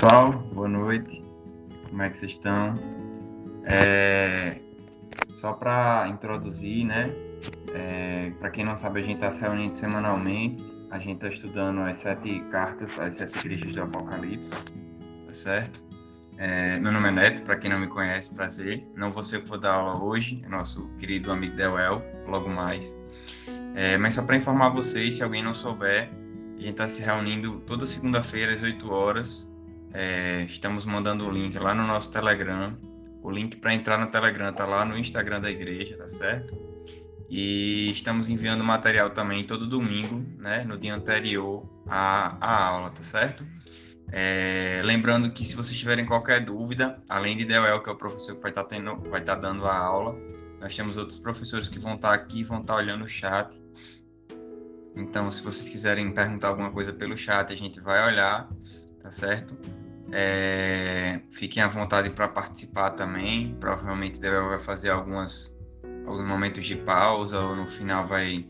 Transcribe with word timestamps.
pessoal, 0.00 0.30
boa 0.52 0.68
noite. 0.68 1.24
Como 1.88 2.02
é 2.02 2.08
que 2.08 2.18
vocês 2.18 2.30
estão? 2.30 2.78
É... 3.64 4.60
Só 5.30 5.54
para 5.54 6.06
introduzir, 6.08 6.86
né? 6.86 7.10
É... 7.74 8.30
Para 8.38 8.48
quem 8.50 8.64
não 8.64 8.78
sabe, 8.78 9.00
a 9.00 9.02
gente 9.02 9.16
está 9.16 9.32
se 9.32 9.40
reunindo 9.40 9.74
semanalmente. 9.74 10.62
A 10.92 11.00
gente 11.00 11.14
está 11.14 11.28
estudando 11.28 11.80
as 11.80 11.98
sete 11.98 12.38
cartas, 12.52 12.96
as 12.96 13.16
sete 13.16 13.36
igrejas 13.40 13.72
do 13.72 13.82
Apocalipse, 13.82 14.72
tá 15.26 15.32
certo? 15.32 15.82
É... 16.36 16.78
Meu 16.78 16.92
nome 16.92 17.08
é 17.08 17.10
Neto, 17.10 17.42
para 17.42 17.56
quem 17.56 17.68
não 17.68 17.80
me 17.80 17.88
conhece, 17.88 18.32
prazer. 18.32 18.88
Não 18.94 19.10
vou 19.10 19.24
ser 19.24 19.42
que 19.42 19.48
vou 19.48 19.58
dar 19.58 19.72
aula 19.72 20.00
hoje, 20.00 20.40
é 20.46 20.48
nosso 20.48 20.88
querido 21.00 21.32
amigo 21.32 21.56
Deuel, 21.56 22.04
logo 22.24 22.48
mais. 22.48 22.96
É... 23.74 23.98
Mas 23.98 24.14
só 24.14 24.22
para 24.22 24.36
informar 24.36 24.68
vocês, 24.68 25.16
se 25.16 25.24
alguém 25.24 25.42
não 25.42 25.54
souber, 25.54 26.08
a 26.56 26.60
gente 26.60 26.70
está 26.70 26.86
se 26.86 27.02
reunindo 27.02 27.58
toda 27.66 27.84
segunda-feira 27.84 28.54
às 28.54 28.62
8 28.62 28.92
horas 28.92 29.47
é, 29.92 30.42
estamos 30.42 30.84
mandando 30.84 31.26
o 31.26 31.30
link 31.30 31.58
lá 31.58 31.74
no 31.74 31.86
nosso 31.86 32.10
Telegram. 32.10 32.76
O 33.22 33.30
link 33.30 33.56
para 33.56 33.74
entrar 33.74 33.98
no 33.98 34.10
Telegram 34.10 34.52
tá 34.52 34.66
lá 34.66 34.84
no 34.84 34.96
Instagram 34.96 35.40
da 35.40 35.50
igreja, 35.50 35.96
tá 35.96 36.08
certo? 36.08 36.56
E 37.28 37.90
estamos 37.90 38.28
enviando 38.28 38.64
material 38.64 39.10
também 39.10 39.46
todo 39.46 39.66
domingo, 39.66 40.24
né? 40.38 40.64
No 40.64 40.78
dia 40.78 40.94
anterior 40.94 41.68
à, 41.86 42.36
à 42.40 42.66
aula, 42.68 42.90
tá 42.90 43.02
certo? 43.02 43.44
É, 44.10 44.80
lembrando 44.84 45.30
que 45.30 45.44
se 45.44 45.54
vocês 45.54 45.78
tiverem 45.78 46.06
qualquer 46.06 46.42
dúvida, 46.44 47.02
além 47.08 47.36
de 47.36 47.44
Deuel, 47.44 47.82
que 47.82 47.90
é 47.90 47.92
o 47.92 47.96
professor 47.96 48.34
que 48.36 48.40
vai 48.40 48.50
estar, 48.50 48.64
tá 48.64 48.76
estar 48.76 49.20
tá 49.20 49.34
dando 49.34 49.66
a 49.66 49.76
aula, 49.76 50.16
nós 50.60 50.74
temos 50.74 50.96
outros 50.96 51.18
professores 51.18 51.68
que 51.68 51.78
vão 51.78 51.94
estar 51.94 52.08
tá 52.08 52.14
aqui, 52.14 52.42
vão 52.42 52.60
estar 52.60 52.76
olhando 52.76 53.04
o 53.04 53.08
chat. 53.08 53.54
Então, 54.96 55.30
se 55.30 55.42
vocês 55.42 55.68
quiserem 55.68 56.10
perguntar 56.12 56.48
alguma 56.48 56.70
coisa 56.70 56.92
pelo 56.92 57.16
chat, 57.16 57.52
a 57.52 57.56
gente 57.56 57.80
vai 57.80 58.04
olhar 58.06 58.48
tá 59.08 59.10
certo? 59.10 59.56
É, 60.10 61.20
fiquem 61.30 61.62
à 61.62 61.68
vontade 61.68 62.10
para 62.10 62.28
participar 62.28 62.90
também. 62.90 63.54
Provavelmente 63.60 64.20
Débora 64.20 64.48
vai 64.48 64.58
fazer 64.58 64.90
algumas, 64.90 65.56
alguns 66.06 66.28
momentos 66.28 66.64
de 66.64 66.76
pausa 66.76 67.38
ou 67.38 67.56
no 67.56 67.66
final 67.66 68.06
vai 68.06 68.48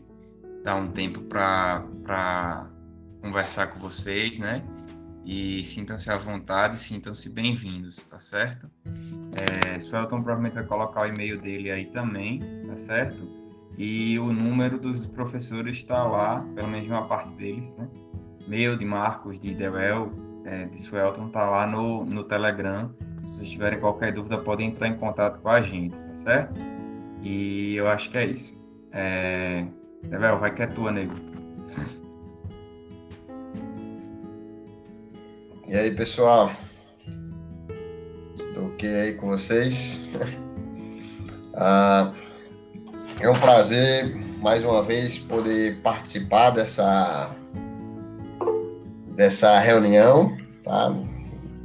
dar 0.63 0.75
um 0.75 0.87
tempo 0.91 1.21
para 1.21 2.69
conversar 3.21 3.67
com 3.67 3.79
vocês, 3.79 4.39
né? 4.39 4.63
E 5.25 5.63
sintam-se 5.63 6.09
à 6.09 6.17
vontade, 6.17 6.79
sintam-se 6.79 7.29
bem-vindos, 7.29 7.97
tá 8.03 8.19
certo? 8.19 8.69
É, 9.35 9.79
Suelton 9.79 10.23
provavelmente 10.23 10.53
vai 10.53 10.65
colocar 10.65 11.01
o 11.01 11.05
e-mail 11.05 11.39
dele 11.39 11.69
aí 11.69 11.85
também, 11.87 12.41
tá 12.67 12.77
certo? 12.77 13.17
E 13.77 14.17
o 14.17 14.33
número 14.33 14.79
dos 14.79 15.05
professores 15.07 15.77
está 15.77 16.03
lá, 16.03 16.41
pelo 16.55 16.67
menos 16.67 16.87
uma 16.87 17.07
parte 17.07 17.29
deles, 17.35 17.71
né? 17.75 17.87
Meu, 18.47 18.75
de 18.75 18.85
Marcos, 18.85 19.39
de 19.39 19.53
Dewell, 19.53 20.11
é, 20.45 20.65
de 20.65 20.81
Suelton 20.81 21.29
tá 21.29 21.49
lá 21.49 21.67
no, 21.67 22.05
no 22.05 22.23
Telegram. 22.23 22.89
Se 22.99 23.37
vocês 23.37 23.49
tiverem 23.49 23.79
qualquer 23.79 24.13
dúvida, 24.13 24.37
podem 24.37 24.69
entrar 24.69 24.87
em 24.87 24.97
contato 24.97 25.39
com 25.39 25.49
a 25.49 25.61
gente, 25.61 25.95
tá 25.95 26.15
certo? 26.15 26.59
E 27.21 27.75
eu 27.75 27.87
acho 27.87 28.09
que 28.09 28.17
é 28.17 28.25
isso. 28.25 28.57
É... 28.91 29.65
Evel, 30.11 30.39
vai 30.39 30.53
que 30.53 30.63
é 30.63 30.67
tua, 30.67 30.91
nego. 30.91 31.13
E 35.67 35.75
aí, 35.75 35.91
pessoal? 35.91 36.51
Estou 38.39 38.67
aqui 38.67 38.87
aí 38.87 39.13
com 39.13 39.27
vocês. 39.27 40.09
ah, 41.53 42.11
é 43.19 43.29
um 43.29 43.33
prazer, 43.33 44.15
mais 44.41 44.63
uma 44.63 44.81
vez, 44.81 45.19
poder 45.19 45.79
participar 45.81 46.51
dessa 46.51 47.35
dessa 49.19 49.59
reunião, 49.59 50.37
tá? 50.63 50.95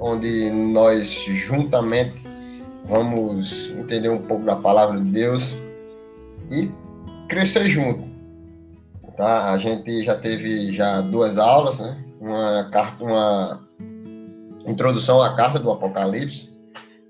onde 0.01 0.51
nós 0.51 1.25
juntamente 1.29 2.25
vamos 2.85 3.71
entender 3.79 4.09
um 4.09 4.19
pouco 4.19 4.45
da 4.45 4.57
palavra 4.57 5.01
de 5.01 5.09
Deus 5.09 5.55
e 6.51 6.69
crescer 7.29 7.71
junto. 7.71 8.13
Tá? 9.17 9.53
A 9.53 9.59
gente 9.59 10.03
já 10.03 10.17
teve 10.17 10.73
já 10.73 11.01
duas 11.01 11.39
aulas, 11.39 11.79
né? 11.79 11.97
uma 12.21 12.69
carta, 12.73 13.05
uma 13.05 13.61
introdução 14.67 15.23
à 15.23 15.37
carta 15.37 15.61
do 15.61 15.71
Apocalipse, 15.71 16.51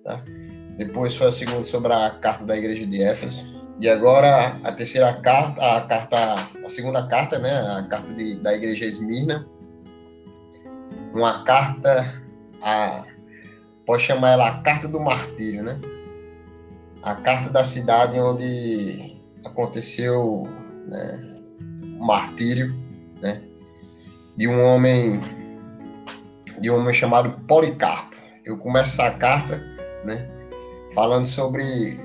tá? 0.04 0.22
Depois 0.76 1.16
foi 1.16 1.28
a 1.28 1.32
segunda 1.32 1.64
sobre 1.64 1.90
a 1.90 2.10
carta 2.10 2.44
da 2.44 2.54
igreja 2.54 2.84
de 2.84 3.02
Éfeso. 3.02 3.42
E 3.80 3.88
agora 3.88 4.58
a 4.62 4.72
terceira 4.72 5.10
carta, 5.14 5.64
a 5.64 5.80
carta, 5.86 6.34
a 6.66 6.68
segunda 6.68 7.06
carta, 7.06 7.38
né, 7.38 7.50
a 7.78 7.82
carta 7.84 8.12
de, 8.12 8.36
da 8.40 8.54
igreja 8.54 8.84
Esmirna, 8.84 9.46
uma 11.14 11.44
carta, 11.44 12.12
a, 12.60 13.04
pode 13.86 14.02
chamar 14.02 14.32
ela 14.32 14.48
a 14.48 14.60
carta 14.62 14.88
do 14.88 14.98
martírio, 14.98 15.62
né? 15.62 15.80
A 17.02 17.14
carta 17.14 17.50
da 17.50 17.62
cidade 17.62 18.18
onde 18.18 19.16
aconteceu 19.44 20.48
né, 20.88 21.42
o 21.98 22.04
martírio, 22.04 22.74
né? 23.22 23.42
De 24.36 24.48
um 24.48 24.60
homem, 24.60 25.20
de 26.60 26.68
um 26.70 26.78
homem 26.78 26.92
chamado 26.92 27.40
Policarpo. 27.46 28.16
Eu 28.44 28.58
começo 28.58 29.00
essa 29.00 29.16
carta, 29.16 29.58
né? 30.04 30.26
Falando 30.92 31.26
sobre 31.26 32.00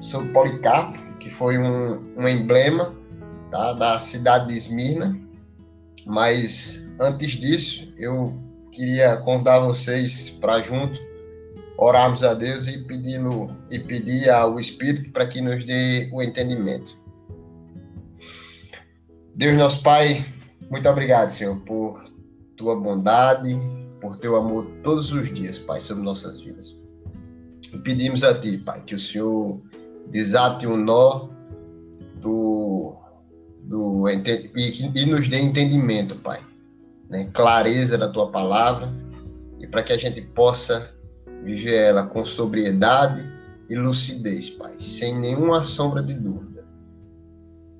sobre 0.00 0.32
Policarpo, 0.32 0.98
que 1.20 1.30
foi 1.30 1.56
um, 1.56 2.02
um 2.16 2.26
emblema 2.26 2.92
tá, 3.52 3.72
da 3.74 3.98
cidade 4.00 4.48
de 4.48 4.56
Esmirna, 4.56 5.16
mas 6.04 6.81
Antes 7.02 7.32
disso, 7.32 7.92
eu 7.98 8.32
queria 8.70 9.16
convidar 9.16 9.58
vocês 9.58 10.30
para 10.30 10.62
junto 10.62 11.00
orarmos 11.76 12.22
a 12.22 12.32
Deus 12.32 12.68
e 12.68 12.78
pedi-lo 12.78 13.50
e 13.68 13.76
pedir 13.80 14.30
ao 14.30 14.60
Espírito 14.60 15.10
para 15.10 15.26
que 15.26 15.40
nos 15.40 15.64
dê 15.64 16.08
o 16.12 16.22
entendimento. 16.22 16.96
Deus 19.34 19.58
nosso 19.58 19.82
Pai, 19.82 20.24
muito 20.70 20.88
obrigado, 20.88 21.30
Senhor, 21.30 21.56
por 21.62 22.04
tua 22.56 22.78
bondade, 22.78 23.50
por 24.00 24.16
teu 24.18 24.36
amor 24.36 24.64
todos 24.84 25.10
os 25.10 25.34
dias, 25.34 25.58
Pai, 25.58 25.80
sobre 25.80 26.04
nossas 26.04 26.40
vidas. 26.40 26.80
E 27.74 27.78
pedimos 27.78 28.22
a 28.22 28.32
Ti, 28.38 28.58
Pai, 28.58 28.80
que 28.84 28.94
o 28.94 28.98
Senhor 28.98 29.60
desate 30.08 30.68
o 30.68 30.76
nó 30.76 31.28
do, 32.20 32.94
do 33.64 34.08
e, 34.08 34.92
e 34.94 35.06
nos 35.06 35.26
dê 35.26 35.40
entendimento, 35.40 36.14
Pai 36.14 36.51
né, 37.12 37.28
clareza 37.34 37.98
da 37.98 38.08
tua 38.08 38.30
palavra 38.30 38.90
e 39.60 39.66
para 39.66 39.82
que 39.82 39.92
a 39.92 39.98
gente 39.98 40.22
possa 40.22 40.90
viver 41.44 41.74
ela 41.74 42.06
com 42.06 42.24
sobriedade 42.24 43.30
e 43.68 43.76
lucidez, 43.76 44.48
Pai, 44.50 44.74
sem 44.80 45.18
nenhuma 45.18 45.62
sombra 45.62 46.02
de 46.02 46.14
dúvida. 46.14 46.64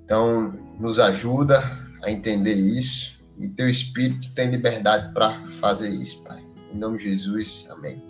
Então, 0.05 0.53
nos 0.79 0.99
ajuda 0.99 1.63
a 2.03 2.11
entender 2.11 2.55
isso 2.55 3.19
e 3.39 3.49
teu 3.49 3.69
Espírito 3.69 4.31
tem 4.35 4.51
liberdade 4.51 5.13
para 5.15 5.47
fazer 5.61 5.89
isso, 5.89 6.23
Pai. 6.23 6.43
Em 6.73 6.79
nome 6.79 6.99
de 6.99 7.05
Jesus, 7.05 7.67
amém. 7.71 8.03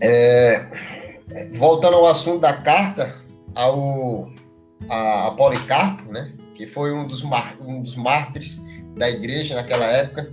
É, 0.00 1.50
voltando 1.54 1.96
ao 1.96 2.06
assunto 2.06 2.40
da 2.40 2.52
carta 2.62 3.14
ao 3.54 4.30
a, 4.88 5.28
a 5.28 5.30
Policarpo, 5.32 6.12
né? 6.12 6.32
Que 6.54 6.66
foi 6.66 6.92
um 6.92 7.06
dos, 7.06 7.22
um 7.60 7.82
dos 7.82 7.96
mártires 7.96 8.64
da 8.96 9.10
igreja 9.10 9.54
naquela 9.54 9.86
época. 9.86 10.32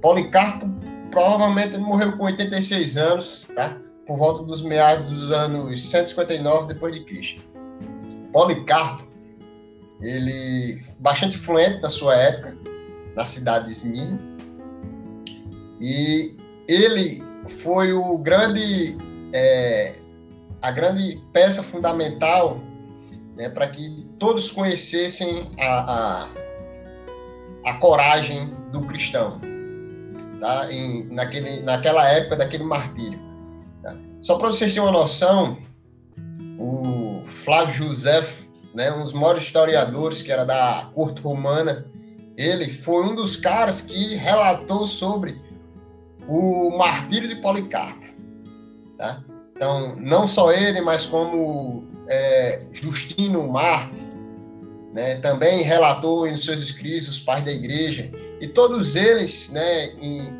Policarpo 0.00 0.66
provavelmente 1.10 1.78
morreu 1.78 2.16
com 2.16 2.24
86 2.24 2.96
anos, 2.96 3.46
tá? 3.54 3.76
por 4.06 4.16
volta 4.16 4.44
dos 4.44 4.62
meados 4.62 5.10
dos 5.10 5.32
anos 5.32 5.90
159 5.90 6.68
depois 6.68 6.94
de 6.94 7.04
Cristo. 7.04 7.42
Policarpo, 8.32 9.04
ele 10.00 10.82
bastante 10.98 11.36
influente 11.36 11.80
na 11.80 11.90
sua 11.90 12.14
época, 12.14 12.56
na 13.14 13.24
cidade 13.24 13.66
de 13.66 13.72
Esmirna, 13.72 14.18
e 15.80 16.36
ele 16.68 17.22
foi 17.48 17.92
o 17.92 18.18
grande, 18.18 18.96
é, 19.32 19.96
a 20.62 20.70
grande 20.70 21.22
peça 21.32 21.62
fundamental 21.62 22.60
né, 23.36 23.48
para 23.48 23.68
que 23.68 24.05
todos 24.18 24.50
conhecessem 24.50 25.50
a, 25.60 25.92
a, 25.92 26.28
a, 27.64 27.74
coragem 27.78 28.54
do 28.72 28.82
cristão, 28.86 29.40
tá? 30.40 30.72
Em, 30.72 31.06
naquele, 31.08 31.62
naquela 31.62 32.08
época 32.08 32.36
daquele 32.36 32.64
martírio. 32.64 33.18
Tá? 33.82 33.96
Só 34.22 34.36
para 34.36 34.48
vocês 34.48 34.72
terem 34.72 34.88
uma 34.88 34.92
noção, 34.92 35.58
o 36.58 37.22
Flávio 37.24 37.74
José, 37.74 38.26
né, 38.74 38.92
um 38.92 39.04
dos 39.04 39.12
maiores 39.12 39.44
historiadores 39.44 40.22
que 40.22 40.32
era 40.32 40.44
da 40.44 40.90
corte 40.94 41.20
romana, 41.20 41.86
ele 42.36 42.70
foi 42.70 43.04
um 43.04 43.14
dos 43.14 43.36
caras 43.36 43.80
que 43.80 44.14
relatou 44.16 44.86
sobre 44.86 45.40
o 46.28 46.76
martírio 46.76 47.28
de 47.28 47.36
Policarpo. 47.36 48.06
Tá? 48.98 49.22
Então, 49.54 49.96
não 49.96 50.28
só 50.28 50.52
ele, 50.52 50.80
mas 50.82 51.06
como 51.06 51.86
é, 52.08 52.62
Justino 52.72 53.48
Marte, 53.48 54.05
né, 54.96 55.16
também 55.16 55.62
relatou 55.62 56.26
em 56.26 56.38
seus 56.38 56.58
escritos 56.58 57.06
os 57.06 57.20
pais 57.20 57.44
da 57.44 57.52
igreja, 57.52 58.10
e 58.40 58.48
todos 58.48 58.96
eles 58.96 59.50
né, 59.50 59.90
em, 60.00 60.32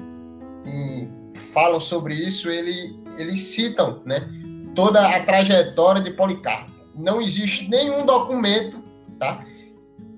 em, 0.65 1.13
falam 1.53 1.79
sobre 1.79 2.15
isso, 2.15 2.49
ele, 2.49 2.99
eles 3.19 3.39
citam 3.43 4.01
né, 4.07 4.27
toda 4.75 5.07
a 5.07 5.23
trajetória 5.27 6.01
de 6.01 6.11
Policarpo. 6.11 6.73
Não 6.95 7.21
existe 7.21 7.69
nenhum 7.69 8.07
documento 8.07 8.83
tá, 9.19 9.45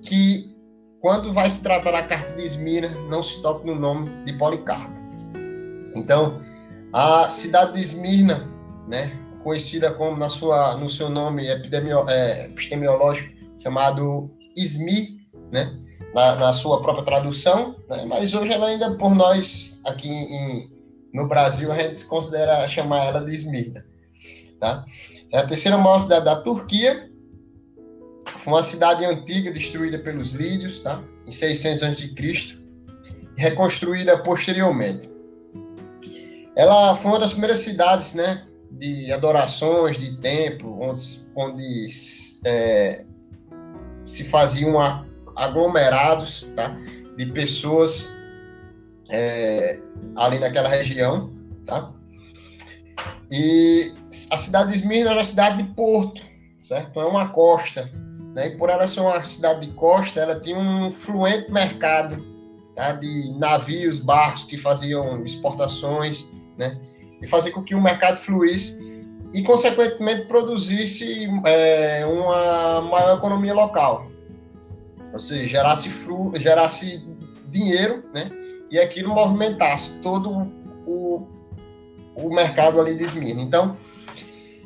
que, 0.02 0.56
quando 1.00 1.32
vai 1.32 1.50
se 1.50 1.60
tratar 1.60 1.90
da 1.90 2.04
carta 2.04 2.32
de 2.34 2.44
Esmira, 2.44 2.90
não 3.10 3.24
se 3.24 3.42
toque 3.42 3.66
no 3.66 3.74
nome 3.74 4.08
de 4.24 4.34
Policarpo. 4.34 4.92
Então, 5.96 6.40
a 6.92 7.28
cidade 7.28 7.72
de 7.72 7.80
Esmirna, 7.80 8.48
né, 8.86 9.18
conhecida 9.42 9.90
como 9.94 10.16
na 10.16 10.30
sua, 10.30 10.76
no 10.76 10.88
seu 10.88 11.10
nome 11.10 11.48
é, 11.48 12.44
epistemológico, 12.44 13.37
chamado 13.68 14.30
Esmi, 14.56 15.20
né, 15.52 15.78
na, 16.14 16.36
na, 16.36 16.52
sua 16.52 16.80
própria 16.80 17.04
tradução, 17.04 17.76
né, 17.88 18.04
mas 18.06 18.32
hoje 18.32 18.52
ela 18.52 18.68
ainda, 18.68 18.96
por 18.96 19.14
nós, 19.14 19.78
aqui 19.84 20.08
em, 20.08 20.72
no 21.12 21.28
Brasil, 21.28 21.70
a 21.70 21.76
gente 21.76 22.04
considera 22.06 22.66
chamar 22.66 23.04
ela 23.04 23.24
de 23.24 23.34
Esmirna. 23.34 23.84
Tá? 24.58 24.84
É 25.32 25.38
a 25.38 25.46
terceira 25.46 25.76
maior 25.76 26.00
cidade 26.00 26.24
da 26.24 26.36
Turquia, 26.36 27.10
foi 28.38 28.52
uma 28.54 28.62
cidade 28.62 29.04
antiga 29.04 29.52
destruída 29.52 29.98
pelos 29.98 30.32
lídios, 30.32 30.80
tá? 30.80 31.02
em 31.26 31.30
600 31.30 31.82
a.C., 31.82 32.58
reconstruída 33.36 34.18
posteriormente. 34.18 35.08
Ela 36.56 36.96
foi 36.96 37.12
uma 37.12 37.20
das 37.20 37.30
primeiras 37.32 37.58
cidades, 37.58 38.14
né, 38.14 38.44
de 38.72 39.12
adorações, 39.12 39.96
de 39.96 40.16
templo, 40.16 40.80
onde, 40.80 41.04
onde 41.36 41.88
é, 42.44 43.04
se 44.08 44.24
faziam 44.24 44.74
aglomerados, 45.36 46.46
tá, 46.56 46.76
de 47.16 47.26
pessoas 47.26 48.06
é, 49.10 49.78
ali 50.16 50.38
naquela 50.38 50.68
região, 50.68 51.32
tá? 51.66 51.92
E 53.30 53.92
a 54.30 54.36
cidade 54.36 54.72
de 54.72 54.78
Esmirna 54.78 55.10
era 55.10 55.18
uma 55.18 55.24
cidade 55.24 55.62
de 55.62 55.68
porto, 55.74 56.22
certo? 56.62 57.00
É 57.00 57.04
uma 57.04 57.28
costa, 57.28 57.90
né? 58.34 58.48
E 58.48 58.56
por 58.56 58.70
ela 58.70 58.88
ser 58.88 59.00
uma 59.00 59.22
cidade 59.22 59.66
de 59.66 59.72
costa, 59.74 60.20
ela 60.20 60.40
tinha 60.40 60.58
um 60.58 60.90
fluente 60.90 61.50
mercado 61.52 62.24
tá? 62.74 62.92
de 62.92 63.34
navios, 63.38 63.98
barcos 63.98 64.44
que 64.44 64.56
faziam 64.56 65.24
exportações 65.24 66.28
né? 66.58 66.78
E 67.22 67.26
fazer 67.26 67.52
com 67.52 67.62
que 67.62 67.74
o 67.74 67.80
mercado 67.80 68.18
fluísse 68.18 68.87
e, 69.32 69.42
consequentemente, 69.42 70.26
produzisse 70.26 71.28
é, 71.44 72.04
uma 72.06 72.80
maior 72.82 73.18
economia 73.18 73.54
local. 73.54 74.10
Ou 75.12 75.20
seja, 75.20 75.48
gerasse, 75.48 75.88
flu, 75.88 76.32
gerasse 76.38 77.06
dinheiro, 77.50 78.04
né? 78.14 78.30
E 78.70 78.78
aquilo 78.78 79.14
movimentasse 79.14 79.98
todo 80.00 80.52
o, 80.86 81.26
o 82.14 82.34
mercado 82.34 82.80
ali 82.80 82.94
de 82.94 83.04
Esmirna. 83.04 83.40
Então, 83.40 83.76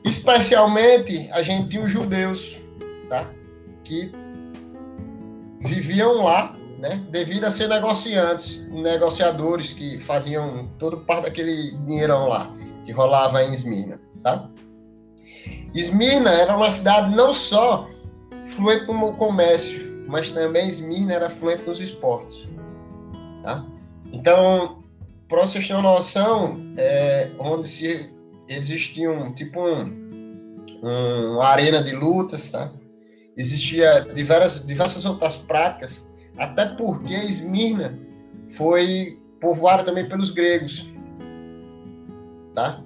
especialmente, 0.05 1.29
a 1.32 1.43
gente 1.43 1.69
tinha 1.69 1.82
os 1.82 1.91
judeus, 1.91 2.59
tá? 3.09 3.26
Que 3.85 4.12
viviam 5.61 6.14
lá 6.23 6.56
né? 6.82 7.00
Devido 7.11 7.44
a 7.44 7.50
ser 7.50 7.69
negociantes, 7.69 8.67
negociadores 8.69 9.73
que 9.73 10.00
faziam 10.00 10.69
todo 10.81 10.99
parte 10.99 11.23
daquele 11.23 11.70
dinheirão 11.87 12.26
lá 12.26 12.53
que 12.85 12.91
rolava 12.91 13.41
em 13.44 13.55
Esmirna, 13.55 14.00
tá? 14.23 14.49
Esmirna 15.75 16.31
era 16.31 16.57
uma 16.57 16.71
cidade 16.71 17.15
não 17.15 17.33
só 17.33 17.89
fluente 18.45 18.87
no 18.87 19.13
comércio, 19.15 20.05
mas 20.07 20.33
também 20.33 20.69
Esmirna 20.69 21.15
era 21.15 21.31
fluente 21.31 21.65
nos 21.65 21.81
esportes, 21.81 22.47
tá? 23.43 23.67
Então, 24.13 24.83
para 25.29 25.41
vocês 25.41 25.67
terem 25.67 25.83
uma 25.83 25.95
noção, 25.95 26.57
é, 26.77 27.31
onde 27.39 27.69
se 27.69 28.15
existiam 28.49 29.33
tipo 29.33 29.61
um, 29.61 29.83
um, 30.83 31.35
uma 31.37 31.49
arena 31.49 31.83
de 31.83 31.95
lutas, 31.95 32.51
tá? 32.51 32.71
Existia 33.37 34.01
diversas, 34.13 34.67
diversas 34.67 35.07
outras 35.07 35.37
práticas 35.37 36.07
até 36.37 36.67
porque 36.67 37.15
Esmirna 37.15 37.99
foi 38.57 39.19
povoada 39.41 39.85
também 39.85 40.09
pelos 40.09 40.31
gregos. 40.31 40.89
Tá? 42.55 42.83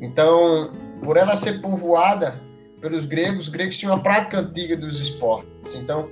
Então, 0.00 0.72
por 1.02 1.16
ela 1.16 1.36
ser 1.36 1.60
povoada 1.60 2.40
pelos 2.80 3.06
gregos, 3.06 3.46
os 3.46 3.48
gregos 3.48 3.78
tinham 3.78 3.94
uma 3.94 4.02
prática 4.02 4.38
antiga 4.40 4.76
dos 4.76 5.00
esportes. 5.00 5.74
Então, 5.74 6.08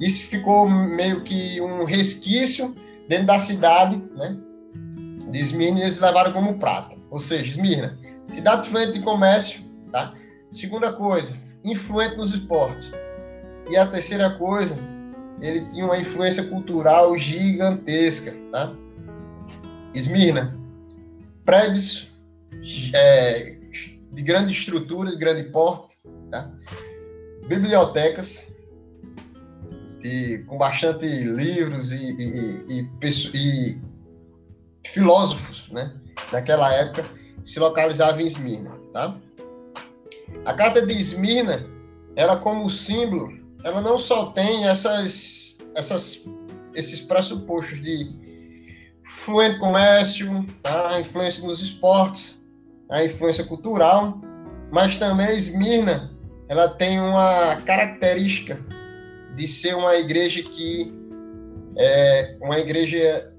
isso 0.00 0.28
ficou 0.28 0.68
meio 0.68 1.22
que 1.22 1.60
um 1.60 1.84
resquício 1.84 2.74
dentro 3.08 3.26
da 3.26 3.38
cidade, 3.38 4.02
né? 4.16 4.36
De 5.30 5.40
Esmirna, 5.40 5.80
eles 5.80 5.98
levaram 5.98 6.32
como 6.32 6.58
prática. 6.58 7.00
Ou 7.10 7.20
seja, 7.20 7.44
Esmirna, 7.44 7.98
cidade 8.28 8.66
influente 8.66 8.94
de 8.94 9.02
comércio, 9.02 9.62
tá? 9.92 10.14
Segunda 10.50 10.92
coisa, 10.92 11.36
influente 11.62 12.16
nos 12.16 12.32
esportes. 12.32 12.92
E 13.68 13.76
a 13.76 13.86
terceira 13.86 14.30
coisa, 14.30 14.76
ele 15.40 15.60
tinha 15.66 15.84
uma 15.84 15.98
influência 15.98 16.42
cultural 16.44 17.16
gigantesca, 17.16 18.34
tá? 18.50 18.72
Esmirna, 19.94 20.58
prédios 21.44 22.09
é, 22.94 23.58
de 24.12 24.22
grande 24.22 24.52
estrutura, 24.52 25.10
de 25.10 25.16
grande 25.16 25.44
porte, 25.44 25.96
tá? 26.30 26.50
Bibliotecas 27.46 28.44
de, 30.00 30.44
com 30.46 30.56
bastante 30.56 31.06
livros 31.06 31.92
e, 31.92 31.96
e, 31.96 32.80
e, 32.80 32.88
e, 33.34 33.80
filósofos, 34.86 35.68
né? 35.70 35.92
Naquela 36.32 36.72
época 36.74 37.04
se 37.44 37.58
localizava 37.58 38.22
em 38.22 38.26
Esmirna, 38.26 38.72
tá? 38.92 39.16
A 40.44 40.54
carta 40.54 40.84
de 40.84 40.94
Esmirna 40.94 41.66
era 42.16 42.36
como 42.36 42.70
símbolo 42.70 43.40
ela 43.64 43.80
não 43.80 43.98
só 43.98 44.26
tem 44.26 44.66
essas, 44.66 45.56
essas, 45.74 46.26
esses 46.74 47.00
pressupostos 47.00 47.80
de 47.80 48.10
fluente 49.04 49.58
comércio, 49.58 50.46
tá? 50.62 50.98
influência 51.00 51.46
nos 51.46 51.60
esportes, 51.60 52.39
a 52.90 53.04
influência 53.04 53.44
cultural, 53.44 54.20
mas 54.72 54.98
também 54.98 55.26
a 55.26 55.34
Esmirna 55.34 56.10
ela 56.48 56.68
tem 56.68 56.98
uma 56.98 57.54
característica 57.64 58.58
de 59.36 59.46
ser 59.46 59.76
uma 59.76 59.94
igreja 59.94 60.42
que 60.42 60.92
é 61.78 62.36
uma 62.40 62.58
igreja 62.58 63.32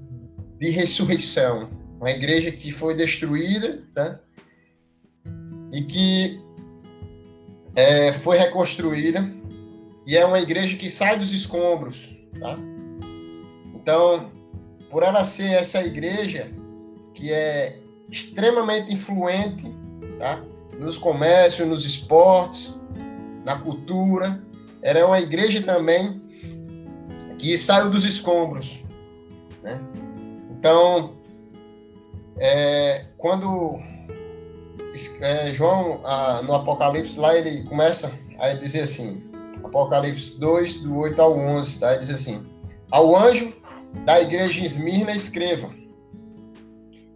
de 0.58 0.70
ressurreição, 0.70 1.70
uma 2.00 2.10
igreja 2.10 2.52
que 2.52 2.72
foi 2.72 2.96
destruída, 2.96 3.84
tá? 3.94 4.18
E 5.74 5.82
que 5.82 6.42
é, 7.76 8.14
foi 8.14 8.38
reconstruída 8.38 9.30
e 10.08 10.16
é 10.16 10.26
uma 10.26 10.40
igreja 10.40 10.78
que 10.78 10.90
sai 10.90 11.20
dos 11.20 11.34
escombros, 11.34 12.16
tá? 12.40 12.58
Então, 13.76 14.32
por 14.90 15.04
ela 15.04 15.26
ser 15.26 15.52
essa 15.52 15.84
igreja 15.84 16.50
que 17.14 17.32
é 17.34 17.81
extremamente 18.12 18.94
influente, 18.94 19.74
tá? 20.20 20.44
Nos 20.78 20.98
comércios, 20.98 21.68
nos 21.68 21.86
esportes, 21.86 22.74
na 23.46 23.58
cultura, 23.58 24.44
ela 24.82 25.00
é 25.00 25.06
uma 25.06 25.20
igreja 25.20 25.64
também 25.64 26.22
que 27.38 27.58
saiu 27.58 27.90
dos 27.90 28.04
escombros, 28.04 28.84
né? 29.64 29.82
Então, 30.52 31.16
é, 32.38 33.06
quando 33.18 33.80
é, 35.22 35.52
João, 35.54 36.02
ah, 36.04 36.42
no 36.44 36.54
Apocalipse, 36.54 37.18
lá 37.18 37.36
ele 37.36 37.64
começa 37.64 38.12
a 38.40 38.54
dizer 38.54 38.82
assim: 38.82 39.24
Apocalipse 39.64 40.40
2, 40.40 40.82
do 40.82 40.98
8 40.98 41.22
ao 41.22 41.38
11, 41.38 41.80
tá? 41.80 41.92
Ele 41.92 42.02
diz 42.02 42.10
assim: 42.10 42.46
Ao 42.92 43.16
anjo 43.16 43.54
da 44.06 44.22
igreja 44.22 44.60
em 44.60 44.66
Esmirna, 44.66 45.14
escreva: 45.14 45.70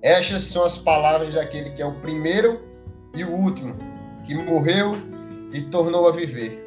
Estas 0.06 0.44
são 0.44 0.64
as 0.64 0.78
palavras 0.78 1.34
daquele 1.34 1.72
que 1.72 1.82
é 1.82 1.86
o 1.86 1.96
primeiro 1.96 2.62
e 3.16 3.24
o 3.24 3.32
último, 3.32 3.76
que 4.24 4.36
morreu 4.36 4.94
e 5.52 5.62
tornou 5.62 6.08
a 6.08 6.12
viver. 6.12 6.64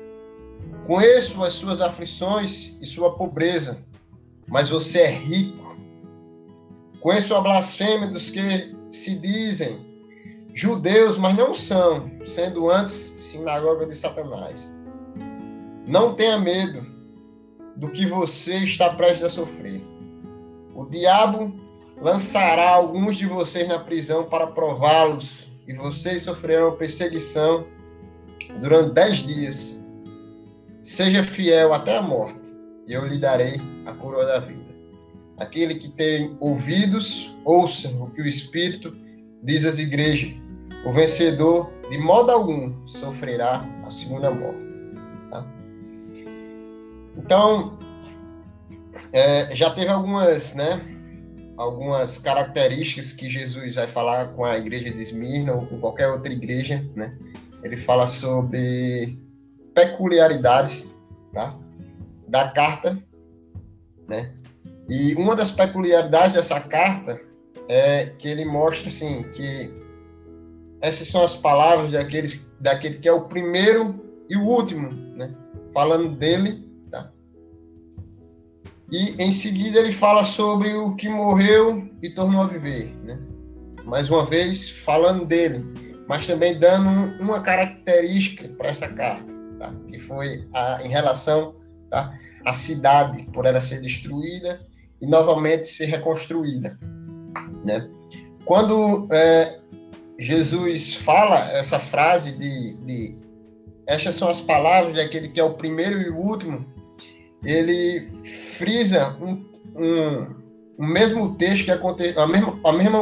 Conheço 0.89 1.45
as 1.45 1.55
suas 1.55 1.81
aflições 1.81 2.75
e 2.81 2.85
sua 2.85 3.15
pobreza, 3.15 3.79
mas 4.49 4.69
você 4.69 5.03
é 5.03 5.11
rico. 5.11 5.79
Conheço 6.99 7.33
a 7.37 7.41
blasfêmia 7.41 8.09
dos 8.09 8.29
que 8.29 8.75
se 8.91 9.17
dizem 9.21 9.87
judeus, 10.53 11.17
mas 11.17 11.37
não 11.37 11.55
são, 11.55 12.11
sendo 12.35 12.69
antes 12.69 13.13
sinagoga 13.17 13.87
de 13.87 13.95
Satanás. 13.95 14.75
Não 15.87 16.13
tenha 16.13 16.41
medo 16.41 16.85
do 17.77 17.89
que 17.89 18.05
você 18.05 18.57
está 18.65 18.95
prestes 18.95 19.23
a 19.23 19.31
sofrer. 19.31 19.81
O 20.75 20.87
diabo 20.87 21.68
lançará 22.01 22.71
alguns 22.71 23.17
de 23.17 23.27
vocês 23.27 23.69
na 23.69 23.79
prisão 23.79 24.25
para 24.25 24.47
prová-los, 24.47 25.49
e 25.67 25.75
vocês 25.75 26.23
sofrerão 26.23 26.77
perseguição 26.77 27.67
durante 28.61 28.95
dez 28.95 29.19
dias. 29.19 29.85
Seja 30.83 31.23
fiel 31.25 31.75
até 31.75 31.97
a 31.97 32.03
morte, 32.03 32.55
e 32.87 32.93
eu 32.93 33.07
lhe 33.07 33.19
darei 33.19 33.61
a 33.85 33.93
coroa 33.93 34.25
da 34.25 34.39
vida. 34.39 34.75
Aquele 35.37 35.75
que 35.75 35.89
tem 35.89 36.37
ouvidos, 36.41 37.37
ouça 37.45 37.89
o 37.91 38.11
que 38.11 38.23
o 38.23 38.27
Espírito 38.27 38.97
diz 39.43 39.65
às 39.65 39.79
igrejas. 39.79 40.35
O 40.85 40.93
vencedor, 40.93 41.71
de 41.91 41.99
modo 41.99 42.31
algum, 42.31 42.87
sofrerá 42.87 43.69
a 43.85 43.91
segunda 43.91 44.31
morte. 44.31 44.67
Tá? 45.31 45.47
Então, 47.17 47.79
é, 49.13 49.55
já 49.55 49.71
teve 49.71 49.91
algumas, 49.91 50.55
né, 50.55 50.81
algumas 51.59 52.19
características 52.19 53.13
que 53.13 53.29
Jesus 53.29 53.75
vai 53.75 53.89
falar 53.89 54.29
com 54.29 54.45
a 54.45 54.57
igreja 54.57 54.91
de 54.91 55.03
Esmirna 55.03 55.55
ou 55.55 55.67
com 55.67 55.81
qualquer 55.81 56.07
outra 56.09 56.33
igreja, 56.33 56.89
né? 56.95 57.19
Ele 57.65 57.77
fala 57.77 58.07
sobre 58.07 59.19
peculiaridades, 59.75 60.95
tá? 61.35 61.59
Da 62.29 62.51
carta, 62.53 62.97
né? 64.09 64.33
E 64.89 65.15
uma 65.17 65.35
das 65.35 65.51
peculiaridades 65.51 66.37
dessa 66.37 66.61
carta 66.61 67.21
é 67.69 68.07
que 68.07 68.29
ele 68.29 68.45
mostra 68.45 68.89
assim 68.89 69.25
que 69.35 69.75
essas 70.81 71.09
são 71.09 71.23
as 71.23 71.35
palavras 71.35 71.91
daqueles 71.91 72.51
daquele 72.61 72.99
que 72.99 73.09
é 73.09 73.13
o 73.13 73.23
primeiro 73.23 74.25
e 74.29 74.37
o 74.37 74.45
último, 74.45 74.91
né? 75.17 75.35
Falando 75.75 76.15
dele 76.15 76.68
e 78.91 79.15
em 79.23 79.33
seguida 79.33 79.79
ele 79.79 79.93
fala 79.93 80.25
sobre 80.25 80.73
o 80.75 80.95
que 80.97 81.09
morreu 81.09 81.89
e 82.03 82.09
tornou 82.09 82.43
a 82.43 82.47
viver, 82.47 82.95
né? 83.05 83.19
Mais 83.85 84.09
uma 84.09 84.25
vez 84.25 84.71
falando 84.71 85.27
dele, 85.27 85.65
mas 86.09 86.27
também 86.27 86.59
dando 86.59 86.89
uma 87.23 87.41
característica 87.41 88.49
para 88.57 88.69
essa 88.69 88.89
carta, 88.89 89.35
tá? 89.59 89.75
que 89.89 89.99
foi 89.99 90.49
a, 90.55 90.81
em 90.83 90.89
relação 90.89 91.55
tá? 91.91 92.19
à 92.45 92.53
cidade, 92.53 93.25
por 93.31 93.45
ela 93.45 93.61
ser 93.61 93.81
destruída 93.81 94.61
e 95.01 95.07
novamente 95.07 95.69
ser 95.69 95.87
reconstruída, 95.87 96.79
né? 97.65 97.89
Quando 98.45 99.07
é, 99.13 99.59
Jesus 100.19 100.95
fala 100.95 101.39
essa 101.53 101.79
frase 101.79 102.39
de, 102.39 102.75
de 102.85 103.17
estas 103.87 104.15
são 104.15 104.29
as 104.29 104.41
palavras 104.41 104.97
daquele 104.97 105.29
que 105.29 105.41
é 105.41 105.45
o 105.45 105.55
primeiro 105.55 106.01
e 106.01 106.09
o 106.11 106.17
último, 106.17 106.67
ele 107.45 108.07
frisa 108.59 109.17
um, 109.21 109.45
um, 109.77 110.35
o 110.77 110.85
mesmo 110.85 111.37
texto 111.37 111.65
que 111.65 111.71
aconteceu, 111.71 112.21
a 112.21 112.27
mesma, 112.27 112.59
a 112.65 112.73
mesma, 112.73 113.01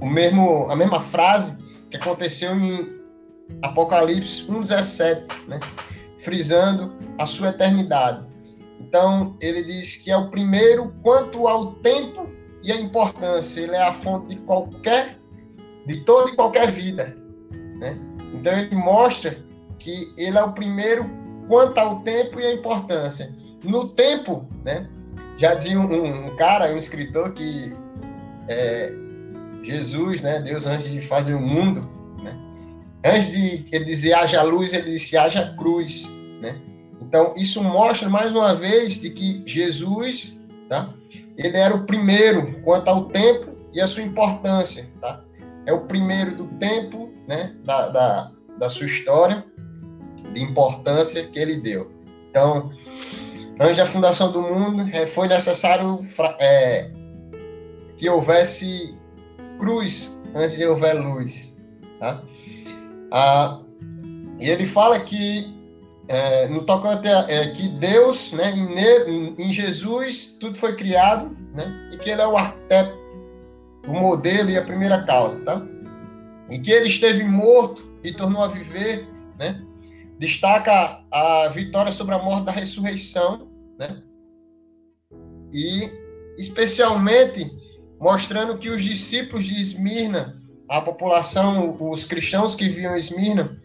o 0.00 0.06
mesmo, 0.06 0.70
a 0.70 0.74
mesma 0.74 1.00
frase 1.00 1.56
que 1.90 1.96
aconteceu 1.96 2.54
em 2.56 2.98
Apocalipse 3.62 4.44
1:17, 4.50 5.26
né? 5.46 5.60
Frisando 6.18 6.96
a 7.18 7.26
sua 7.26 7.48
eternidade. 7.48 8.26
Então, 8.80 9.36
ele 9.40 9.62
diz 9.62 9.96
que 9.96 10.10
é 10.10 10.16
o 10.16 10.30
primeiro 10.30 10.94
quanto 11.02 11.46
ao 11.46 11.72
tempo 11.76 12.28
e 12.62 12.72
a 12.72 12.80
importância. 12.80 13.60
Ele 13.60 13.76
é 13.76 13.82
a 13.82 13.92
fonte 13.92 14.34
de 14.34 14.40
qualquer, 14.42 15.18
de 15.86 16.00
toda 16.04 16.30
e 16.30 16.36
qualquer 16.36 16.70
vida. 16.70 17.16
Né? 17.80 17.98
Então, 18.32 18.56
ele 18.56 18.74
mostra 18.74 19.38
que 19.78 20.12
ele 20.16 20.38
é 20.38 20.42
o 20.42 20.52
primeiro 20.52 21.08
quanto 21.48 21.78
ao 21.78 22.00
tempo 22.00 22.40
e 22.40 22.46
a 22.46 22.54
importância. 22.54 23.34
No 23.64 23.88
tempo, 23.88 24.48
né? 24.64 24.88
Já 25.36 25.54
dizia 25.54 25.78
um, 25.78 26.26
um 26.26 26.36
cara, 26.36 26.72
um 26.72 26.78
escritor, 26.78 27.32
que 27.32 27.72
é, 28.48 28.92
Jesus, 29.62 30.22
né? 30.22 30.40
Deus, 30.40 30.66
antes 30.66 30.90
de 30.90 31.00
fazer 31.00 31.34
o 31.34 31.40
mundo, 31.40 31.88
né? 32.22 32.36
Antes 33.04 33.32
de 33.32 33.64
ele 33.70 33.84
dizer 33.84 34.14
haja 34.14 34.42
luz, 34.42 34.72
ele 34.72 34.92
disse 34.92 35.16
haja 35.16 35.54
cruz, 35.58 36.08
né? 36.40 36.60
Então, 37.00 37.34
isso 37.36 37.62
mostra 37.62 38.08
mais 38.08 38.32
uma 38.32 38.54
vez 38.54 39.00
de 39.00 39.10
que 39.10 39.42
Jesus, 39.46 40.42
tá? 40.68 40.92
Ele 41.36 41.56
era 41.56 41.74
o 41.74 41.84
primeiro 41.84 42.60
quanto 42.62 42.88
ao 42.88 43.04
tempo 43.06 43.56
e 43.72 43.80
a 43.80 43.86
sua 43.86 44.02
importância, 44.02 44.90
tá? 45.00 45.22
É 45.66 45.72
o 45.72 45.86
primeiro 45.86 46.34
do 46.34 46.46
tempo, 46.58 47.12
né? 47.28 47.54
Da, 47.64 47.88
da, 47.88 48.32
da 48.58 48.68
sua 48.68 48.86
história 48.86 49.44
de 50.32 50.42
importância 50.42 51.26
que 51.26 51.38
ele 51.38 51.56
deu. 51.56 51.92
Então, 52.30 52.72
antes 53.60 53.76
da 53.76 53.86
fundação 53.86 54.30
do 54.30 54.42
mundo, 54.42 54.88
é, 54.92 55.06
foi 55.06 55.28
necessário 55.28 55.98
é, 56.40 56.90
que 57.96 58.08
houvesse 58.08 58.96
cruz 59.58 60.22
antes 60.34 60.56
de 60.56 60.64
houver 60.64 60.94
luz. 60.94 61.54
Tá? 61.98 62.22
Ah, 63.10 63.60
e 64.40 64.48
ele 64.48 64.66
fala 64.66 65.00
que 65.00 65.54
é, 66.06 66.48
no 66.48 66.62
tocante 66.62 67.06
é, 67.06 67.50
que 67.50 67.68
Deus, 67.68 68.32
né, 68.32 68.50
em, 68.52 69.34
em, 69.38 69.52
Jesus, 69.52 70.36
tudo 70.40 70.56
foi 70.56 70.74
criado, 70.74 71.36
né, 71.54 71.90
e 71.92 71.98
que 71.98 72.08
ele 72.10 72.22
é 72.22 72.26
o 72.26 72.36
arquiteto, 72.36 72.96
o 73.86 73.92
modelo 73.92 74.48
e 74.50 74.56
a 74.56 74.64
primeira 74.64 75.02
causa, 75.02 75.44
tá? 75.44 75.62
E 76.50 76.58
que 76.58 76.70
ele 76.70 76.88
esteve 76.88 77.24
morto 77.24 77.86
e 78.02 78.12
tornou 78.12 78.42
a 78.42 78.48
viver, 78.48 79.06
né, 79.38 79.60
destaca 80.18 81.02
a 81.10 81.48
vitória 81.48 81.92
sobre 81.92 82.14
a 82.14 82.18
morte 82.18 82.44
da 82.44 82.52
ressurreição, 82.52 83.47
né? 83.78 84.02
E 85.52 85.90
especialmente 86.36 87.50
mostrando 88.00 88.58
que 88.58 88.68
os 88.70 88.82
discípulos 88.82 89.46
de 89.46 89.60
Esmirna, 89.60 90.40
a 90.68 90.80
população, 90.80 91.76
os 91.80 92.04
cristãos 92.04 92.54
que 92.54 92.68
viam 92.68 92.96
Esmirna, 92.96 93.60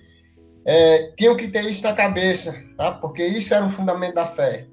é, 0.65 1.11
tinham 1.17 1.35
que 1.35 1.47
ter 1.47 1.65
isso 1.65 1.83
na 1.83 1.93
cabeça, 1.93 2.55
tá? 2.77 2.91
Porque 2.91 3.25
isso 3.25 3.53
era 3.53 3.65
o 3.65 3.69
fundamento 3.69 4.15
da 4.15 4.25
fé, 4.25 4.65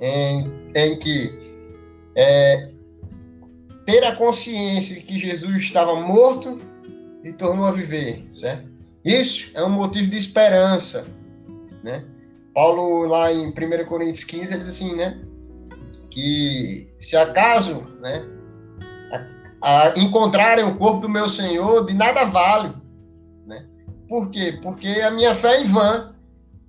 em, 0.00 0.50
em 0.74 0.98
que 0.98 1.32
é, 2.14 2.70
ter 3.86 4.04
a 4.04 4.14
consciência 4.14 4.94
de 4.96 5.02
que 5.02 5.18
Jesus 5.18 5.56
estava 5.56 5.94
morto 5.94 6.58
e 7.24 7.32
tornou 7.32 7.64
a 7.64 7.72
viver, 7.72 8.28
certo? 8.34 8.70
Isso 9.04 9.50
é 9.54 9.64
um 9.64 9.70
motivo 9.70 10.08
de 10.08 10.16
esperança, 10.16 11.06
né? 11.82 12.04
Paulo, 12.54 13.06
lá 13.06 13.32
em 13.32 13.48
1 13.48 13.84
Coríntios 13.86 14.24
15, 14.24 14.52
ele 14.52 14.58
diz 14.58 14.68
assim, 14.68 14.94
né? 14.94 15.20
Que 16.10 16.88
se 17.00 17.16
acaso, 17.16 17.86
né? 18.00 18.24
A, 19.62 19.88
a 19.88 19.98
encontrarem 19.98 20.64
o 20.64 20.76
corpo 20.76 21.00
do 21.00 21.08
meu 21.08 21.28
Senhor, 21.28 21.86
de 21.86 21.94
nada 21.94 22.24
vale, 22.24 22.72
né? 23.46 23.66
Por 24.08 24.30
quê? 24.30 24.58
Porque 24.62 24.88
a 24.88 25.10
minha 25.10 25.34
fé 25.34 25.56
é 25.56 25.62
em 25.62 25.66
vão, 25.66 26.12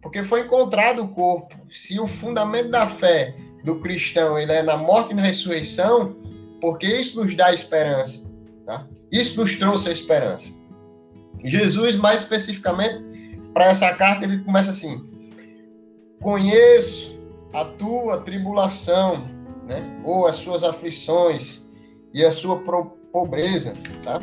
porque 0.01 0.23
foi 0.23 0.41
encontrado 0.41 1.03
o 1.03 1.09
corpo. 1.09 1.55
Se 1.69 1.99
o 1.99 2.07
fundamento 2.07 2.69
da 2.69 2.87
fé 2.87 3.35
do 3.63 3.79
cristão 3.79 4.37
ele 4.37 4.51
é 4.51 4.61
na 4.61 4.77
morte 4.77 5.11
e 5.11 5.15
na 5.15 5.21
ressurreição, 5.21 6.15
porque 6.61 6.87
isso 6.87 7.21
nos 7.21 7.35
dá 7.35 7.53
esperança, 7.53 8.29
tá? 8.65 8.87
Isso 9.11 9.39
nos 9.39 9.55
trouxe 9.57 9.89
a 9.89 9.91
esperança. 9.91 10.49
Jesus, 11.43 11.95
mais 11.95 12.21
especificamente, 12.21 13.03
para 13.53 13.65
essa 13.65 13.93
carta, 13.93 14.25
ele 14.25 14.39
começa 14.39 14.71
assim: 14.71 15.12
Conheço 16.23 17.19
a 17.53 17.65
tua 17.65 18.21
tribulação, 18.21 19.27
né? 19.67 20.01
ou 20.05 20.25
as 20.25 20.37
suas 20.37 20.63
aflições 20.63 21.61
e 22.13 22.23
a 22.23 22.31
sua 22.31 22.63
pobreza, 23.11 23.73
tá? 24.03 24.19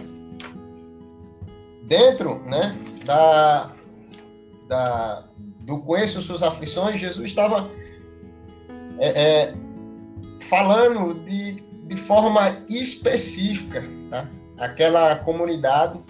Dentro, 1.84 2.38
né, 2.46 2.74
da, 3.04 3.70
da 4.66 5.24
do 5.60 5.80
conheço 5.80 6.18
as 6.18 6.24
suas 6.24 6.42
aflições, 6.42 7.00
Jesus 7.00 7.28
estava 7.28 7.70
é, 8.98 9.08
é, 9.08 9.54
falando 10.48 11.14
de, 11.24 11.62
de 11.86 11.96
forma 11.96 12.64
específica, 12.68 13.84
tá? 14.10 14.26
Aquela 14.58 15.16
comunidade 15.16 16.00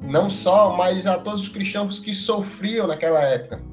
não 0.00 0.30
só, 0.30 0.76
mas 0.76 1.06
a 1.06 1.18
todos 1.18 1.42
os 1.42 1.48
cristãos 1.48 1.98
que 1.98 2.14
sofriam 2.14 2.86
naquela 2.86 3.22
época. 3.22 3.69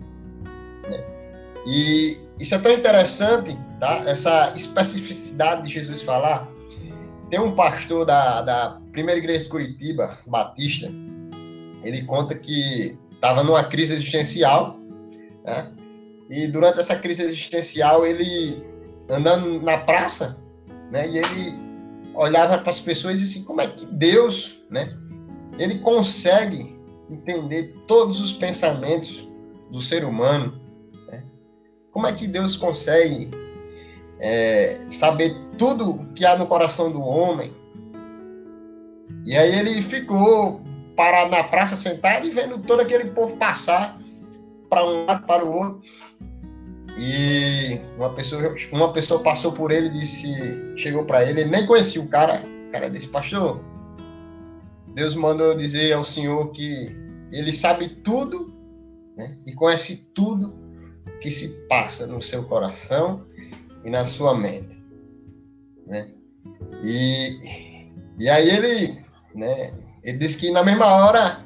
E 1.68 2.18
isso 2.40 2.56
é 2.56 2.60
tão 2.60 2.72
interessante, 2.72 3.58
tá? 3.80 4.04
Essa 4.06 4.54
especificidade 4.56 5.64
de 5.64 5.70
Jesus 5.70 6.02
falar. 6.02 6.48
Tem 7.30 7.40
um 7.40 7.54
pastor 7.54 8.06
da, 8.06 8.42
da 8.42 8.82
primeira 8.92 9.20
igreja 9.20 9.44
de 9.44 9.50
Curitiba, 9.50 10.18
Batista, 10.26 10.90
ele 11.84 12.04
conta 12.04 12.36
que 12.36 12.98
estava 13.12 13.44
numa 13.44 13.64
crise 13.66 13.94
existencial, 13.94 14.80
né? 15.46 15.70
E 16.30 16.48
durante 16.48 16.80
essa 16.80 16.96
crise 16.96 17.24
existencial, 17.24 18.06
ele 18.06 18.64
andando 19.10 19.62
na 19.62 19.78
praça, 19.78 20.38
né? 20.92 21.08
E 21.08 21.18
ele 21.18 21.60
olhava 22.14 22.58
para 22.58 22.70
as 22.70 22.80
pessoas 22.80 23.20
e 23.20 23.24
assim, 23.24 23.44
como 23.44 23.62
é 23.62 23.68
que 23.68 23.86
Deus, 23.86 24.60
né? 24.70 24.98
ele 25.58 25.80
consegue 25.80 26.76
entender 27.10 27.76
todos 27.88 28.20
os 28.20 28.34
pensamentos 28.34 29.28
do 29.72 29.82
ser 29.82 30.04
humano. 30.04 30.62
Como 31.98 32.06
é 32.06 32.14
que 32.14 32.28
Deus 32.28 32.56
consegue 32.56 33.32
é, 34.20 34.86
saber 34.92 35.36
tudo 35.58 36.14
que 36.14 36.24
há 36.24 36.38
no 36.38 36.46
coração 36.46 36.92
do 36.92 37.02
homem? 37.02 37.52
E 39.26 39.36
aí 39.36 39.58
ele 39.58 39.82
ficou 39.82 40.62
parado 40.96 41.32
na 41.32 41.44
praça 41.46 41.76
sentado 41.76 42.28
e 42.28 42.30
vendo 42.30 42.60
todo 42.60 42.82
aquele 42.82 43.06
povo 43.06 43.36
passar 43.38 44.00
para 44.70 44.86
um 44.86 45.06
lado 45.06 45.26
para 45.26 45.44
o 45.44 45.52
outro. 45.52 45.82
E 47.00 47.82
uma 47.98 48.12
pessoa, 48.12 48.56
uma 48.72 48.94
pessoa 48.94 49.24
passou 49.24 49.52
por 49.52 49.72
ele 49.72 49.88
e 49.88 49.94
disse, 49.94 50.32
chegou 50.76 51.04
para 51.04 51.24
ele, 51.24 51.42
ele 51.42 51.50
nem 51.50 51.66
conhecia 51.66 52.00
o 52.00 52.08
cara, 52.08 52.44
o 52.68 52.72
cara 52.74 52.92
disse, 52.92 53.08
pastor, 53.08 53.60
Deus 54.94 55.16
mandou 55.16 55.58
dizer 55.58 55.94
ao 55.94 56.06
Senhor 56.06 56.52
que 56.52 56.96
ele 57.34 57.52
sabe 57.52 57.90
tudo 58.04 58.54
né, 59.18 59.36
e 59.48 59.52
conhece 59.52 60.08
tudo 60.14 60.67
que 61.22 61.32
se 61.32 61.50
passa 61.70 62.06
no 62.06 62.22
seu 62.22 62.44
coração 62.44 63.26
e 63.84 63.90
na 63.90 64.06
sua 64.06 64.38
mente. 64.38 64.84
Né? 65.86 66.12
E, 66.84 67.90
e 68.20 68.30
aí 68.30 68.50
ele, 68.50 69.00
né, 69.34 69.74
ele 70.04 70.18
disse 70.18 70.38
que 70.38 70.52
na 70.52 70.64
mesma 70.64 70.86
hora 70.86 71.46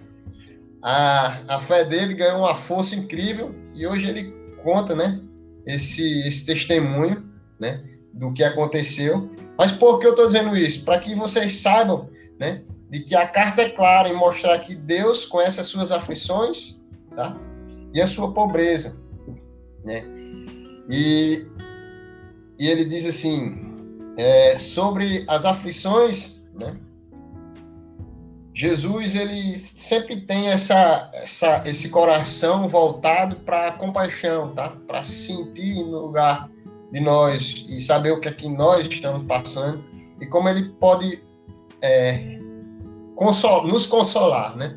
a, 0.81 1.55
a 1.55 1.59
fé 1.59 1.83
dele 1.83 2.13
ganhou 2.13 2.39
uma 2.39 2.55
força 2.55 2.95
incrível 2.95 3.53
e 3.73 3.85
hoje 3.85 4.07
ele 4.07 4.33
conta, 4.63 4.95
né, 4.95 5.21
esse, 5.65 6.27
esse 6.27 6.45
testemunho, 6.45 7.29
né, 7.59 7.83
do 8.13 8.33
que 8.33 8.43
aconteceu. 8.43 9.29
Mas 9.57 9.71
por 9.71 9.99
que 9.99 10.07
eu 10.07 10.11
estou 10.11 10.27
dizendo 10.27 10.57
isso? 10.57 10.83
Para 10.83 10.99
que 10.99 11.15
vocês 11.15 11.59
saibam, 11.59 12.09
né, 12.39 12.63
de 12.89 12.99
que 12.99 13.15
a 13.15 13.25
carta 13.25 13.61
é 13.61 13.69
clara 13.69 14.09
em 14.09 14.15
mostrar 14.15 14.59
que 14.59 14.75
Deus 14.75 15.25
conhece 15.25 15.61
as 15.61 15.67
suas 15.67 15.91
aflições, 15.91 16.81
tá? 17.15 17.37
E 17.93 18.01
a 18.01 18.07
sua 18.07 18.33
pobreza, 18.33 18.97
né? 19.83 20.03
E, 20.89 21.45
e 22.59 22.67
ele 22.67 22.85
diz 22.85 23.05
assim, 23.05 23.57
é, 24.17 24.57
sobre 24.59 25.25
as 25.27 25.45
aflições, 25.45 26.41
né? 26.59 26.75
Jesus 28.53 29.15
ele 29.15 29.57
sempre 29.57 30.21
tem 30.21 30.49
essa, 30.49 31.09
essa 31.13 31.63
esse 31.65 31.89
coração 31.89 32.67
voltado 32.67 33.37
para 33.37 33.67
a 33.67 33.71
compaixão, 33.71 34.53
tá? 34.53 34.73
Para 34.87 35.03
sentir 35.03 35.83
no 35.85 35.99
lugar 36.01 36.49
de 36.91 36.99
nós 36.99 37.65
e 37.67 37.79
saber 37.81 38.11
o 38.11 38.19
que 38.19 38.27
é 38.27 38.31
que 38.31 38.49
nós 38.49 38.87
estamos 38.87 39.25
passando 39.25 39.83
e 40.19 40.25
como 40.25 40.49
ele 40.49 40.69
pode 40.79 41.23
é, 41.81 42.37
consol 43.15 43.65
nos 43.65 43.87
consolar, 43.87 44.55
né? 44.57 44.75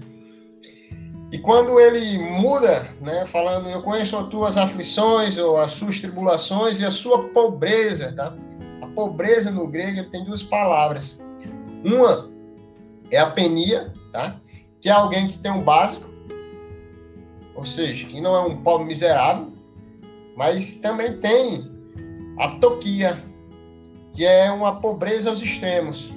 E 1.34 1.38
quando 1.38 1.80
ele 1.80 2.16
muda, 2.16 2.88
né, 3.00 3.26
falando, 3.26 3.68
eu 3.68 3.82
conheço 3.82 4.16
as 4.16 4.28
tuas 4.28 4.56
aflições 4.56 5.36
ou 5.36 5.56
as 5.56 5.72
suas 5.72 5.98
tribulações 5.98 6.78
e 6.78 6.84
a 6.84 6.92
sua 6.92 7.24
pobreza, 7.30 8.12
tá? 8.12 8.32
A 8.80 8.86
pobreza 8.94 9.50
no 9.50 9.66
grego 9.66 10.08
tem 10.10 10.22
duas 10.22 10.44
palavras. 10.44 11.18
Uma 11.84 12.30
é 13.10 13.18
a 13.18 13.30
penia, 13.30 13.92
tá? 14.12 14.36
Que 14.80 14.88
é 14.88 14.92
alguém 14.92 15.26
que 15.26 15.36
tem 15.38 15.50
um 15.50 15.64
básico, 15.64 16.08
ou 17.56 17.64
seja, 17.64 18.06
que 18.06 18.20
não 18.20 18.36
é 18.36 18.40
um 18.40 18.62
pobre 18.62 18.86
miserável, 18.86 19.52
mas 20.36 20.76
também 20.76 21.18
tem 21.18 21.68
a 22.38 22.60
toquia, 22.60 23.20
que 24.12 24.24
é 24.24 24.52
uma 24.52 24.80
pobreza 24.80 25.30
aos 25.30 25.42
extremos. 25.42 26.12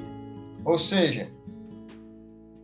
Ou 0.63 0.77
seja, 0.77 1.31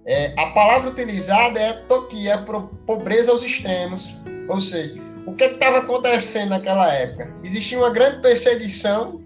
é, 0.05 0.33
a 0.37 0.47
palavra 0.47 0.89
utilizada 0.89 1.59
é 1.59 1.73
toquia, 1.73 2.33
é 2.33 2.37
pobreza 2.85 3.31
aos 3.31 3.43
extremos. 3.43 4.13
Ou 4.49 4.59
seja, 4.59 5.01
o 5.25 5.33
que 5.33 5.45
estava 5.45 5.79
acontecendo 5.79 6.49
naquela 6.49 6.91
época? 6.93 7.33
Existia 7.43 7.77
uma 7.77 7.89
grande 7.89 8.21
perseguição 8.21 9.21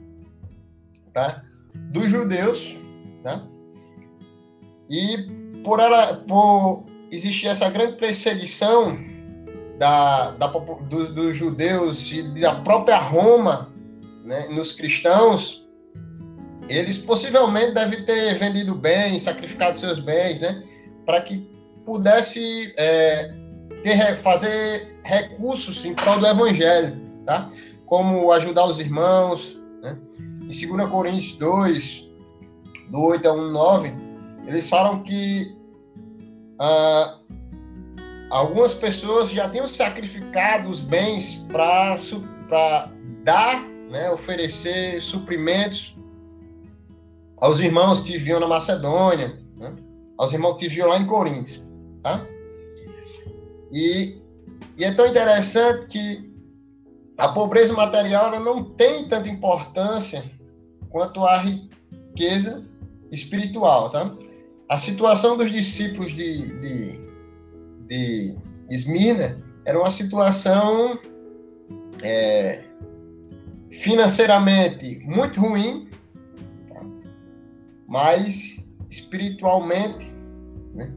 tá, 1.13 1.43
dos 1.73 2.07
judeus, 2.09 2.75
tá? 3.23 3.43
E 4.89 5.61
por, 5.63 5.79
ela, 5.79 6.13
por 6.27 6.85
existir 7.11 7.47
essa 7.47 7.69
grande 7.69 7.93
perseguição 7.93 8.97
da, 9.79 10.31
da, 10.31 10.47
dos, 10.47 11.09
dos 11.09 11.35
judeus 11.35 12.11
e 12.11 12.23
da 12.39 12.55
própria 12.61 12.97
Roma 12.97 13.73
né, 14.23 14.47
nos 14.49 14.71
cristãos, 14.73 15.65
eles 16.69 16.97
possivelmente 16.97 17.73
devem 17.73 18.03
ter 18.05 18.35
vendido 18.35 18.75
bens, 18.75 19.23
sacrificado 19.23 19.77
seus 19.77 19.99
bens, 19.99 20.41
né, 20.41 20.63
para 21.07 21.21
que 21.21 21.49
pudesse 21.85 22.73
é, 22.77 23.33
ter, 23.81 24.17
fazer 24.17 24.99
recursos 25.03 25.83
em 25.85 25.93
prol 25.93 26.19
do 26.19 26.27
evangelho, 26.27 26.99
tá? 27.25 27.49
Como 27.85 28.29
ajudar 28.33 28.65
os 28.65 28.77
irmãos, 28.77 29.57
né? 29.81 29.97
Em 30.19 30.67
2 30.67 30.89
Coríntios 30.89 31.33
2, 31.37 32.09
do 32.89 33.01
8 33.05 33.29
a 33.29 33.33
1, 33.33 33.51
9, 33.51 33.93
eles 34.47 34.69
falam 34.69 35.01
que 35.03 35.55
ah, 36.59 37.17
algumas 38.29 38.73
pessoas 38.73 39.29
já 39.29 39.49
tinham 39.49 39.67
sacrificado 39.67 40.69
os 40.69 40.81
bens 40.81 41.45
para 41.49 42.91
dar, 43.23 43.61
né, 43.89 44.11
oferecer 44.11 45.01
suprimentos 45.01 45.95
aos 47.37 47.59
irmãos 47.59 48.01
que 48.01 48.13
viviam 48.13 48.39
na 48.39 48.47
Macedônia, 48.47 49.37
né, 49.57 49.73
aos 50.17 50.33
irmãos 50.33 50.57
que 50.57 50.67
viviam 50.67 50.89
lá 50.89 50.97
em 50.97 51.05
Coríntios. 51.05 51.61
Tá? 52.01 52.25
E, 53.71 54.21
e 54.77 54.83
é 54.83 54.93
tão 54.93 55.07
interessante 55.07 55.87
que 55.87 56.27
a 57.17 57.29
pobreza 57.29 57.73
material 57.73 58.39
não 58.39 58.63
tem 58.63 59.07
tanta 59.07 59.29
importância 59.29 60.23
quanto 60.89 61.23
a 61.23 61.37
riqueza 61.37 62.65
espiritual. 63.11 63.89
Tá? 63.89 64.15
A 64.69 64.77
situação 64.77 65.37
dos 65.37 65.51
discípulos 65.51 66.13
de, 66.13 66.47
de, 66.61 66.99
de 67.87 68.37
Esmirna 68.69 69.43
era 69.65 69.79
uma 69.79 69.91
situação 69.91 70.99
é, 72.01 72.63
financeiramente 73.71 74.99
muito 75.05 75.41
ruim, 75.41 75.89
tá? 76.69 76.81
mas 77.87 78.66
espiritualmente 78.89 80.11
né, 80.73 80.91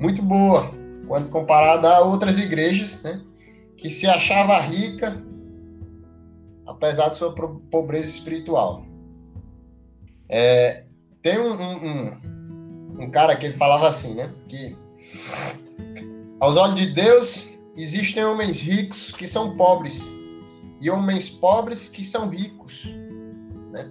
muito 0.00 0.22
boa, 0.22 0.72
quando 1.06 1.28
comparada 1.28 1.88
a 1.88 2.00
outras 2.00 2.38
igrejas 2.38 3.02
né, 3.02 3.20
que 3.76 3.90
se 3.90 4.06
achava 4.06 4.58
rica, 4.60 5.22
apesar 6.66 7.08
de 7.08 7.16
sua 7.16 7.34
pobreza 7.70 8.06
espiritual. 8.06 8.84
É, 10.28 10.84
tem 11.20 11.38
um, 11.38 11.52
um 11.52 12.32
um 12.98 13.10
cara 13.10 13.36
que 13.36 13.46
ele 13.46 13.56
falava 13.56 13.88
assim, 13.88 14.14
né? 14.14 14.32
Que 14.48 14.76
aos 16.40 16.56
olhos 16.56 16.76
de 16.76 16.86
Deus 16.92 17.48
existem 17.76 18.24
homens 18.24 18.60
ricos 18.60 19.12
que 19.12 19.26
são 19.26 19.56
pobres 19.56 20.02
e 20.80 20.90
homens 20.90 21.28
pobres 21.28 21.88
que 21.88 22.04
são 22.04 22.28
ricos, 22.28 22.84
né? 23.70 23.90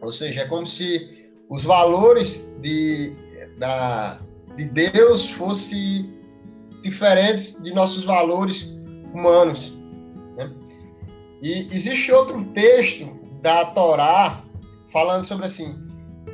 Ou 0.00 0.12
seja, 0.12 0.42
é 0.42 0.46
como 0.46 0.66
se 0.66 1.21
os 1.52 1.64
valores 1.64 2.50
de, 2.62 3.14
da, 3.58 4.18
de 4.56 4.64
Deus 4.64 5.28
fossem 5.28 6.10
diferentes 6.82 7.62
de 7.62 7.74
nossos 7.74 8.04
valores 8.04 8.74
humanos. 9.12 9.76
Né? 10.34 10.50
E 11.42 11.68
existe 11.70 12.10
outro 12.10 12.42
texto 12.54 13.06
da 13.42 13.66
Torá 13.66 14.42
falando 14.88 15.26
sobre 15.26 15.44
assim, 15.44 15.76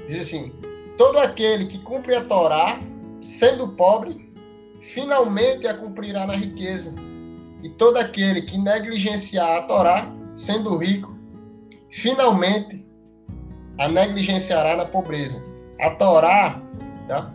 diz 0.07 0.21
assim, 0.21 0.53
Todo 0.97 1.19
aquele 1.19 1.67
que 1.67 1.79
cumpre 1.79 2.15
a 2.15 2.25
Torá, 2.25 2.81
sendo 3.21 3.69
pobre, 3.71 4.33
finalmente 4.81 5.67
a 5.67 5.75
cumprirá 5.75 6.29
na 6.29 6.37
riqueza. 6.37 6.95
E 7.65 7.69
todo 7.71 7.97
aquele 7.97 8.43
que 8.43 8.57
negligenciar 8.57 9.59
a 9.59 9.63
Torá, 9.63 10.15
sendo 10.37 10.77
rico, 10.77 11.13
finalmente 11.91 12.88
a 13.79 13.89
negligenciará 13.89 14.77
na 14.77 14.85
pobreza. 14.85 15.43
A 15.81 15.91
Torá 15.91 16.61
tá? 17.07 17.33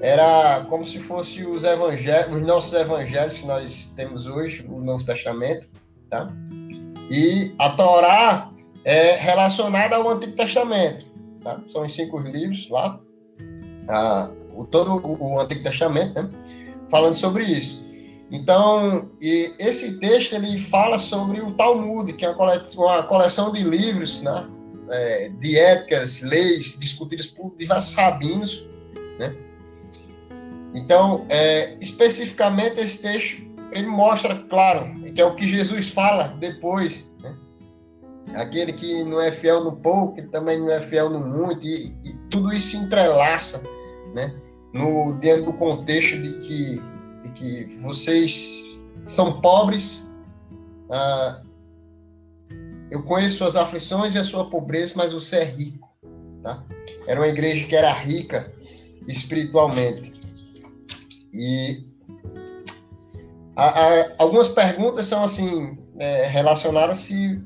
era 0.00 0.64
como 0.68 0.86
se 0.86 0.98
fosse 0.98 1.44
os 1.44 1.64
evangelhos, 1.64 2.34
os 2.34 2.42
nossos 2.42 2.72
evangelhos 2.72 3.38
que 3.38 3.46
nós 3.46 3.92
temos 3.94 4.26
hoje, 4.26 4.66
o 4.68 4.80
Novo 4.80 5.04
Testamento, 5.04 5.68
tá? 6.10 6.28
E 7.10 7.54
a 7.58 7.70
Torá 7.70 8.50
é 8.84 9.12
relacionada 9.16 9.96
ao 9.96 10.08
Antigo 10.08 10.34
Testamento. 10.34 11.06
Tá? 11.42 11.60
São 11.68 11.84
os 11.84 11.92
cinco 11.92 12.18
livros 12.18 12.68
lá, 12.70 12.98
a, 13.88 14.30
o, 14.54 14.64
todo 14.64 14.96
o, 15.06 15.34
o 15.34 15.40
Antigo 15.40 15.62
Testamento, 15.62 16.22
né? 16.22 16.28
falando 16.88 17.14
sobre 17.14 17.44
isso. 17.44 17.82
Então, 18.30 19.10
esse 19.20 19.98
texto 19.98 20.32
ele 20.32 20.58
fala 20.58 20.98
sobre 20.98 21.42
o 21.42 21.50
Talmud, 21.50 22.10
que 22.14 22.24
é 22.24 22.30
uma 22.30 23.02
coleção 23.02 23.52
de 23.52 23.62
livros, 23.62 24.22
né? 24.22 24.48
É, 24.92 25.30
de 25.30 25.58
éticas, 25.58 26.20
leis 26.20 26.78
discutidas 26.78 27.26
por 27.26 27.56
diversos 27.56 27.94
rabinos, 27.94 28.66
né? 29.18 29.34
Então, 30.74 31.26
é, 31.30 31.76
especificamente 31.80 32.78
esse 32.78 33.00
texto 33.00 33.42
ele 33.72 33.86
mostra, 33.86 34.36
claro, 34.50 34.92
que 35.14 35.20
é 35.20 35.24
o 35.24 35.34
que 35.34 35.48
Jesus 35.48 35.88
fala 35.88 36.36
depois 36.38 37.10
Aquele 38.34 38.72
que 38.72 39.04
não 39.04 39.20
é 39.20 39.30
fiel 39.30 39.62
no 39.62 39.72
pouco, 39.72 40.18
ele 40.18 40.28
também 40.28 40.58
não 40.58 40.70
é 40.70 40.80
fiel 40.80 41.10
no 41.10 41.20
muito, 41.20 41.66
e, 41.66 41.94
e 42.04 42.12
tudo 42.30 42.52
isso 42.52 42.68
se 42.70 42.76
entrelaça, 42.76 43.62
né? 44.14 44.34
No, 44.72 45.12
dentro 45.14 45.46
do 45.46 45.52
contexto 45.52 46.20
de 46.22 46.32
que, 46.38 46.82
de 47.22 47.30
que 47.32 47.78
vocês 47.82 48.80
são 49.04 49.40
pobres, 49.40 50.08
ah, 50.90 51.41
eu 52.92 53.02
conheço 53.02 53.38
suas 53.38 53.56
aflições 53.56 54.14
e 54.14 54.18
a 54.18 54.24
sua 54.24 54.50
pobreza, 54.50 54.92
mas 54.96 55.14
você 55.14 55.36
é 55.36 55.44
rico. 55.44 55.88
Tá? 56.42 56.62
Era 57.06 57.20
uma 57.20 57.26
igreja 57.26 57.66
que 57.66 57.74
era 57.74 57.90
rica 57.90 58.52
espiritualmente. 59.08 60.12
E 61.32 61.84
a, 63.56 63.64
a, 63.64 64.12
algumas 64.18 64.48
perguntas 64.48 65.06
são 65.06 65.24
assim 65.24 65.78
é, 65.98 66.26
relacionadas 66.26 66.98
se 66.98 67.42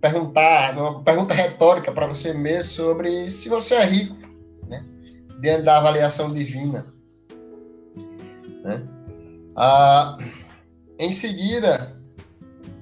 perguntar, 0.00 0.78
uma 0.78 1.02
pergunta 1.02 1.34
retórica 1.34 1.92
para 1.92 2.06
você 2.06 2.32
mesmo 2.32 2.72
sobre 2.72 3.30
se 3.30 3.50
você 3.50 3.74
é 3.74 3.84
rico, 3.84 4.16
né? 4.66 4.82
Dentro 5.40 5.66
da 5.66 5.76
avaliação 5.76 6.32
divina. 6.32 6.86
Né? 8.62 8.82
Ah, 9.54 10.16
em 10.98 11.12
seguida, 11.12 11.94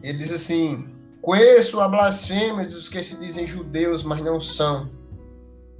ele 0.00 0.18
diz 0.18 0.30
assim: 0.30 0.91
Conheço 1.22 1.80
a 1.80 1.86
blasfêmia 1.86 2.66
dos 2.66 2.88
que 2.88 3.00
se 3.00 3.16
dizem 3.16 3.46
judeus, 3.46 4.02
mas 4.02 4.20
não 4.20 4.40
são, 4.40 4.90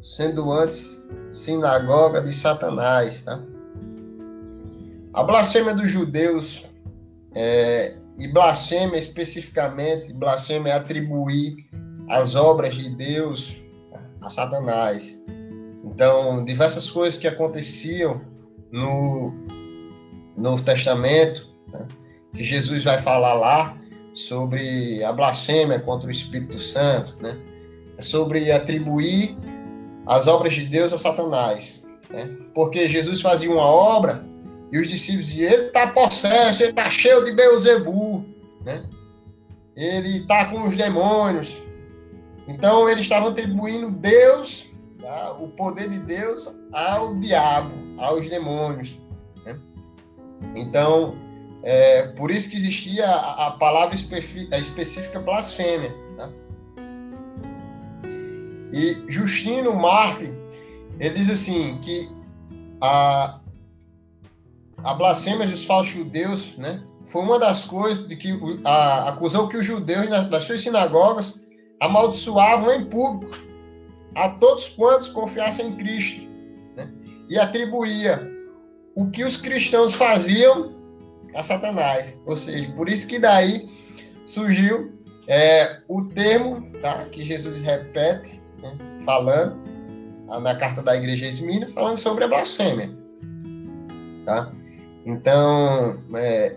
sendo 0.01 0.53
antes 0.53 1.05
sinagoga 1.33 2.23
de 2.23 2.33
Satanás. 2.33 3.25
Tá? 3.25 3.43
A 5.13 5.25
blasfêmia 5.25 5.75
dos 5.75 5.91
judeus 5.91 6.65
é, 7.35 7.97
e 8.17 8.29
blasfêmia 8.29 8.97
especificamente, 8.97 10.13
blasfêmia 10.13 10.75
é 10.75 10.77
atribuir 10.77 11.57
as 12.09 12.37
obras 12.37 12.77
de 12.77 12.91
Deus 12.91 13.57
a 14.21 14.31
Satanás. 14.31 15.21
Então, 15.85 16.45
diversas 16.45 16.89
coisas 16.89 17.19
que 17.19 17.27
aconteciam 17.27 18.21
no 18.71 19.35
Novo 20.37 20.63
Testamento, 20.63 21.51
né, 21.73 21.89
que 22.33 22.45
Jesus 22.45 22.85
vai 22.85 23.03
falar 23.03 23.35
lá 23.35 23.82
sobre 24.15 25.03
a 25.05 25.13
blasfêmia 25.13 25.81
contra 25.81 26.09
o 26.09 26.13
Espírito 26.13 26.61
Santo, 26.61 27.17
né, 27.21 27.39
é 27.97 28.03
sobre 28.03 28.51
atribuir 28.51 29.37
as 30.07 30.27
obras 30.27 30.55
de 30.55 30.67
Deus 30.67 30.93
a 30.93 30.99
Satanás. 30.99 31.85
Né, 32.11 32.25
porque 32.55 32.89
Jesus 32.89 33.21
fazia 33.21 33.51
uma 33.51 33.65
obra 33.65 34.25
e 34.73 34.79
os 34.79 34.89
discípulos 34.89 35.27
diziam, 35.27 35.53
ele 35.53 35.67
está 35.67 35.87
possesso, 35.89 36.63
ele 36.63 36.71
está 36.71 36.91
cheio 36.91 37.23
de 37.25 37.33
Beuzebu, 37.33 38.25
né? 38.65 38.83
Ele 39.77 40.19
está 40.19 40.47
com 40.47 40.67
os 40.67 40.77
demônios. 40.77 41.63
Então 42.49 42.89
eles 42.89 43.03
estavam 43.03 43.29
atribuindo 43.29 43.91
Deus, 43.91 44.67
tá? 44.99 45.33
o 45.39 45.49
poder 45.49 45.91
de 45.91 45.99
Deus, 46.01 46.51
ao 46.73 47.15
diabo, 47.17 47.73
aos 47.99 48.29
demônios. 48.29 48.99
Né? 49.45 49.59
Então, 50.57 51.15
é, 51.63 52.09
por 52.09 52.31
isso 52.31 52.51
que 52.51 52.57
existia 52.57 53.07
a, 53.07 53.49
a 53.49 53.51
palavra 53.53 53.95
específica, 53.95 54.57
a 54.57 54.59
específica 54.59 55.21
blasfêmia. 55.21 55.95
Tá? 56.17 56.29
E 58.73 58.97
Justino 59.07 59.75
Martin, 59.75 60.35
ele 60.99 61.15
diz 61.15 61.31
assim 61.31 61.79
que 61.81 62.09
a, 62.81 63.39
a 64.83 64.95
blasfêmia 64.95 65.47
dos 65.47 65.65
falsos 65.65 65.95
judeus, 65.95 66.57
né, 66.57 66.83
foi 67.05 67.23
uma 67.23 67.39
das 67.39 67.65
coisas 67.65 68.07
de 68.09 68.17
que 68.17 68.33
a, 68.65 69.11
acusou 69.11 69.49
que 69.49 69.57
os 69.57 69.67
judeus 69.67 70.09
nas 70.09 70.45
suas 70.45 70.63
sinagogas 70.63 71.45
amaldiçoavam 71.81 72.73
em 72.73 72.85
público 72.87 73.37
a 74.15 74.31
todos 74.31 74.69
quantos 74.71 75.09
confiassem 75.09 75.69
em 75.69 75.77
Cristo, 75.77 76.27
né, 76.77 76.91
e 77.29 77.39
atribuía 77.39 78.29
o 78.97 79.11
que 79.11 79.23
os 79.23 79.37
cristãos 79.37 79.95
faziam 79.95 80.72
a 81.35 81.43
Satanás. 81.43 82.21
Ou 82.27 82.37
seja, 82.37 82.71
por 82.73 82.89
isso 82.89 83.07
que 83.07 83.19
daí 83.19 83.71
surgiu 84.27 84.93
é, 85.29 85.81
o 85.89 86.05
termo 86.05 86.71
tá, 86.81 87.05
que 87.07 87.23
Jesus 87.23 87.61
repete, 87.63 88.43
né, 88.63 88.77
falando 89.05 89.61
na 90.41 90.55
carta 90.55 90.83
da 90.83 90.97
igreja 90.97 91.27
Esmina, 91.27 91.69
falando 91.69 91.99
sobre 91.99 92.25
a 92.25 92.29
blasfêmia. 92.29 92.91
Tá? 94.25 94.53
Então, 95.05 96.01
é, 96.17 96.57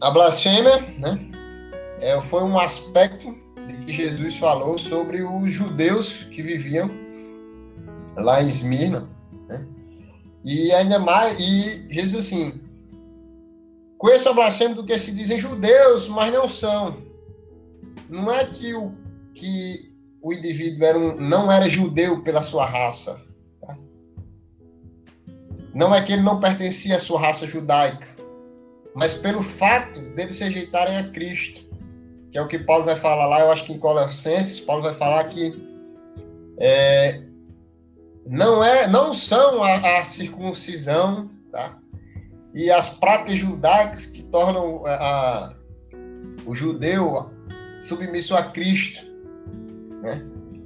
a 0.00 0.10
blasfêmia 0.10 0.80
né, 0.98 1.18
é, 2.00 2.20
foi 2.20 2.42
um 2.42 2.58
aspecto 2.58 3.34
que 3.84 3.92
Jesus 3.92 4.36
falou 4.36 4.78
sobre 4.78 5.22
os 5.22 5.52
judeus 5.52 6.24
que 6.24 6.42
viviam 6.42 6.90
lá 8.16 8.42
em 8.42 8.48
Esmirna. 8.48 9.08
E 10.44 10.72
ainda 10.72 10.98
mais, 10.98 11.40
e 11.40 11.86
Jesus 11.90 12.26
assim, 12.26 12.60
conheço 13.96 14.28
a 14.28 14.34
blasfêmia 14.34 14.74
do 14.74 14.84
que 14.84 14.98
se 14.98 15.10
dizem 15.10 15.38
judeus, 15.38 16.08
mas 16.08 16.30
não 16.30 16.46
são. 16.46 17.02
Não 18.10 18.30
é 18.30 18.44
que 18.44 18.74
o, 18.74 18.92
que 19.34 19.90
o 20.20 20.32
indivíduo 20.32 20.84
era 20.84 20.98
um, 20.98 21.14
não 21.16 21.50
era 21.50 21.68
judeu 21.68 22.22
pela 22.22 22.42
sua 22.42 22.66
raça, 22.66 23.18
não 25.74 25.94
é 25.94 26.00
que 26.00 26.12
ele 26.12 26.22
não 26.22 26.38
pertencia 26.38 26.96
à 26.96 27.00
sua 27.00 27.20
raça 27.20 27.46
judaica, 27.46 28.06
mas 28.94 29.12
pelo 29.12 29.42
fato 29.42 29.98
dele 30.14 30.32
se 30.32 30.44
rejeitarem 30.44 30.98
a 30.98 31.10
Cristo, 31.10 31.64
que 32.30 32.38
é 32.38 32.42
o 32.42 32.46
que 32.46 32.58
Paulo 32.58 32.84
vai 32.84 32.96
falar 32.96 33.26
lá, 33.26 33.40
eu 33.40 33.50
acho 33.50 33.64
que 33.64 33.72
em 33.72 33.78
Colossenses, 33.78 34.60
Paulo 34.60 34.82
vai 34.82 34.94
falar 34.94 35.24
que 35.24 35.52
é, 36.58 37.23
não 38.26 38.62
é, 38.62 38.88
não 38.88 39.12
são 39.12 39.62
a, 39.62 40.00
a, 40.00 40.04
circuncisão, 40.04 41.30
tá? 41.50 41.78
E 42.54 42.70
as 42.70 42.88
práticas 42.88 43.38
judaicas 43.38 44.06
que 44.06 44.22
tornam 44.24 44.84
a, 44.86 44.94
a, 44.94 45.54
o 46.46 46.54
judeu 46.54 47.30
submisso 47.78 48.34
a 48.34 48.44
Cristo, 48.44 49.04
né? 50.02 50.24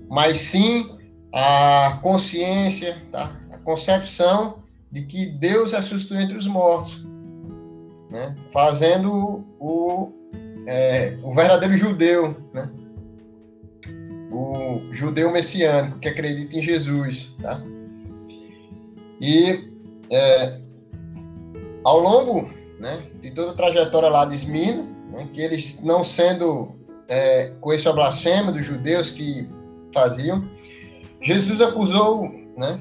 Mas 0.09 0.40
sim 0.40 0.99
a 1.33 1.99
consciência, 2.03 3.03
tá? 3.11 3.37
A 3.51 3.59
concepção 3.59 4.62
de 4.90 5.03
que 5.03 5.27
Deus 5.27 5.73
ressuscitou 5.73 6.16
entre 6.16 6.37
os 6.37 6.47
mortos, 6.47 7.05
né? 8.11 8.35
fazendo 8.51 9.44
o, 9.59 10.11
é, 10.66 11.18
o 11.23 11.35
verdadeiro 11.35 11.77
judeu, 11.77 12.37
né? 12.55 12.71
O 14.31 14.83
judeu 14.91 15.31
messiânico 15.31 15.99
que 15.99 16.09
acredita 16.09 16.57
em 16.57 16.62
Jesus. 16.62 17.35
Tá? 17.43 17.62
E 19.21 19.71
é, 20.11 20.59
ao 21.85 22.01
longo 22.01 22.51
né, 22.79 23.03
de 23.21 23.31
toda 23.31 23.53
a 23.53 23.55
trajetória 23.55 24.09
lá 24.09 24.25
de 24.25 24.35
Esmina, 24.35 24.87
né, 25.11 25.29
que 25.33 25.41
eles 25.41 25.83
não 25.83 26.05
sendo 26.05 26.75
é, 27.09 27.53
com 27.61 27.73
essa 27.73 27.93
dos 27.93 28.67
judeus 28.67 29.11
que 29.11 29.49
faziam, 29.93 30.43
Jesus 31.21 31.61
acusou 31.61 32.31
né, 32.57 32.81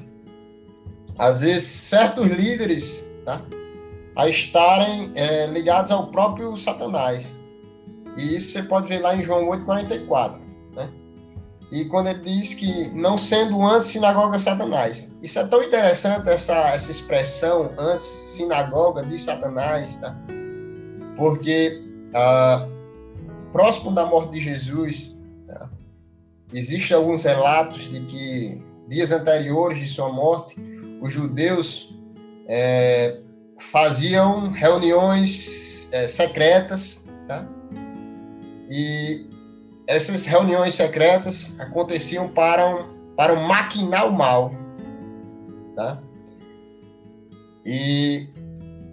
às 1.18 1.40
vezes, 1.40 1.64
certos 1.64 2.26
líderes 2.26 3.06
tá, 3.24 3.42
a 4.14 4.28
estarem 4.28 5.10
é, 5.16 5.46
ligados 5.46 5.90
ao 5.90 6.06
próprio 6.08 6.56
Satanás. 6.56 7.36
E 8.16 8.36
isso 8.36 8.52
você 8.52 8.62
pode 8.62 8.88
ver 8.88 9.00
lá 9.00 9.16
em 9.16 9.22
João 9.22 9.46
8,44. 9.48 10.38
E 11.70 11.84
quando 11.84 12.08
ele 12.08 12.20
diz 12.20 12.54
que 12.54 12.88
não 12.88 13.18
sendo 13.18 13.62
antes 13.62 13.88
sinagoga 13.88 14.38
Satanás. 14.38 15.12
Isso 15.22 15.38
é 15.38 15.46
tão 15.46 15.62
interessante, 15.62 16.28
essa, 16.28 16.54
essa 16.70 16.90
expressão, 16.90 17.70
antes 17.76 18.04
sinagoga 18.04 19.04
de 19.04 19.18
Satanás, 19.18 19.96
tá? 19.98 20.16
porque 21.16 21.82
ah, 22.14 22.66
próximo 23.52 23.92
da 23.92 24.06
morte 24.06 24.32
de 24.32 24.40
Jesus, 24.40 25.14
tá? 25.46 25.68
existem 26.54 26.96
alguns 26.96 27.24
relatos 27.24 27.82
de 27.82 28.00
que 28.00 28.62
dias 28.88 29.12
anteriores 29.12 29.78
de 29.78 29.88
sua 29.88 30.10
morte, 30.10 30.56
os 31.02 31.12
judeus 31.12 31.94
é, 32.48 33.18
faziam 33.58 34.50
reuniões 34.50 35.86
é, 35.92 36.08
secretas, 36.08 37.04
tá? 37.26 37.46
E 38.70 39.27
essas 39.88 40.26
reuniões 40.26 40.74
secretas 40.74 41.56
aconteciam 41.58 42.28
para, 42.28 42.86
para 43.16 43.34
maquinar 43.34 44.06
o 44.06 44.12
mal, 44.12 44.52
tá? 45.74 45.98
E, 47.64 48.28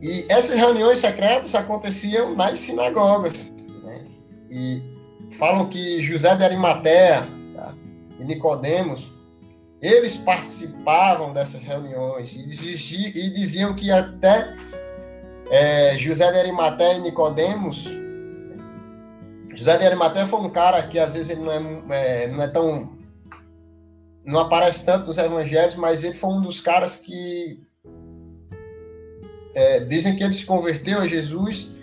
e 0.01 0.25
essas 0.29 0.55
reuniões 0.55 0.99
secretas 0.99 1.53
aconteciam 1.53 2.33
nas 2.33 2.59
sinagogas, 2.61 3.51
né? 3.83 4.05
E 4.49 4.81
falam 5.31 5.67
que 5.67 6.01
José 6.01 6.33
de 6.33 6.43
Arimatea 6.45 7.27
tá? 7.53 7.75
e 8.17 8.23
Nicodemos 8.23 9.11
eles 9.81 10.15
participavam 10.15 11.33
dessas 11.33 11.61
reuniões 11.61 12.33
e, 12.33 12.47
diziam, 12.47 13.11
e 13.13 13.29
diziam 13.31 13.75
que 13.75 13.91
até 13.91 14.55
é, 15.51 15.97
José 15.97 16.31
de 16.31 16.39
Arimaté 16.39 16.97
e 16.97 17.01
Nicodemos 17.01 17.89
José 19.55 19.77
de 19.77 19.85
Arimaté 19.85 20.25
foi 20.25 20.39
um 20.39 20.49
cara 20.49 20.83
que 20.83 20.99
às 20.99 21.13
vezes 21.13 21.29
ele 21.29 21.41
não 21.41 21.51
é, 21.51 22.23
é, 22.23 22.27
não 22.27 22.43
é 22.43 22.47
tão 22.47 22.93
não 24.25 24.39
aparece 24.39 24.85
tanto 24.85 25.07
nos 25.07 25.17
evangelhos, 25.17 25.75
mas 25.75 26.03
ele 26.03 26.15
foi 26.15 26.31
um 26.31 26.41
dos 26.41 26.59
caras 26.59 26.95
que 26.95 27.63
é, 29.55 29.79
dizem 29.81 30.15
que 30.15 30.23
ele 30.23 30.33
se 30.33 30.45
converteu 30.45 30.99
a 30.99 31.07
Jesus 31.07 31.75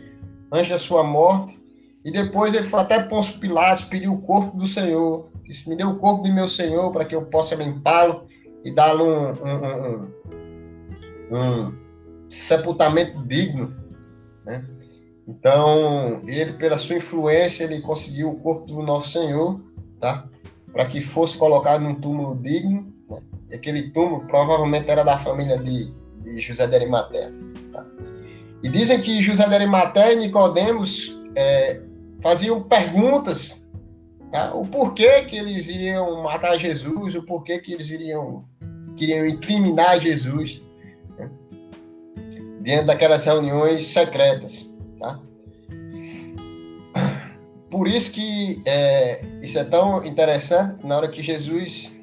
antes 0.51 0.71
da 0.71 0.79
sua 0.79 1.03
morte 1.03 1.59
E 2.05 2.11
depois 2.11 2.53
ele 2.53 2.65
foi 2.65 2.81
até 2.81 3.03
Pôncio 3.03 3.39
Pilatos, 3.39 3.85
pediu 3.85 4.13
o 4.13 4.21
corpo 4.21 4.57
do 4.57 4.67
Senhor. 4.67 5.31
Disse, 5.45 5.69
me 5.69 5.77
dê 5.77 5.85
o 5.85 5.97
corpo 5.97 6.25
de 6.25 6.33
meu 6.33 6.49
Senhor 6.49 6.91
para 6.93 7.05
que 7.05 7.15
eu 7.15 7.25
possa 7.27 7.55
limpá-lo 7.55 8.27
e 8.65 8.75
dar-lhe 8.75 9.03
um, 9.03 9.33
um, 9.33 10.09
um, 11.31 11.67
um, 11.67 11.79
sepultamento 12.29 13.23
digno. 13.27 13.75
Né? 14.45 14.65
Então, 15.27 16.23
ele, 16.27 16.53
pela 16.55 16.79
sua 16.79 16.97
influência, 16.97 17.65
ele 17.65 17.81
conseguiu 17.81 18.31
o 18.31 18.41
corpo 18.41 18.67
do 18.67 18.83
nosso 18.83 19.13
Senhor, 19.13 19.61
tá? 20.01 20.29
Para 20.73 20.87
que 20.87 21.01
fosse 21.01 21.39
colocado 21.39 21.83
num 21.83 21.95
túmulo 21.95 22.35
digno. 22.35 22.93
Né? 23.09 23.23
E 23.51 23.55
aquele 23.55 23.91
túmulo 23.91 24.27
provavelmente 24.27 24.91
era 24.91 25.05
da 25.05 25.19
família 25.19 25.57
de, 25.59 25.93
de 26.23 26.41
José 26.41 26.67
de 26.67 26.75
Arimateia. 26.75 27.33
Tá? 27.73 27.87
E 28.63 28.69
dizem 28.69 29.01
que 29.01 29.23
José 29.23 29.47
de 29.49 29.55
Arimateia 29.55 30.15
e 30.15 30.17
Nicodemos 30.17 31.17
é, 31.37 31.81
faziam 32.21 32.63
perguntas, 32.63 33.65
tá? 34.33 34.53
o 34.55 34.67
porquê 34.67 35.23
que 35.23 35.37
eles 35.37 35.69
iriam 35.69 36.23
matar 36.23 36.59
Jesus, 36.59 37.15
o 37.15 37.23
porquê 37.23 37.59
que 37.59 37.73
eles 37.73 37.91
iriam 37.91 38.45
queriam 38.97 39.27
incriminar 39.27 40.01
Jesus, 40.01 40.63
né? 41.19 41.31
diante 42.61 42.87
daquelas 42.87 43.25
reuniões 43.25 43.87
secretas. 43.87 44.72
Tá? 45.03 45.21
Por 47.69 47.88
isso 47.88 48.12
que 48.12 48.62
é, 48.65 49.21
isso 49.43 49.59
é 49.59 49.65
tão 49.65 50.05
interessante 50.05 50.87
na 50.87 50.97
hora 50.97 51.09
que 51.09 51.23
Jesus 51.23 52.01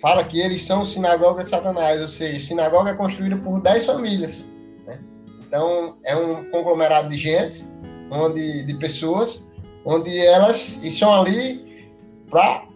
fala 0.00 0.24
que 0.24 0.40
eles 0.40 0.64
são 0.64 0.86
sinagoga 0.86 1.44
de 1.44 1.50
Satanás, 1.50 2.00
ou 2.00 2.08
seja, 2.08 2.40
sinagoga 2.40 2.92
é 2.92 2.94
construída 2.94 3.36
por 3.36 3.60
dez 3.60 3.84
famílias. 3.84 4.48
Né? 4.86 4.98
Então 5.46 5.98
é 6.04 6.16
um 6.16 6.50
conglomerado 6.50 7.08
de 7.10 7.18
gente, 7.18 7.68
onde 8.10 8.64
de 8.64 8.74
pessoas, 8.74 9.46
onde 9.84 10.18
elas 10.18 10.82
estão 10.82 11.12
ali 11.12 11.90
para 12.30 12.66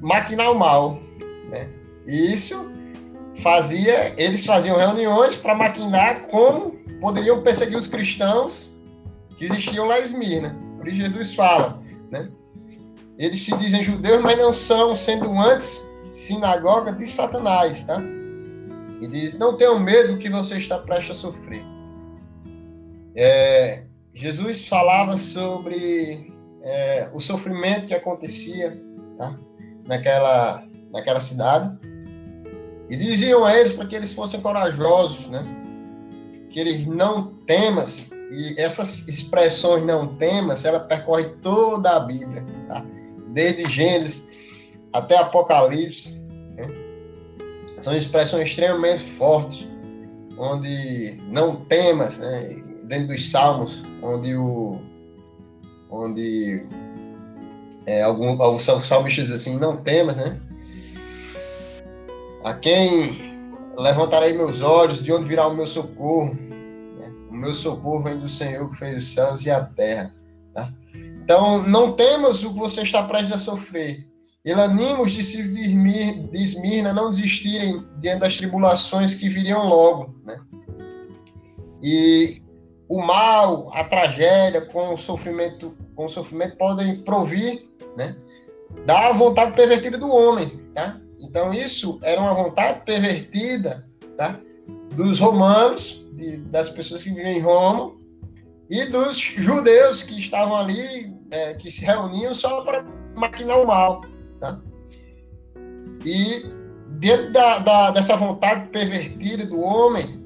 maquinar 0.00 0.52
o 0.52 0.54
mal, 0.54 0.98
né? 1.50 1.68
E 2.06 2.32
isso 2.32 2.70
fazia, 3.42 4.12
eles 4.16 4.44
faziam 4.44 4.76
reuniões 4.76 5.36
para 5.36 5.54
maquinar 5.54 6.22
como 6.22 6.72
poderiam 7.00 7.42
perseguir 7.42 7.78
os 7.78 7.86
cristãos 7.86 8.76
que 9.36 9.44
existiam 9.44 9.86
lá 9.86 10.00
em 10.00 10.02
Esmirna. 10.02 10.56
Por 10.76 10.88
isso 10.88 10.98
Jesus 10.98 11.34
fala, 11.34 11.82
né? 12.10 12.28
Eles 13.18 13.42
se 13.42 13.56
dizem 13.56 13.82
judeus, 13.82 14.22
mas 14.22 14.38
não 14.38 14.52
são, 14.52 14.94
sendo 14.94 15.30
antes 15.38 15.88
sinagoga 16.12 16.92
de 16.92 17.06
Satanás, 17.06 17.84
tá? 17.84 18.00
E 19.00 19.06
diz: 19.06 19.36
Não 19.38 19.56
tenham 19.56 19.78
medo 19.78 20.18
que 20.18 20.28
você 20.28 20.56
está 20.56 20.78
prestes 20.78 21.18
a 21.18 21.20
sofrer. 21.20 21.62
É, 23.14 23.84
Jesus 24.12 24.68
falava 24.68 25.18
sobre 25.18 26.32
é, 26.62 27.08
o 27.12 27.20
sofrimento 27.20 27.88
que 27.88 27.94
acontecia 27.94 28.80
tá? 29.16 29.36
naquela, 29.86 30.64
naquela 30.92 31.20
cidade. 31.20 31.76
E 32.88 32.96
diziam 32.96 33.44
a 33.44 33.56
eles 33.56 33.72
para 33.72 33.86
que 33.86 33.96
eles 33.96 34.14
fossem 34.14 34.40
corajosos, 34.40 35.28
né? 35.28 35.46
que 36.50 36.58
eles 36.58 36.86
não 36.86 37.34
temas, 37.46 38.08
e 38.30 38.54
essas 38.58 39.06
expressões 39.06 39.84
não 39.84 40.16
temas, 40.16 40.64
ela 40.64 40.80
percorre 40.80 41.24
toda 41.42 41.96
a 41.96 42.00
Bíblia, 42.00 42.44
tá? 42.66 42.84
desde 43.28 43.70
Gênesis 43.70 44.26
até 44.92 45.18
Apocalipse. 45.18 46.20
Né? 46.56 46.68
São 47.80 47.94
expressões 47.94 48.48
extremamente 48.48 49.04
fortes, 49.12 49.68
onde 50.38 51.18
não 51.28 51.56
temas, 51.66 52.18
né? 52.18 52.56
dentro 52.84 53.08
dos 53.08 53.30
Salmos, 53.30 53.82
onde 54.02 54.34
o 54.34 54.80
onde 55.90 56.66
é, 57.86 58.02
algum, 58.02 58.40
alguns 58.42 58.62
salmistas 58.62 59.28
dizem 59.28 59.34
assim, 59.36 59.58
não 59.58 59.78
temas, 59.78 60.16
né? 60.16 60.38
A 62.48 62.54
quem 62.54 63.36
levantarei 63.76 64.32
meus 64.32 64.62
olhos, 64.62 65.04
de 65.04 65.12
onde 65.12 65.28
virá 65.28 65.46
o 65.46 65.54
meu 65.54 65.66
socorro? 65.66 66.32
Né? 66.32 67.12
O 67.30 67.34
meu 67.34 67.54
socorro 67.54 68.04
vem 68.04 68.18
do 68.18 68.26
Senhor 68.26 68.70
que 68.70 68.78
fez 68.78 68.96
os 68.96 69.12
céus 69.12 69.44
e 69.44 69.50
a 69.50 69.66
terra. 69.66 70.14
Tá? 70.54 70.72
Então, 71.22 71.62
não 71.64 71.92
temas 71.92 72.42
o 72.44 72.54
que 72.54 72.58
você 72.58 72.80
está 72.80 73.02
prestes 73.02 73.32
a 73.32 73.38
sofrer. 73.38 74.08
Ele 74.46 74.62
anima 74.62 75.02
os 75.02 75.12
discípulos 75.12 75.58
de 75.58 76.42
Esmirna 76.42 76.88
a 76.88 76.94
não 76.94 77.10
desistirem 77.10 77.86
diante 77.98 78.20
das 78.20 78.38
tribulações 78.38 79.12
que 79.12 79.28
viriam 79.28 79.68
logo. 79.68 80.14
Né? 80.24 80.40
E 81.82 82.42
o 82.88 83.02
mal, 83.02 83.70
a 83.74 83.84
tragédia, 83.84 84.62
com 84.62 84.94
o 84.94 84.96
sofrimento, 84.96 85.76
com 85.94 86.06
o 86.06 86.08
sofrimento 86.08 86.56
podem 86.56 87.02
provir, 87.02 87.68
né, 87.94 88.16
da 88.86 89.12
vontade 89.12 89.52
pervertida 89.52 89.98
do 89.98 90.10
homem, 90.10 90.62
tá? 90.74 90.98
Então, 91.20 91.52
isso 91.52 91.98
era 92.02 92.20
uma 92.20 92.34
vontade 92.34 92.82
pervertida 92.84 93.86
tá? 94.16 94.38
dos 94.94 95.18
romanos, 95.18 96.04
de, 96.12 96.38
das 96.38 96.68
pessoas 96.68 97.02
que 97.02 97.10
viviam 97.10 97.32
em 97.32 97.40
Roma, 97.40 97.96
e 98.70 98.84
dos 98.86 99.16
judeus 99.16 100.02
que 100.02 100.18
estavam 100.18 100.56
ali, 100.56 101.12
é, 101.30 101.54
que 101.54 101.70
se 101.70 101.84
reuniam 101.84 102.34
só 102.34 102.60
para 102.62 102.84
maquinar 103.16 103.60
o 103.60 103.66
mal. 103.66 104.02
Tá? 104.40 104.60
E 106.04 106.44
dentro 106.98 107.32
da, 107.32 107.58
da, 107.58 107.90
dessa 107.90 108.16
vontade 108.16 108.68
pervertida 108.68 109.46
do 109.46 109.60
homem, 109.60 110.22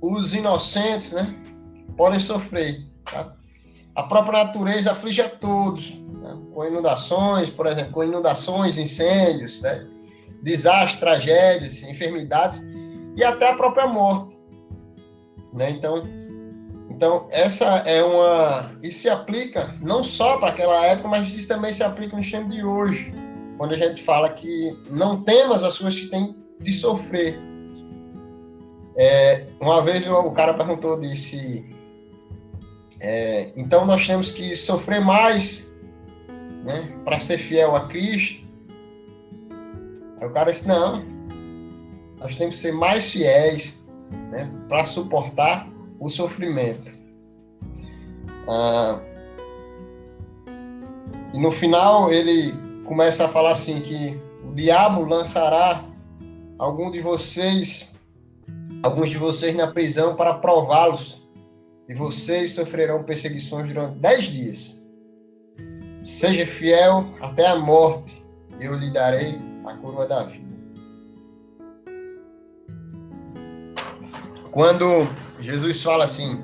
os 0.00 0.32
inocentes 0.34 1.12
né, 1.12 1.34
podem 1.96 2.18
sofrer. 2.18 2.84
Tá? 3.04 3.36
A 3.94 4.02
própria 4.04 4.44
natureza 4.44 4.92
aflige 4.92 5.22
a 5.22 5.28
todos 5.28 5.94
né? 6.20 6.36
com 6.52 6.64
inundações, 6.64 7.50
por 7.50 7.66
exemplo, 7.66 7.92
com 7.92 8.04
inundações, 8.04 8.76
incêndios, 8.76 9.60
né? 9.60 9.86
desastres, 10.42 11.00
tragédias, 11.00 11.82
enfermidades 11.82 12.60
e 13.16 13.22
até 13.22 13.50
a 13.50 13.54
própria 13.54 13.86
morte. 13.86 14.38
Né? 15.52 15.70
Então, 15.70 16.04
então, 16.90 17.26
essa 17.30 17.64
é 17.86 18.04
uma. 18.04 18.70
Isso 18.82 19.00
se 19.00 19.08
aplica 19.08 19.74
não 19.80 20.04
só 20.04 20.36
para 20.38 20.50
aquela 20.50 20.86
época, 20.86 21.08
mas 21.08 21.26
isso 21.34 21.48
também 21.48 21.72
se 21.72 21.82
aplica 21.82 22.16
no 22.16 22.22
tempo 22.22 22.48
de 22.48 22.64
hoje, 22.64 23.12
quando 23.58 23.74
a 23.74 23.76
gente 23.76 24.00
fala 24.02 24.28
que 24.28 24.78
não 24.90 25.22
temas 25.22 25.64
as 25.64 25.78
coisas 25.78 25.98
que 26.00 26.06
têm 26.06 26.36
de 26.60 26.72
sofrer. 26.72 27.36
É, 28.96 29.44
uma 29.60 29.82
vez 29.82 30.06
o 30.06 30.30
cara 30.30 30.54
perguntou, 30.54 31.00
disse: 31.00 31.68
é, 33.06 33.52
então 33.54 33.84
nós 33.84 34.06
temos 34.06 34.32
que 34.32 34.56
sofrer 34.56 34.98
mais 34.98 35.70
né, 36.64 36.90
para 37.04 37.20
ser 37.20 37.36
fiel 37.36 37.76
a 37.76 37.86
Cristo. 37.86 38.42
Aí 40.18 40.26
o 40.26 40.32
cara 40.32 40.50
disse: 40.50 40.66
não, 40.66 41.04
nós 42.18 42.34
temos 42.34 42.56
que 42.56 42.62
ser 42.62 42.72
mais 42.72 43.12
fiéis 43.12 43.84
né, 44.30 44.50
para 44.70 44.86
suportar 44.86 45.68
o 46.00 46.08
sofrimento. 46.08 46.90
Ah, 48.48 48.98
e 51.34 51.38
no 51.38 51.52
final 51.52 52.10
ele 52.10 52.54
começa 52.86 53.26
a 53.26 53.28
falar 53.28 53.52
assim 53.52 53.82
que 53.82 54.18
o 54.48 54.54
diabo 54.54 55.04
lançará 55.04 55.84
algum 56.58 56.90
de 56.90 57.02
vocês, 57.02 57.92
alguns 58.82 59.10
de 59.10 59.18
vocês 59.18 59.54
na 59.54 59.66
prisão 59.66 60.16
para 60.16 60.32
prová-los, 60.32 61.22
e 61.88 61.94
vocês 61.94 62.52
sofrerão 62.52 63.02
perseguições 63.02 63.68
durante 63.68 63.98
dez 63.98 64.24
dias. 64.24 64.82
Seja 66.02 66.46
fiel 66.46 67.14
até 67.20 67.46
a 67.46 67.56
morte, 67.56 68.24
e 68.58 68.64
eu 68.64 68.76
lhe 68.76 68.90
darei 68.90 69.38
a 69.64 69.74
coroa 69.74 70.06
da 70.06 70.24
vida. 70.24 70.44
Quando 74.50 75.08
Jesus 75.40 75.82
fala 75.82 76.04
assim, 76.04 76.38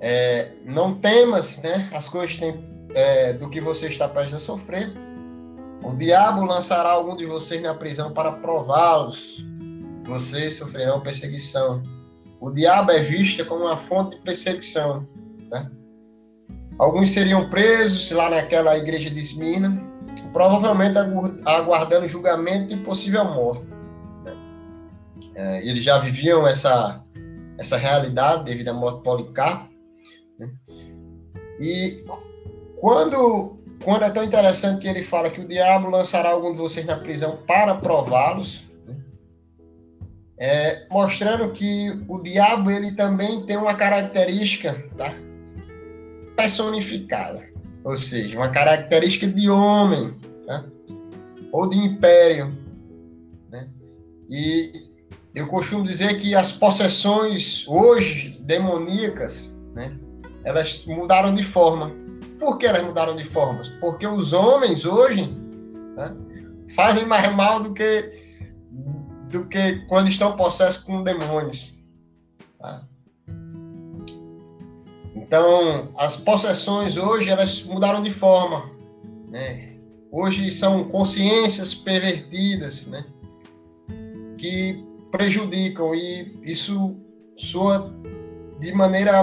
é, 0.00 0.52
não 0.64 0.94
temas 0.94 1.62
né, 1.62 1.88
as 1.94 2.08
coisas 2.08 2.36
tem, 2.36 2.62
é, 2.94 3.32
do 3.32 3.48
que 3.48 3.60
você 3.60 3.88
está 3.88 4.08
prestes 4.08 4.34
a 4.34 4.38
sofrer, 4.38 4.92
o 5.82 5.94
diabo 5.94 6.44
lançará 6.44 6.90
algum 6.90 7.16
de 7.16 7.24
vocês 7.24 7.62
na 7.62 7.74
prisão 7.74 8.12
para 8.12 8.32
prová-los. 8.32 9.42
Vocês 10.04 10.56
sofrerão 10.56 11.00
perseguição. 11.00 11.82
O 12.40 12.50
diabo 12.50 12.90
é 12.90 13.00
visto 13.00 13.44
como 13.44 13.66
uma 13.66 13.76
fonte 13.76 14.16
de 14.16 14.22
perseguição. 14.22 15.06
Né? 15.50 15.70
Alguns 16.78 17.10
seriam 17.10 17.50
presos 17.50 18.10
lá 18.10 18.30
naquela 18.30 18.76
igreja 18.78 19.10
de 19.10 19.20
Esmina, 19.20 19.78
provavelmente 20.32 20.98
aguardando 21.44 22.08
julgamento 22.08 22.72
e 22.72 22.78
possível 22.78 23.24
morte. 23.26 23.68
É, 25.34 25.66
eles 25.66 25.84
já 25.84 25.98
viviam 25.98 26.46
essa, 26.48 27.04
essa 27.58 27.76
realidade 27.76 28.44
devido 28.44 28.68
à 28.68 28.72
morte 28.72 28.98
de 28.98 29.04
Policarpo. 29.04 29.68
Né? 30.38 30.50
E 31.60 32.02
quando, 32.80 33.60
quando 33.84 34.04
é 34.04 34.10
tão 34.10 34.24
interessante 34.24 34.80
que 34.80 34.88
ele 34.88 35.02
fala 35.02 35.28
que 35.28 35.42
o 35.42 35.46
diabo 35.46 35.90
lançará 35.90 36.30
algum 36.30 36.52
de 36.52 36.58
vocês 36.58 36.86
na 36.86 36.96
prisão 36.96 37.38
para 37.46 37.74
prová-los, 37.74 38.62
né? 38.62 38.69
É, 40.40 40.86
mostrando 40.90 41.52
que 41.52 42.02
o 42.08 42.18
diabo 42.22 42.70
ele 42.70 42.92
também 42.92 43.44
tem 43.44 43.58
uma 43.58 43.74
característica, 43.74 44.82
tá? 44.96 45.14
personificada, 46.34 47.46
ou 47.84 47.98
seja, 47.98 48.38
uma 48.38 48.48
característica 48.48 49.26
de 49.26 49.50
homem, 49.50 50.14
né? 50.46 50.64
ou 51.52 51.68
de 51.68 51.76
império. 51.76 52.56
Né? 53.50 53.68
E 54.30 54.88
eu 55.34 55.46
costumo 55.46 55.84
dizer 55.84 56.16
que 56.18 56.34
as 56.34 56.52
possessões 56.52 57.66
hoje 57.68 58.40
demoníacas, 58.40 59.54
né, 59.74 59.92
elas 60.44 60.86
mudaram 60.86 61.34
de 61.34 61.42
forma. 61.42 61.92
Por 62.38 62.56
que 62.56 62.64
elas 62.64 62.82
mudaram 62.82 63.14
de 63.14 63.24
formas? 63.24 63.68
Porque 63.80 64.06
os 64.06 64.32
homens 64.32 64.86
hoje 64.86 65.36
né, 65.98 66.16
fazem 66.74 67.04
mais 67.04 67.30
mal 67.36 67.60
do 67.62 67.74
que 67.74 68.29
do 69.30 69.46
que 69.46 69.78
quando 69.86 70.08
estão 70.08 70.36
possessos 70.36 70.82
com 70.82 71.02
demônios. 71.02 71.72
Tá? 72.58 72.82
Então, 75.14 75.88
as 75.96 76.16
possessões 76.16 76.96
hoje 76.96 77.30
elas 77.30 77.62
mudaram 77.62 78.02
de 78.02 78.10
forma, 78.10 78.68
né? 79.28 79.70
Hoje 80.10 80.52
são 80.52 80.88
consciências 80.88 81.72
pervertidas, 81.72 82.86
né? 82.86 83.04
Que 84.36 84.84
prejudicam 85.12 85.94
e 85.94 86.36
isso 86.42 86.96
soa 87.36 87.94
de 88.58 88.72
maneira 88.72 89.22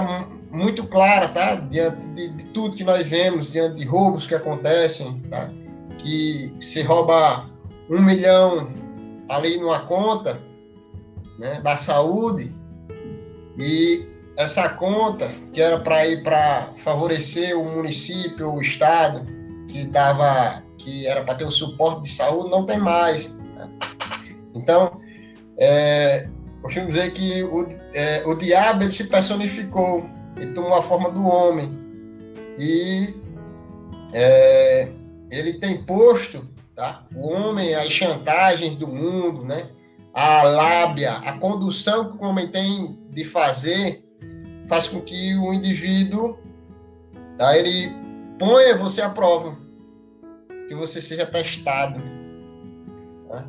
muito 0.50 0.86
clara, 0.86 1.28
tá? 1.28 1.56
Diante 1.56 2.06
de, 2.08 2.28
de, 2.28 2.44
tudo 2.46 2.74
que 2.74 2.84
nós 2.84 3.06
vemos, 3.06 3.52
diante 3.52 3.76
de 3.76 3.84
roubos 3.84 4.26
que 4.26 4.34
acontecem, 4.34 5.20
tá? 5.28 5.50
Que 5.98 6.54
se 6.60 6.80
rouba 6.80 7.44
um 7.90 8.00
milhão 8.00 8.72
ali 9.28 9.58
numa 9.58 9.80
conta, 9.80 10.40
né? 11.38 11.60
Da 11.60 11.76
saúde 11.76 12.54
e 13.58 14.06
essa 14.36 14.68
conta 14.68 15.30
que 15.52 15.60
era 15.60 15.80
para 15.80 16.06
ir 16.06 16.22
para 16.22 16.72
favorecer 16.76 17.58
o 17.58 17.64
município, 17.64 18.52
o 18.52 18.62
estado 18.62 19.26
que 19.68 19.84
dava, 19.84 20.62
que 20.78 21.06
era 21.06 21.22
para 21.24 21.34
ter 21.34 21.44
o 21.44 21.50
suporte 21.50 22.02
de 22.02 22.10
saúde, 22.10 22.50
não 22.50 22.64
tem 22.64 22.78
mais. 22.78 23.36
Né? 23.36 23.68
Então 24.54 25.00
é, 25.58 26.28
costumo 26.62 26.86
dizer 26.88 27.12
que 27.12 27.42
o, 27.42 27.68
é, 27.94 28.22
o 28.26 28.34
diabo 28.36 28.90
se 28.90 29.04
personificou, 29.04 30.08
ele 30.36 30.52
tomou 30.52 30.74
a 30.74 30.82
forma 30.82 31.10
do 31.10 31.24
homem. 31.24 31.76
E 32.58 33.14
é, 34.12 34.88
ele 35.30 35.54
tem 35.54 35.84
posto 35.84 36.48
tá, 36.78 37.04
o 37.12 37.28
homem 37.28 37.74
as 37.74 37.90
chantagens 37.90 38.76
do 38.76 38.86
mundo, 38.86 39.44
né? 39.44 39.68
a 40.14 40.42
lábia, 40.42 41.14
a 41.16 41.38
condução 41.38 42.12
que 42.12 42.24
o 42.24 42.28
homem 42.28 42.48
tem 42.48 42.96
de 43.10 43.24
fazer, 43.24 44.04
faz 44.68 44.86
com 44.86 45.00
que 45.00 45.34
o 45.36 45.52
indivíduo 45.52 46.38
tá, 47.36 47.58
ele 47.58 47.92
ponha 48.38 48.76
você 48.76 49.02
à 49.02 49.10
prova, 49.10 49.56
que 50.68 50.74
você 50.74 51.02
seja 51.02 51.26
testado. 51.26 52.00
Tá? 53.28 53.44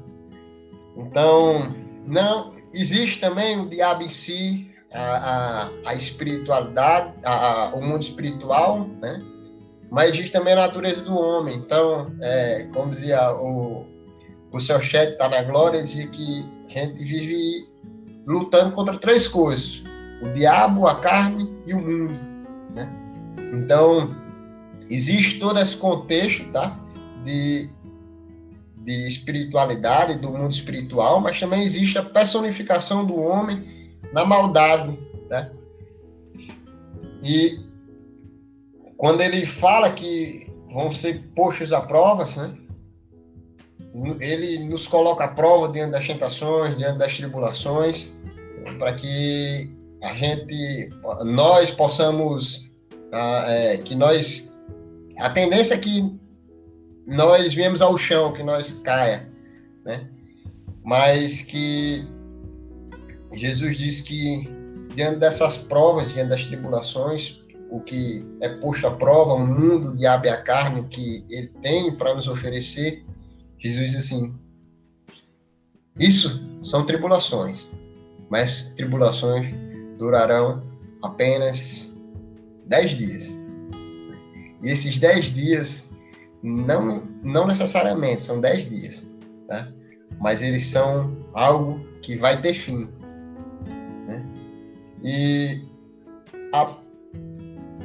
Então, 0.97 1.75
não, 2.07 2.51
existe 2.73 3.19
também 3.19 3.59
o 3.59 3.69
diabo 3.69 4.01
em 4.01 4.09
si, 4.09 4.71
a, 4.91 5.01
a, 5.01 5.69
a 5.85 5.93
espiritualidade, 5.93 7.13
a, 7.23 7.33
a, 7.33 7.75
o 7.75 7.81
mundo 7.81 8.01
espiritual, 8.01 8.87
né? 8.99 9.21
Mas 9.89 10.13
existe 10.13 10.31
também 10.31 10.53
a 10.53 10.67
natureza 10.67 11.01
do 11.01 11.17
homem. 11.17 11.57
Então, 11.57 12.13
é, 12.21 12.67
como 12.73 12.91
dizia 12.91 13.31
o, 13.33 13.85
o 14.51 14.59
seu 14.59 14.81
chefe 14.81 15.13
está 15.13 15.27
na 15.27 15.41
glória, 15.43 15.81
dizia 15.81 16.07
que 16.07 16.45
a 16.67 16.69
gente 16.69 17.03
vive 17.03 17.67
lutando 18.27 18.71
contra 18.71 18.97
três 18.97 19.27
coisas: 19.27 19.83
o 20.21 20.29
diabo, 20.29 20.87
a 20.87 20.95
carne 20.95 21.49
e 21.65 21.73
o 21.73 21.79
mundo. 21.79 22.19
Né? 22.75 22.91
Então, 23.57 24.15
existe 24.89 25.39
todo 25.39 25.59
esse 25.59 25.75
contexto 25.77 26.51
tá? 26.51 26.77
de 27.23 27.69
de 28.89 29.07
espiritualidade, 29.07 30.17
do 30.17 30.31
mundo 30.31 30.51
espiritual, 30.51 31.21
mas 31.21 31.39
também 31.39 31.63
existe 31.63 31.97
a 31.99 32.03
personificação 32.03 33.05
do 33.05 33.15
homem 33.15 33.93
na 34.11 34.25
maldade, 34.25 34.97
né? 35.29 35.51
E 37.21 37.59
quando 38.99 39.21
ele 39.21 39.45
fala 39.45 39.89
que 39.91 40.45
vão 40.69 40.91
ser 40.91 41.23
postos 41.33 41.71
a 41.71 41.79
provas, 41.79 42.35
né? 42.35 42.53
Ele 44.19 44.59
nos 44.65 44.87
coloca 44.87 45.23
à 45.23 45.27
prova 45.29 45.71
diante 45.71 45.93
das 45.93 46.05
tentações, 46.05 46.77
diante 46.77 46.97
das 46.97 47.15
tribulações, 47.15 48.13
para 48.77 48.93
que 48.93 49.71
a 50.03 50.13
gente, 50.13 50.89
nós 51.23 51.71
possamos, 51.71 52.69
ah, 53.13 53.45
é, 53.47 53.77
que 53.77 53.95
nós, 53.95 54.53
a 55.17 55.29
tendência 55.29 55.75
é 55.75 55.77
que 55.77 56.13
nós 57.07 57.53
viemos 57.53 57.81
ao 57.81 57.97
chão, 57.97 58.33
que 58.33 58.43
nós 58.43 58.81
caia, 58.83 59.31
né? 59.85 60.09
Mas 60.83 61.41
que 61.41 62.05
Jesus 63.31 63.77
diz 63.77 64.01
que 64.01 64.49
diante 64.93 65.19
dessas 65.19 65.55
provas, 65.55 66.11
diante 66.11 66.31
das 66.31 66.45
tribulações, 66.45 67.41
o 67.69 67.79
que 67.79 68.25
é 68.41 68.49
posto 68.49 68.87
à 68.87 68.91
prova, 68.91 69.33
o 69.33 69.45
mundo, 69.45 69.89
o 69.89 69.95
diabo 69.95 70.25
e 70.25 70.29
a 70.29 70.41
carne, 70.41 70.87
que 70.89 71.25
ele 71.29 71.47
tem 71.61 71.95
para 71.95 72.15
nos 72.15 72.27
oferecer, 72.27 73.05
Jesus 73.57 73.91
diz 73.91 73.99
assim: 73.99 74.33
Isso 75.99 76.43
são 76.63 76.85
tribulações, 76.85 77.69
mas 78.29 78.73
tribulações 78.75 79.53
durarão 79.97 80.63
apenas 81.01 81.95
dez 82.65 82.91
dias. 82.91 83.37
E 84.63 84.69
esses 84.69 84.97
dez 84.99 85.31
dias 85.31 85.89
não, 86.41 87.03
não 87.23 87.47
necessariamente, 87.47 88.21
são 88.21 88.39
10 88.39 88.69
dias, 88.69 89.07
tá? 89.47 89.71
mas 90.19 90.41
eles 90.41 90.65
são 90.65 91.17
algo 91.33 91.85
que 92.01 92.15
vai 92.15 92.41
ter 92.41 92.53
fim. 92.53 92.89
Né? 94.07 94.25
E 95.03 95.61
a 96.53 96.77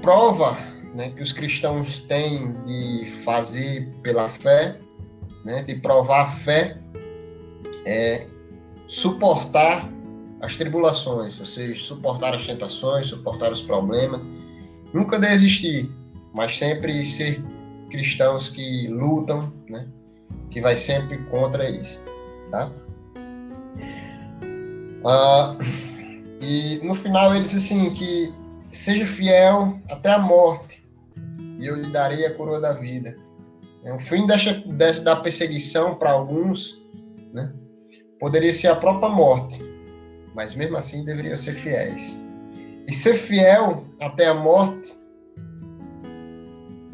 prova 0.05 0.55
né, 0.95 1.09
que 1.09 1.23
os 1.23 1.33
cristãos 1.33 1.99
têm 2.01 2.53
de 2.65 3.07
fazer 3.25 3.89
pela 4.03 4.29
fé, 4.29 4.79
né, 5.45 5.63
de 5.63 5.77
provar 5.77 6.25
a 6.25 6.27
fé, 6.27 6.79
é 7.87 8.27
suportar 8.87 9.91
as 10.43 10.57
tribulações, 10.57 11.41
ou 11.41 11.47
seja, 11.47 11.83
suportar 11.83 12.35
as 12.35 12.47
tentações, 12.47 13.07
suportar 13.07 13.51
os 13.51 13.63
problemas, 13.63 14.21
nunca 14.93 15.19
desistir, 15.19 15.91
mas 16.35 16.59
sempre 16.59 17.07
ser 17.07 17.43
cristãos 17.91 18.51
que 18.51 18.87
lutam, 18.89 19.53
né? 19.69 19.87
Que 20.51 20.61
vai 20.61 20.77
sempre 20.77 21.17
contra 21.31 21.69
isso, 21.69 22.05
tá? 22.51 22.71
Ah, 25.07 25.57
e 26.43 26.79
no 26.83 26.95
final 26.95 27.35
ele 27.35 27.45
diz 27.45 27.57
assim 27.57 27.93
que 27.95 28.33
seja 28.75 29.07
fiel 29.07 29.79
até 29.89 30.11
a 30.11 30.19
morte 30.19 30.85
e 31.61 31.67
eu 31.67 31.77
lhe 31.77 31.89
darei 31.91 32.27
a 32.27 32.35
coroa 32.35 32.61
da 32.61 32.73
vida. 32.73 33.17
É, 33.85 33.93
o 33.93 33.99
fim 33.99 34.27
desta, 34.27 34.53
da 35.03 35.17
perseguição 35.17 35.95
para 35.95 36.11
alguns, 36.11 36.83
né? 37.33 37.53
Poderia 38.19 38.53
ser 38.53 38.69
a 38.69 38.77
própria 38.77 39.09
morte, 39.09 39.63
mas 40.35 40.55
mesmo 40.55 40.77
assim 40.77 41.05
deveriam 41.05 41.37
ser 41.37 41.55
fiéis. 41.55 42.19
E 42.89 42.93
ser 42.93 43.15
fiel 43.15 43.85
até 44.01 44.27
a 44.27 44.35
morte 44.35 44.93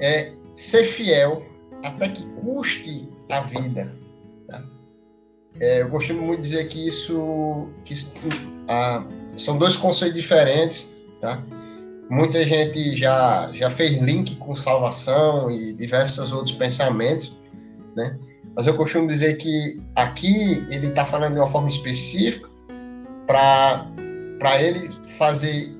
é 0.01 0.33
ser 0.55 0.85
fiel 0.85 1.45
até 1.83 2.09
que 2.09 2.27
custe 2.43 3.09
a 3.31 3.41
vida. 3.41 3.93
Tá? 4.49 4.65
É, 5.61 5.83
eu 5.83 5.91
costumo 5.91 6.23
muito 6.23 6.43
dizer 6.43 6.69
que 6.69 6.89
isso, 6.89 7.69
que 7.85 7.95
ah, 8.69 9.05
são 9.37 9.57
dois 9.57 9.77
conceitos 9.77 10.21
diferentes, 10.21 10.93
tá? 11.21 11.43
Muita 12.11 12.45
gente 12.45 12.97
já, 12.97 13.53
já 13.53 13.71
fez 13.71 14.03
link 14.03 14.35
com 14.35 14.53
salvação 14.57 15.49
e 15.49 15.73
diversos 15.73 16.33
outros 16.33 16.53
pensamentos, 16.57 17.39
né? 17.97 18.19
Mas 18.57 18.67
eu 18.67 18.77
costumo 18.77 19.07
dizer 19.07 19.37
que 19.37 19.81
aqui 19.95 20.67
ele 20.73 20.89
está 20.89 21.07
falando 21.07 21.35
de 21.35 21.39
uma 21.39 21.47
forma 21.47 21.69
específica 21.69 22.51
para 23.29 24.61
ele 24.61 24.91
fazer 25.19 25.73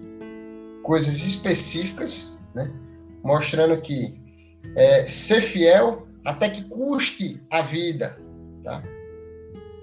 coisas 0.85 1.17
específicas, 1.17 2.39
né? 2.55 2.71
Mostrando 3.25 3.81
que 3.81 4.17
é, 4.77 5.05
ser 5.09 5.41
fiel 5.41 6.07
até 6.25 6.49
que 6.49 6.63
custe 6.69 7.43
a 7.51 7.61
vida, 7.61 8.17
tá? 8.63 8.81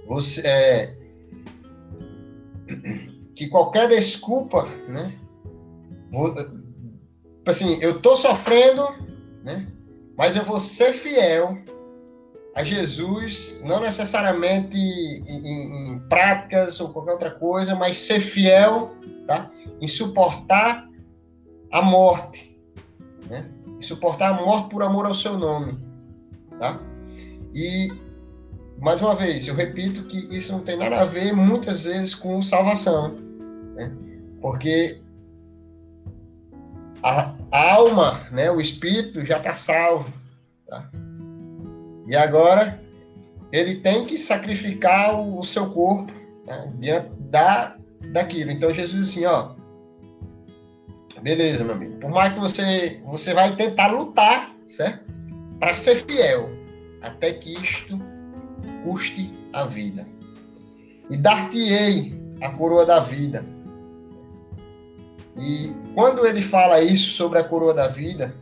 Você, 0.08 0.41
é, 0.48 0.95
que 3.36 3.50
qualquer 3.50 3.89
desculpa, 3.89 4.66
né? 4.88 5.14
Vou, 6.12 6.34
assim, 7.45 7.78
eu 7.82 8.01
tô 8.01 8.16
sofrendo, 8.16 8.84
né? 9.43 9.68
Mas 10.18 10.36
eu 10.36 10.43
vou 10.43 10.60
ser 10.60 10.93
fiel 10.93 11.58
a 12.55 12.64
Jesus, 12.64 13.62
não 13.64 13.80
necessariamente 13.80 14.76
em, 14.76 15.47
em, 15.47 15.89
em 15.89 15.99
práticas 16.10 16.80
ou 16.82 16.89
qualquer 16.89 17.12
outra 17.12 17.32
coisa, 17.32 17.76
mas 17.76 17.99
ser 17.99 18.20
fiel, 18.20 18.95
tá? 19.28 19.51
Em 19.80 19.88
suportar 19.88 20.89
a 21.72 21.82
morte, 21.82 22.60
né? 23.30 23.47
E 23.80 23.86
suportar 23.86 24.30
a 24.30 24.43
morte 24.43 24.72
por 24.72 24.82
amor 24.82 25.05
ao 25.05 25.14
seu 25.14 25.38
nome, 25.38 25.78
tá? 26.60 26.80
E 27.53 27.91
mais 28.80 29.01
uma 29.01 29.16
vez, 29.16 29.47
eu 29.47 29.53
repito 29.55 30.03
que 30.05 30.36
isso 30.36 30.51
não 30.51 30.62
tem 30.62 30.78
nada 30.78 31.01
a 31.01 31.05
ver 31.05 31.34
muitas 31.34 31.84
vezes 31.84 32.16
com 32.16 32.41
salvação, 32.41 33.16
né? 33.76 33.95
Porque 34.41 34.99
a, 37.04 37.34
alma, 37.52 38.28
né, 38.32 38.52
o 38.52 38.60
espírito 38.60 39.26
já 39.26 39.38
está 39.38 39.54
salvo, 39.54 40.12
tá? 40.68 40.89
E 42.08 42.16
agora 42.16 42.82
ele 43.52 43.76
tem 43.76 44.06
que 44.06 44.18
sacrificar 44.18 45.20
o, 45.20 45.39
o 45.39 45.45
seu 45.45 45.70
corpo 45.70 46.12
né, 46.45 46.72
diante 46.78 47.10
da 47.20 47.76
daquilo. 48.12 48.52
Então 48.52 48.74
Jesus 48.74 49.10
assim, 49.10 49.26
ó, 49.26 49.52
beleza, 51.22 51.64
meu 51.64 51.76
amigo. 51.76 52.00
Por 52.00 52.10
mais 52.10 52.34
que 52.34 52.39
você 52.39 53.02
você 53.06 53.34
vai 53.34 53.56
tentar 53.56 53.88
lutar, 53.88 54.54
certo? 54.66 55.06
Para 55.60 55.76
ser 55.76 55.95
fiel, 55.95 56.50
até 57.02 57.34
que 57.34 57.54
isto 57.56 58.00
custe 58.84 59.34
a 59.54 59.64
vida. 59.64 60.08
E 61.10 61.18
dar-te-ei 61.18 62.20
a 62.41 62.50
coroa 62.50 62.86
da 62.86 63.00
vida. 63.00 63.45
E 65.38 65.76
quando 65.94 66.26
ele 66.26 66.42
fala 66.42 66.82
isso 66.82 67.12
sobre 67.12 67.38
a 67.38 67.44
coroa 67.44 67.74
da 67.74 67.88
vida, 67.88 68.34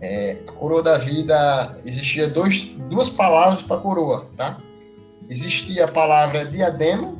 é, 0.00 0.38
a 0.46 0.52
coroa 0.52 0.82
da 0.82 0.98
vida 0.98 1.76
existia 1.84 2.28
dois, 2.28 2.64
duas 2.88 3.08
palavras 3.08 3.62
para 3.62 3.80
coroa, 3.80 4.30
tá? 4.36 4.56
Existia 5.28 5.84
a 5.84 5.88
palavra 5.88 6.44
diadema, 6.44 7.16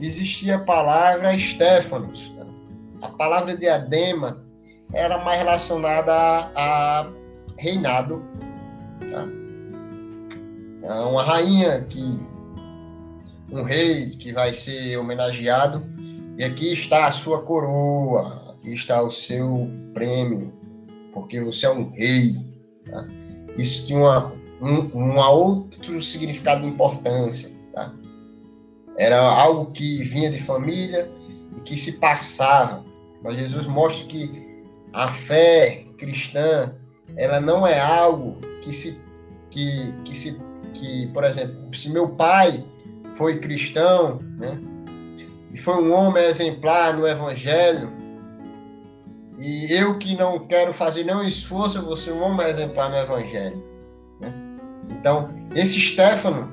existia 0.00 0.56
a 0.56 0.60
palavra 0.60 1.38
Stefanos. 1.38 2.30
Tá? 2.36 2.46
A 3.02 3.08
palavra 3.08 3.56
diadema 3.56 4.42
era 4.92 5.18
mais 5.18 5.38
relacionada 5.38 6.12
a, 6.12 6.50
a 6.56 7.10
reinado, 7.56 8.24
tá? 9.10 9.24
Uma 11.06 11.22
rainha 11.22 11.80
que 11.82 12.34
um 13.50 13.62
rei 13.62 14.10
que 14.10 14.32
vai 14.32 14.52
ser 14.52 14.96
homenageado 14.98 15.93
e 16.36 16.44
aqui 16.44 16.72
está 16.72 17.06
a 17.06 17.12
sua 17.12 17.42
coroa, 17.42 18.42
aqui 18.50 18.74
está 18.74 19.02
o 19.02 19.10
seu 19.10 19.70
prêmio, 19.92 20.52
porque 21.12 21.40
você 21.40 21.66
é 21.66 21.70
um 21.70 21.90
rei. 21.90 22.44
Tá? 22.84 23.06
Isso 23.56 23.86
tinha 23.86 23.98
uma, 23.98 24.32
um 24.60 25.18
outro 25.18 26.02
significado 26.02 26.62
de 26.62 26.68
importância. 26.68 27.52
Tá? 27.72 27.94
Era 28.98 29.20
algo 29.20 29.70
que 29.70 30.02
vinha 30.02 30.30
de 30.30 30.42
família 30.42 31.10
e 31.56 31.60
que 31.60 31.76
se 31.76 31.92
passava. 31.92 32.84
Mas 33.22 33.36
Jesus 33.36 33.66
mostra 33.66 34.04
que 34.06 34.44
a 34.92 35.08
fé 35.08 35.86
cristã 35.98 36.74
ela 37.16 37.40
não 37.40 37.66
é 37.66 37.78
algo 37.78 38.38
que 38.62 38.72
se 38.72 39.00
que, 39.50 39.92
que 40.04 40.16
se 40.16 40.40
que 40.72 41.06
por 41.08 41.22
exemplo 41.22 41.72
se 41.74 41.88
meu 41.90 42.08
pai 42.08 42.64
foi 43.14 43.38
cristão 43.38 44.18
né 44.38 44.60
e 45.54 45.56
foi 45.56 45.82
um 45.82 45.94
homem 45.94 46.24
exemplar 46.24 46.92
no 46.92 47.06
evangelho 47.06 48.04
e 49.38 49.72
eu 49.72 49.98
que 49.98 50.16
não 50.16 50.46
quero 50.46 50.72
fazer 50.72 51.04
nenhum 51.04 51.22
esforço, 51.22 51.78
eu 51.78 51.84
vou 51.84 51.96
ser 51.96 52.12
um 52.12 52.22
homem 52.22 52.46
exemplar 52.46 52.90
no 52.90 52.96
Evangelho. 52.96 53.62
Né? 54.20 54.32
Então, 54.90 55.28
esse 55.54 55.80
Stefano 55.80 56.52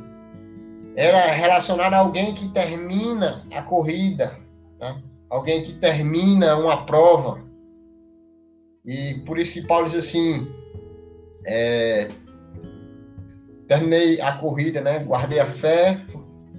era 0.95 1.27
relacionado 1.31 1.93
a 1.93 1.99
alguém 1.99 2.33
que 2.33 2.47
termina 2.49 3.45
a 3.53 3.61
corrida, 3.61 4.37
né? 4.79 5.01
alguém 5.29 5.61
que 5.61 5.73
termina 5.73 6.57
uma 6.57 6.85
prova. 6.85 7.39
E 8.85 9.15
por 9.25 9.37
isso 9.37 9.53
que 9.53 9.67
Paulo 9.67 9.85
diz 9.85 9.95
assim: 9.95 10.51
é, 11.45 12.09
terminei 13.67 14.19
a 14.21 14.37
corrida, 14.37 14.81
né? 14.81 14.99
guardei 14.99 15.39
a 15.39 15.45
fé, 15.45 16.01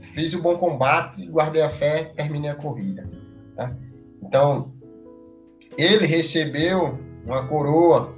fiz 0.03 0.35
o 0.35 0.43
bom 0.43 0.57
combate, 0.57 1.27
guardei 1.27 1.63
a 1.63 1.71
fé, 1.71 2.13
terminei 2.17 2.51
a 2.51 2.55
corrida. 2.55 3.09
Tá? 3.57 3.75
Então, 4.23 4.73
ele 5.79 6.07
recebeu 6.07 6.99
uma 7.25 7.47
coroa 7.47 8.15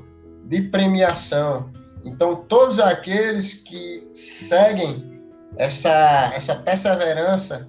de 0.47 0.63
premiação. 0.63 1.71
Então, 2.05 2.37
todos 2.37 2.79
aqueles 2.79 3.55
que 3.55 4.11
seguem 4.15 5.23
essa, 5.57 6.33
essa 6.35 6.57
perseverança 6.57 7.69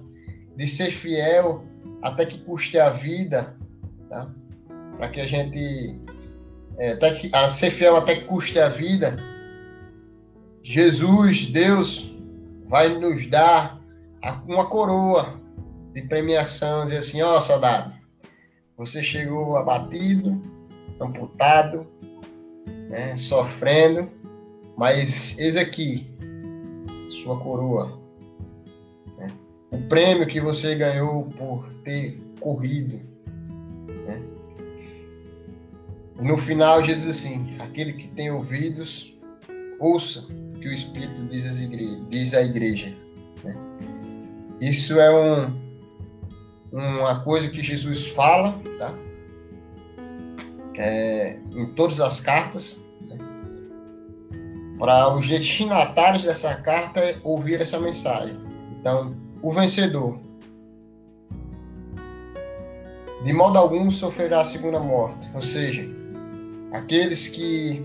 de 0.56 0.66
ser 0.66 0.90
fiel 0.90 1.64
até 2.02 2.26
que 2.26 2.38
custe 2.38 2.78
a 2.78 2.90
vida, 2.90 3.56
tá? 4.08 4.28
para 4.96 5.08
que 5.08 5.20
a 5.20 5.26
gente. 5.26 6.00
É, 6.78 6.92
até 6.92 7.14
que, 7.14 7.30
a 7.32 7.48
ser 7.48 7.70
fiel 7.70 7.96
até 7.96 8.16
que 8.16 8.24
custe 8.24 8.58
a 8.58 8.68
vida, 8.68 9.16
Jesus, 10.62 11.46
Deus, 11.46 12.12
vai 12.66 12.88
nos 12.98 13.26
dar 13.30 13.80
uma 14.46 14.66
coroa 14.66 15.40
de 15.92 16.02
premiação, 16.02 16.84
dizer 16.84 16.98
assim: 16.98 17.22
ó, 17.22 17.36
oh, 17.36 17.40
soldado, 17.40 17.92
você 18.76 19.02
chegou 19.02 19.56
abatido, 19.56 20.42
amputado, 21.00 21.86
né, 22.90 23.16
sofrendo, 23.16 24.10
mas 24.76 25.38
eis 25.38 25.56
aqui 25.56 26.06
sua 27.08 27.38
coroa. 27.38 27.98
Né? 29.18 29.30
O 29.70 29.78
prêmio 29.88 30.26
que 30.26 30.40
você 30.40 30.74
ganhou 30.74 31.24
por 31.24 31.72
ter 31.82 32.20
corrido. 32.40 33.00
Né? 34.06 34.22
E 36.20 36.24
no 36.24 36.36
final, 36.36 36.84
Jesus 36.84 37.18
assim: 37.18 37.56
aquele 37.60 37.94
que 37.94 38.08
tem 38.08 38.30
ouvidos, 38.30 39.16
ouça 39.80 40.20
o 40.20 40.58
que 40.58 40.68
o 40.68 40.72
Espírito 40.72 41.24
diz, 41.24 41.44
diz 42.08 42.34
à 42.34 42.42
igreja. 42.42 42.94
Né? 43.42 43.56
Isso 44.60 44.98
é 44.98 45.10
um 45.14 45.66
uma 46.72 47.20
coisa 47.20 47.48
que 47.48 47.62
Jesus 47.62 48.08
fala, 48.08 48.60
tá? 48.78 48.92
É, 50.76 51.38
em 51.52 51.72
todas 51.74 52.00
as 52.00 52.20
cartas, 52.20 52.84
né? 53.08 53.16
para 54.78 55.14
os 55.14 55.26
destinatários 55.26 56.24
dessa 56.24 56.54
carta 56.56 57.18
ouvir 57.22 57.62
essa 57.62 57.80
mensagem. 57.80 58.36
Então, 58.78 59.16
o 59.40 59.52
vencedor, 59.52 60.18
de 63.24 63.32
modo 63.32 63.56
algum 63.56 63.90
sofrerá 63.90 64.42
a 64.42 64.44
segunda 64.44 64.78
morte, 64.78 65.30
ou 65.34 65.40
seja, 65.40 65.88
aqueles 66.72 67.28
que 67.28 67.84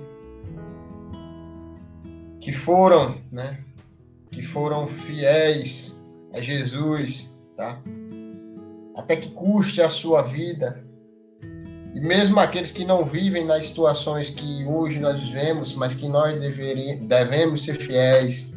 que 2.42 2.52
foram, 2.52 3.22
né, 3.32 3.64
que 4.32 4.42
foram 4.42 4.88
fiéis 4.88 6.01
a 6.34 6.42
Jesus, 6.42 7.30
tá? 7.58 7.82
até 8.96 9.16
que 9.16 9.30
custe 9.32 9.82
a 9.82 9.90
sua 9.90 10.22
vida. 10.22 10.84
E 11.94 12.00
mesmo 12.00 12.40
aqueles 12.40 12.72
que 12.72 12.86
não 12.86 13.04
vivem 13.04 13.46
nas 13.46 13.68
situações 13.68 14.30
que 14.30 14.66
hoje 14.66 15.00
nós 15.00 15.20
vivemos, 15.20 15.74
mas 15.76 15.94
que 15.94 16.08
nós 16.08 16.40
devemos 17.02 17.66
ser 17.66 17.76
fiéis 17.76 18.56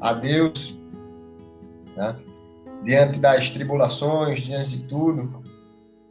a 0.00 0.12
Deus, 0.12 0.78
né? 1.96 2.16
diante 2.84 3.18
das 3.18 3.50
tribulações, 3.50 4.42
diante 4.42 4.76
de 4.76 4.84
tudo, 4.84 5.42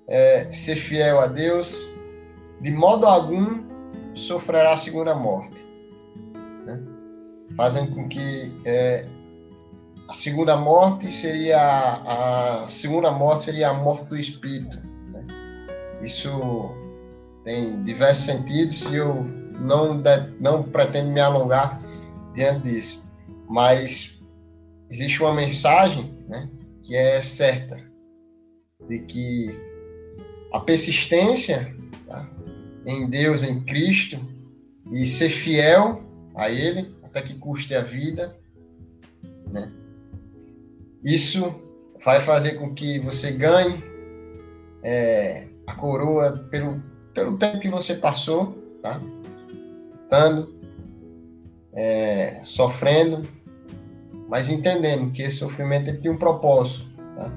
é, 0.08 0.52
ser 0.52 0.76
fiel 0.76 1.20
a 1.20 1.28
Deus, 1.28 1.74
de 2.62 2.72
modo 2.72 3.06
algum 3.06 3.64
sofrerá 4.16 4.74
a 4.74 4.78
segunda 4.78 5.14
morte, 5.14 5.64
né? 6.66 6.82
fazendo 7.56 7.94
com 7.94 8.08
que 8.08 8.60
é, 8.66 9.06
a 10.08 10.14
segunda 10.14 10.56
morte 10.56 11.12
seria 11.12 11.60
a, 11.60 12.66
segunda 12.70 13.12
morte 13.12 13.46
seria 13.46 13.70
a 13.70 13.74
morte 13.74 14.06
do 14.06 14.18
espírito. 14.18 14.78
Né? 15.12 15.26
Isso 16.02 16.30
tem 17.44 17.84
diversos 17.84 18.26
sentidos 18.26 18.84
e 18.84 18.96
eu 18.96 19.24
não 19.60 20.02
não 20.40 20.64
pretendo 20.64 21.10
me 21.10 21.20
alongar 21.20 21.82
diante 22.34 22.64
disso, 22.64 23.04
mas 23.48 24.20
existe 24.90 25.22
uma 25.22 25.34
mensagem, 25.34 26.14
né, 26.28 26.50
que 26.84 26.96
é 26.96 27.22
certa 27.22 27.78
de 28.88 29.00
que 29.00 29.56
a 30.54 30.60
persistência 30.60 31.74
tá, 32.06 32.30
em 32.86 33.10
Deus, 33.10 33.42
em 33.42 33.62
Cristo 33.62 34.20
e 34.92 35.08
ser 35.08 35.30
fiel 35.30 36.04
a 36.36 36.50
Ele 36.50 36.96
até 37.04 37.22
que 37.22 37.34
custe 37.36 37.74
a 37.74 37.82
vida, 37.82 38.38
né? 39.48 39.72
Isso 41.06 41.54
vai 42.04 42.20
fazer 42.20 42.56
com 42.56 42.74
que 42.74 42.98
você 42.98 43.30
ganhe 43.30 43.84
é, 44.84 45.48
a 45.68 45.76
coroa 45.76 46.48
pelo, 46.50 46.82
pelo 47.14 47.38
tempo 47.38 47.60
que 47.60 47.70
você 47.70 47.94
passou, 47.94 48.58
tá? 48.82 49.00
Lutando, 49.94 50.56
é, 51.74 52.42
sofrendo, 52.44 53.22
mas 54.28 54.50
entendendo 54.50 55.12
que 55.12 55.22
esse 55.22 55.38
sofrimento 55.38 55.96
tem 56.02 56.10
um 56.10 56.18
propósito, 56.18 56.90
tá? 57.16 57.32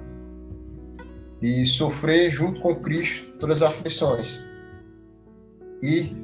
De 1.39 1.67
sofrer 1.67 2.31
junto 2.31 2.63
com 2.63 2.75
Cristo 2.77 3.37
todas 3.39 3.63
as 3.63 3.69
aflições. 3.69 4.41
e 5.83 6.17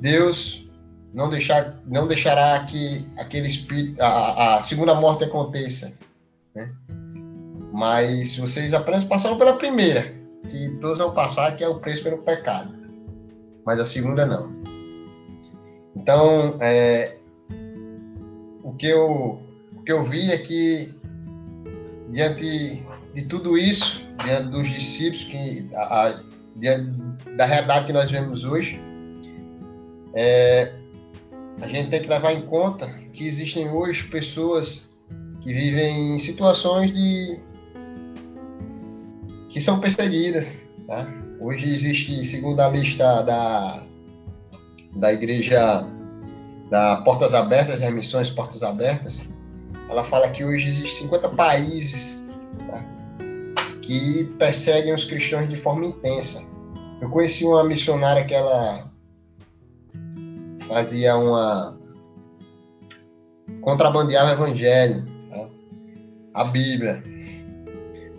Deus 0.00 0.70
não, 1.12 1.30
deixar, 1.30 1.80
não 1.86 2.06
deixará 2.06 2.64
que 2.64 3.06
aquele 3.16 3.48
espírito, 3.48 4.00
a, 4.00 4.58
a 4.58 4.60
segunda 4.60 4.94
morte 4.94 5.24
aconteça. 5.24 5.92
Né? 6.54 6.72
Mas 7.72 8.36
vocês 8.36 8.72
apenas 8.72 9.04
passaram 9.04 9.36
pela 9.36 9.56
primeira, 9.56 10.14
que 10.48 10.70
todos 10.80 10.98
vão 10.98 11.12
passar, 11.12 11.56
que 11.56 11.64
é 11.64 11.68
o 11.68 11.80
preço 11.80 12.02
pelo 12.02 12.18
pecado. 12.18 12.74
Mas 13.64 13.80
a 13.80 13.84
segunda 13.84 14.24
não. 14.24 14.52
Então, 15.96 16.56
é, 16.60 17.16
o, 18.62 18.72
que 18.74 18.86
eu, 18.86 19.40
o 19.76 19.82
que 19.84 19.92
eu 19.92 20.04
vi 20.04 20.30
é 20.30 20.38
que, 20.38 20.94
diante 22.10 22.84
de 23.12 23.22
tudo 23.22 23.56
isso, 23.56 24.06
diante 24.24 24.50
dos 24.50 24.68
discípulos, 24.68 25.24
que, 25.24 25.68
a, 25.74 26.08
a, 26.08 26.20
diante 26.56 26.92
da 27.36 27.46
realidade 27.46 27.86
que 27.86 27.92
nós 27.92 28.10
vemos 28.10 28.44
hoje, 28.44 28.78
é, 30.14 30.72
a 31.60 31.66
gente 31.66 31.90
tem 31.90 32.02
que 32.02 32.08
levar 32.08 32.32
em 32.32 32.42
conta 32.42 32.86
que 33.12 33.26
existem 33.26 33.68
hoje 33.70 34.04
pessoas 34.08 34.88
que 35.44 35.52
vivem 35.52 36.14
em 36.14 36.18
situações 36.18 36.90
de 36.90 37.38
que 39.50 39.60
são 39.60 39.78
perseguidas. 39.78 40.56
Tá? 40.86 41.06
Hoje 41.38 41.72
existe, 41.72 42.24
segundo 42.24 42.60
a 42.60 42.68
lista 42.68 43.20
da, 43.22 43.82
da 44.96 45.12
igreja 45.12 45.86
da 46.70 46.96
Portas 47.02 47.34
Abertas, 47.34 47.82
as 47.82 47.92
missões 47.92 48.30
Portas 48.30 48.62
Abertas, 48.62 49.20
ela 49.90 50.02
fala 50.02 50.30
que 50.30 50.42
hoje 50.42 50.68
existem 50.68 51.08
50 51.08 51.28
países 51.28 52.18
tá? 52.70 52.82
que 53.82 54.24
perseguem 54.38 54.94
os 54.94 55.04
cristãos 55.04 55.46
de 55.46 55.56
forma 55.56 55.84
intensa. 55.84 56.42
Eu 57.02 57.10
conheci 57.10 57.44
uma 57.44 57.62
missionária 57.62 58.24
que 58.24 58.32
ela 58.32 58.90
fazia 60.66 61.14
uma 61.18 61.78
contrabandeava 63.60 64.32
evangelho? 64.32 65.13
A 66.34 66.44
Bíblia, 66.44 67.02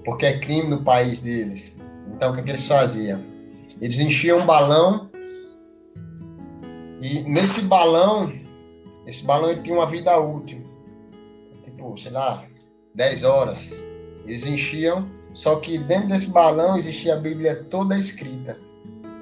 porque 0.03 0.25
é 0.25 0.39
crime 0.39 0.69
no 0.69 0.81
país 0.83 1.21
deles. 1.21 1.77
Então 2.07 2.31
o 2.31 2.33
que, 2.33 2.41
é 2.41 2.43
que 2.43 2.51
eles 2.51 2.67
faziam? 2.67 3.21
Eles 3.81 3.99
enchiam 3.99 4.39
um 4.39 4.45
balão 4.45 5.09
e 7.01 7.23
nesse 7.23 7.61
balão, 7.61 8.31
esse 9.05 9.23
balão 9.25 9.51
ele 9.51 9.61
tinha 9.61 9.75
uma 9.75 9.85
vida 9.85 10.17
útil, 10.17 10.65
tipo, 11.61 11.97
sei 11.97 12.11
lá, 12.11 12.45
10 12.95 13.23
horas. 13.23 13.77
Eles 14.25 14.47
enchiam, 14.47 15.07
só 15.33 15.57
que 15.57 15.77
dentro 15.77 16.07
desse 16.07 16.29
balão 16.29 16.77
existia 16.77 17.15
a 17.15 17.17
Bíblia 17.17 17.63
toda 17.69 17.97
escrita. 17.97 18.57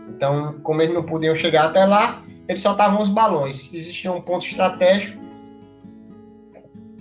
Então, 0.09 0.59
como 0.61 0.81
eles 0.81 0.93
não 0.93 1.03
podiam 1.03 1.35
chegar 1.35 1.65
até 1.65 1.83
lá, 1.83 2.23
eles 2.47 2.61
soltavam 2.61 3.01
os 3.01 3.09
balões. 3.09 3.73
Existia 3.73 4.11
um 4.11 4.21
ponto 4.21 4.45
estratégico 4.45 5.22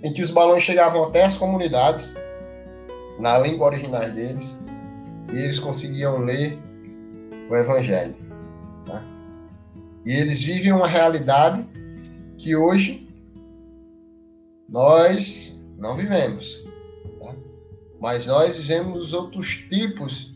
em 0.03 0.11
que 0.11 0.21
os 0.21 0.29
balões 0.29 0.63
chegavam 0.63 1.03
até 1.03 1.23
as 1.23 1.37
comunidades, 1.37 2.11
na 3.19 3.37
língua 3.37 3.67
original 3.67 4.09
deles, 4.11 4.57
e 5.31 5.37
eles 5.37 5.59
conseguiam 5.59 6.19
ler 6.19 6.59
o 7.49 7.55
Evangelho. 7.55 8.15
Tá? 8.85 9.03
E 10.05 10.11
eles 10.11 10.43
vivem 10.43 10.73
uma 10.73 10.87
realidade 10.87 11.65
que 12.37 12.55
hoje 12.55 13.07
nós 14.67 15.57
não 15.77 15.95
vivemos. 15.95 16.63
Tá? 17.21 17.35
Mas 18.01 18.25
nós 18.25 18.57
vivemos 18.57 19.13
outros 19.13 19.55
tipos 19.69 20.33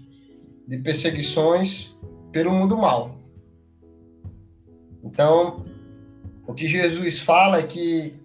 de 0.68 0.78
perseguições 0.78 1.96
pelo 2.32 2.52
mundo 2.52 2.78
mal. 2.78 3.18
Então, 5.04 5.66
o 6.46 6.54
que 6.54 6.68
Jesus 6.68 7.20
fala 7.20 7.60
é 7.60 7.64
que, 7.64 8.16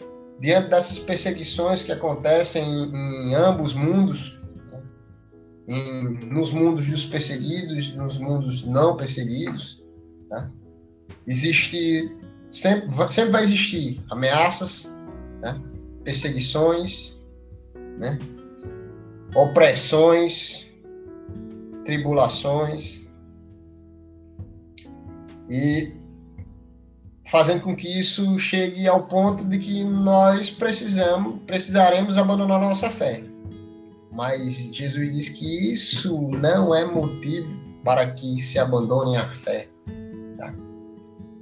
diante 0.42 0.70
dessas 0.70 0.98
perseguições 0.98 1.84
que 1.84 1.92
acontecem 1.92 2.64
em, 2.64 3.28
em 3.30 3.34
ambos 3.36 3.74
mundos, 3.74 4.36
né, 4.66 4.82
em, 5.68 6.02
nos 6.26 6.50
mundos 6.50 6.84
dos 6.86 7.06
perseguidos, 7.06 7.94
nos 7.94 8.18
mundos 8.18 8.64
não 8.64 8.96
perseguidos, 8.96 9.84
tá? 10.28 10.50
existe 11.28 12.18
sempre, 12.50 12.90
sempre 13.12 13.30
vai 13.30 13.44
existir 13.44 14.02
ameaças, 14.10 14.92
né? 15.40 15.62
perseguições, 16.02 17.16
né? 18.00 18.18
opressões, 19.36 20.68
tribulações 21.84 23.08
e 25.48 26.01
fazendo 27.32 27.62
com 27.62 27.74
que 27.74 27.88
isso 27.88 28.38
chegue 28.38 28.86
ao 28.86 29.04
ponto 29.04 29.42
de 29.46 29.58
que 29.58 29.82
nós 29.84 30.50
precisamos, 30.50 31.40
precisaremos 31.46 32.18
abandonar 32.18 32.60
nossa 32.60 32.90
fé. 32.90 33.24
Mas 34.12 34.54
Jesus 34.70 35.14
diz 35.14 35.30
que 35.30 35.72
isso 35.72 36.28
não 36.28 36.74
é 36.74 36.84
motivo 36.84 37.58
para 37.82 38.10
que 38.10 38.38
se 38.38 38.58
abandone 38.58 39.16
a 39.16 39.30
fé. 39.30 39.66
Tá? 40.36 40.54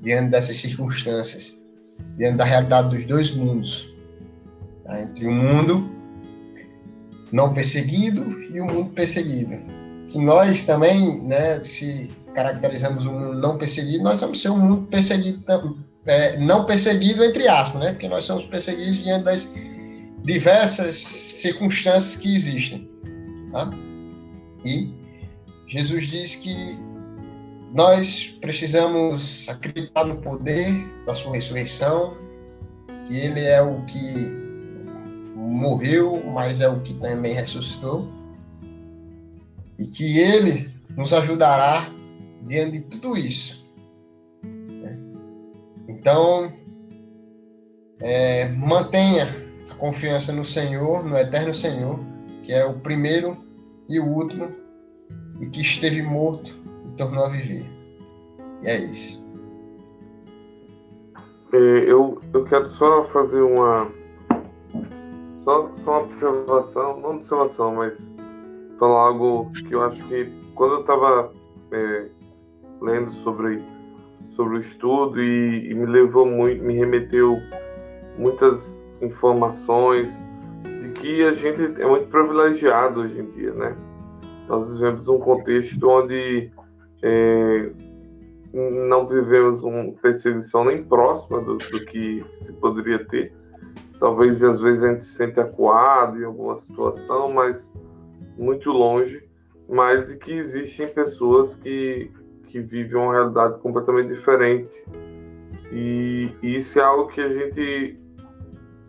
Diante 0.01 0.31
dessas 0.31 0.59
circunstâncias, 0.59 1.61
diante 2.17 2.37
da 2.37 2.45
realidade 2.45 2.97
dos 2.97 3.05
dois 3.07 3.33
mundos, 3.33 3.93
tá? 4.85 5.03
entre 5.03 5.27
o 5.27 5.33
mundo 5.33 5.91
não 7.33 7.53
perseguido 7.53 8.31
e 8.55 8.61
o 8.61 8.67
mundo 8.67 8.91
perseguido. 8.91 9.59
Que 10.07 10.21
nós 10.21 10.65
também, 10.65 11.21
né, 11.21 11.61
se 11.65 12.09
caracterizamos 12.35 13.07
o 13.07 13.13
mundo 13.13 13.35
não 13.35 13.59
perseguido, 13.59 14.05
nós 14.05 14.21
vamos 14.21 14.41
ser 14.41 14.51
um 14.51 14.59
mundo 14.59 14.87
perseguido, 14.87 15.45
é, 16.07 16.37
não 16.39 16.65
perseguido 16.65 17.25
entre 17.25 17.49
aspas, 17.49 17.81
né? 17.81 17.93
Porque 17.93 18.09
nós 18.09 18.25
somos 18.25 18.47
perseguidos 18.47 18.97
diante 18.97 19.25
das 19.25 19.55
diversas 20.25 20.97
circunstâncias 20.97 22.17
que 22.17 22.35
existem. 22.35 22.89
Tá? 23.53 23.71
E 24.65 24.93
Jesus 25.67 26.09
diz 26.09 26.37
que 26.37 26.79
nós 27.73 28.37
precisamos 28.41 29.49
acreditar 29.49 30.05
no 30.05 30.17
poder 30.17 30.73
da 31.07 31.15
sua 31.15 31.35
ressurreição, 31.35 32.17
que 33.07 33.17
Ele 33.17 33.45
é 33.45 33.63
o 33.63 33.83
que 33.85 34.41
morreu, 35.37 36.23
mas 36.33 36.61
é 36.61 36.69
o 36.69 36.81
que 36.81 36.95
também 36.95 37.35
ressuscitou, 37.35 38.09
e 39.79 39.87
que 39.87 40.19
Ele 40.19 40.71
nos 40.97 41.13
ajudará 41.13 41.89
diante 42.43 42.79
de 42.79 42.85
tudo 42.87 43.17
isso. 43.17 43.67
Né? 44.43 44.99
Então, 45.89 46.53
é, 48.01 48.49
mantenha 48.49 49.29
a 49.71 49.75
confiança 49.75 50.33
no 50.33 50.45
Senhor, 50.45 51.05
no 51.05 51.17
eterno 51.17 51.53
Senhor, 51.53 52.01
que 52.43 52.53
é 52.53 52.65
o 52.65 52.79
primeiro 52.81 53.37
e 53.89 53.99
o 53.99 54.07
último, 54.07 54.51
e 55.41 55.47
que 55.47 55.61
esteve 55.61 56.03
morto 56.03 56.57
e 56.87 56.97
tornou 56.97 57.25
a 57.25 57.29
viver. 57.29 57.67
E 58.63 58.69
é 58.69 58.79
isso. 58.79 59.29
É, 61.53 61.57
eu, 61.57 62.21
eu 62.33 62.45
quero 62.45 62.69
só 62.71 63.05
fazer 63.07 63.41
uma. 63.41 63.91
Só, 65.45 65.71
só 65.85 65.91
uma 65.91 66.01
observação, 66.03 67.01
não 67.01 67.11
observação, 67.17 67.75
mas 67.75 68.15
falar 68.79 69.09
algo 69.09 69.51
que 69.53 69.75
eu 69.75 69.83
acho 69.83 70.07
que 70.07 70.31
quando 70.55 70.75
eu 70.75 70.81
estava 70.83 71.33
é, 71.73 72.09
lendo 72.81 73.11
sobre, 73.11 73.63
sobre 74.31 74.57
o 74.57 74.61
estudo 74.61 75.21
e, 75.21 75.71
e 75.71 75.75
me 75.75 75.87
levou 75.87 76.27
muito, 76.27 76.63
me 76.63 76.75
remeteu 76.75 77.39
muitas 78.19 78.83
informações 79.01 80.25
de 80.81 80.91
que 80.91 81.25
a 81.25 81.33
gente 81.33 81.81
é 81.81 81.87
muito 81.87 82.09
privilegiado 82.09 83.01
hoje 83.01 83.21
em 83.21 83.31
dia, 83.31 83.53
né? 83.53 83.77
Nós 84.49 84.73
vivemos 84.73 85.09
um 85.09 85.19
contexto 85.19 85.89
onde 85.89 86.51
é, 87.03 87.71
não 88.53 89.07
vivemos 89.07 89.63
uma 89.63 89.93
perseguição 89.93 90.65
nem 90.65 90.83
próxima 90.83 91.41
do, 91.41 91.57
do, 91.59 91.85
que 91.87 92.25
se 92.43 92.53
poderia 92.55 93.05
ter. 93.05 93.33
Talvez 93.99 94.43
às 94.43 94.61
vezes 94.61 94.83
a 94.83 94.93
gente 94.93 95.05
se 95.05 95.15
sente 95.15 95.39
acuado 95.39 96.21
em 96.21 96.25
alguma 96.25 96.57
situação, 96.57 97.33
mas 97.33 97.73
muito 98.37 98.71
longe. 98.71 99.29
Mas 99.69 100.09
de 100.09 100.19
que 100.19 100.33
existem 100.33 100.89
pessoas 100.89 101.55
que 101.55 102.11
que 102.51 102.61
vive 102.61 102.97
uma 102.97 103.13
realidade 103.13 103.59
completamente 103.61 104.09
diferente. 104.09 104.85
E, 105.73 106.31
isso 106.43 106.79
é 106.79 106.83
algo 106.83 107.09
que 107.09 107.21
a 107.21 107.29
gente, 107.29 107.99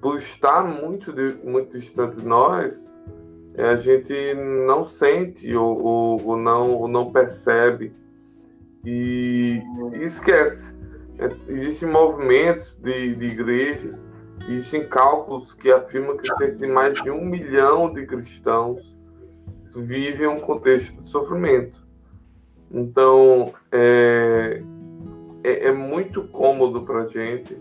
por 0.02 0.18
estar 0.18 0.64
muito, 0.64 1.14
de, 1.14 1.36
muito 1.44 1.78
distante 1.78 2.20
de 2.20 2.26
nós, 2.26 2.92
é, 3.54 3.70
a 3.70 3.76
gente 3.76 4.34
não 4.66 4.84
sente 4.84 5.54
ou, 5.56 5.80
ou, 5.82 6.26
ou, 6.26 6.38
não, 6.38 6.72
ou 6.72 6.88
não 6.88 7.12
percebe 7.12 7.94
e, 8.84 9.62
e 9.94 10.04
esquece. 10.04 10.76
É, 11.20 11.30
existem 11.48 11.90
movimentos 11.90 12.78
de, 12.78 13.16
de 13.16 13.28
igrejas, 13.28 14.10
existem 14.50 14.88
cálculos 14.88 15.54
que 15.54 15.72
afirmam 15.72 16.18
que 16.18 16.28
cerca 16.36 16.56
de 16.56 16.68
mais 16.68 17.00
de 17.04 17.12
um 17.12 17.24
milhão 17.24 17.94
de 17.94 18.08
cristãos 18.08 19.00
vivem 19.76 20.28
um 20.28 20.40
contexto 20.40 21.00
de 21.02 21.08
sofrimento. 21.08 21.81
Então, 22.74 23.54
é, 23.72 24.62
é, 25.44 25.68
é 25.68 25.72
muito 25.72 26.24
cômodo 26.30 26.84
para 26.84 27.08
gente 27.08 27.58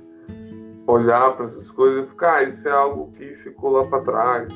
olhar 0.87 1.35
para 1.37 1.45
essas 1.45 1.71
coisas 1.71 2.05
e 2.05 2.09
ficar, 2.09 2.37
ah, 2.37 2.43
isso 2.45 2.69
é 2.69 2.73
algo 2.73 3.13
que 3.13 3.35
ficou 3.37 3.71
lá 3.71 3.87
para 3.87 4.03
trás. 4.03 4.53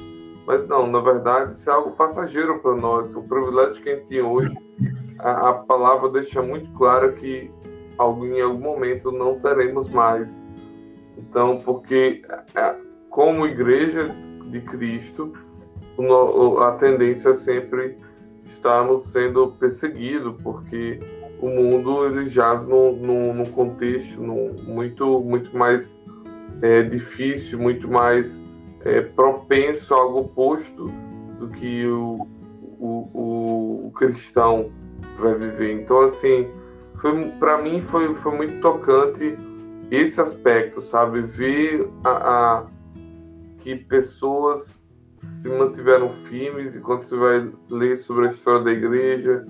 Mas 0.46 0.66
não, 0.68 0.86
na 0.86 1.00
verdade, 1.00 1.56
isso 1.56 1.70
é 1.70 1.72
algo 1.72 1.92
passageiro 1.92 2.58
para 2.60 2.74
nós. 2.74 3.14
O 3.16 3.22
privilégio 3.22 3.82
que 3.82 3.88
a 3.88 3.96
gente 3.96 4.08
tem 4.08 4.22
hoje, 4.22 4.54
a, 5.18 5.50
a 5.50 5.54
palavra 5.54 6.10
deixa 6.10 6.42
muito 6.42 6.70
claro 6.72 7.12
que 7.14 7.50
em 7.98 8.40
algum 8.40 8.60
momento 8.60 9.10
não 9.10 9.38
teremos 9.38 9.88
mais. 9.88 10.46
Então, 11.16 11.58
porque 11.58 12.22
como 13.08 13.46
igreja 13.46 14.14
de 14.50 14.60
Cristo, 14.60 15.32
a 16.60 16.72
tendência 16.72 17.30
é 17.30 17.34
sempre 17.34 17.96
estarmos 18.44 19.10
sendo 19.10 19.48
perseguidos, 19.48 20.34
porque 20.42 21.00
o 21.40 21.48
mundo 21.48 22.06
ele 22.06 22.26
jaz 22.26 22.66
num, 22.66 22.96
num, 22.96 23.34
num 23.34 23.44
contexto 23.44 24.22
num, 24.22 24.54
muito, 24.66 25.20
muito 25.20 25.56
mais 25.56 26.02
é, 26.62 26.82
difícil, 26.82 27.58
muito 27.58 27.88
mais 27.88 28.42
é, 28.84 29.00
propenso 29.00 29.94
a 29.94 29.98
algo 29.98 30.20
oposto 30.20 30.90
do 31.38 31.48
que 31.48 31.86
o, 31.86 32.26
o, 32.78 33.10
o, 33.12 33.86
o 33.86 33.92
cristão 33.92 34.70
vai 35.18 35.34
viver. 35.34 35.72
Então, 35.72 36.02
assim, 36.02 36.48
para 37.38 37.58
mim 37.58 37.82
foi, 37.82 38.14
foi 38.14 38.36
muito 38.36 38.60
tocante 38.60 39.36
esse 39.90 40.20
aspecto, 40.20 40.80
sabe? 40.80 41.22
Ver 41.22 41.88
a, 42.04 42.10
a, 42.10 42.66
que 43.58 43.74
pessoas 43.76 44.83
se 45.24 45.48
mantiveram 45.48 46.10
firmes, 46.24 46.76
e 46.76 46.80
quando 46.80 47.02
você 47.02 47.16
vai 47.16 47.52
ler 47.70 47.96
sobre 47.96 48.28
a 48.28 48.30
história 48.30 48.64
da 48.64 48.72
igreja, 48.72 49.44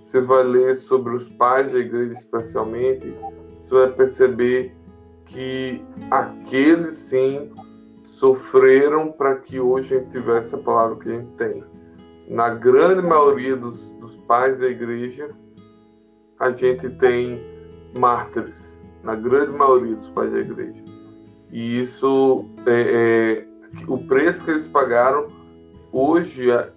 você 0.00 0.20
vai 0.20 0.42
ler 0.44 0.74
sobre 0.74 1.14
os 1.14 1.28
pais 1.28 1.72
da 1.72 1.78
igreja 1.78 2.12
especialmente, 2.12 3.14
você 3.58 3.74
vai 3.74 3.92
perceber 3.92 4.74
que 5.26 5.80
aqueles 6.10 6.94
sim 6.94 7.52
sofreram 8.02 9.12
para 9.12 9.36
que 9.36 9.60
hoje 9.60 9.94
a 9.94 9.98
gente 9.98 10.10
tivesse 10.10 10.54
a 10.54 10.58
palavra 10.58 10.96
que 10.96 11.08
a 11.08 11.12
gente 11.12 11.36
tem. 11.36 11.64
Na 12.28 12.50
grande 12.50 13.02
maioria 13.02 13.56
dos, 13.56 13.90
dos 13.90 14.16
pais 14.16 14.58
da 14.58 14.68
igreja, 14.68 15.30
a 16.38 16.50
gente 16.50 16.88
tem 16.90 17.40
mártires, 17.96 18.80
na 19.02 19.14
grande 19.14 19.52
maioria 19.52 19.94
dos 19.94 20.08
pais 20.08 20.32
da 20.32 20.38
igreja. 20.38 20.82
E 21.50 21.80
isso, 21.80 22.46
é, 22.66 23.40
é 23.42 23.49
o 23.86 23.98
preço 23.98 24.44
que 24.44 24.50
eles 24.50 24.66
pagaram, 24.66 25.26
hoje 25.92 26.50
é, 26.50 26.72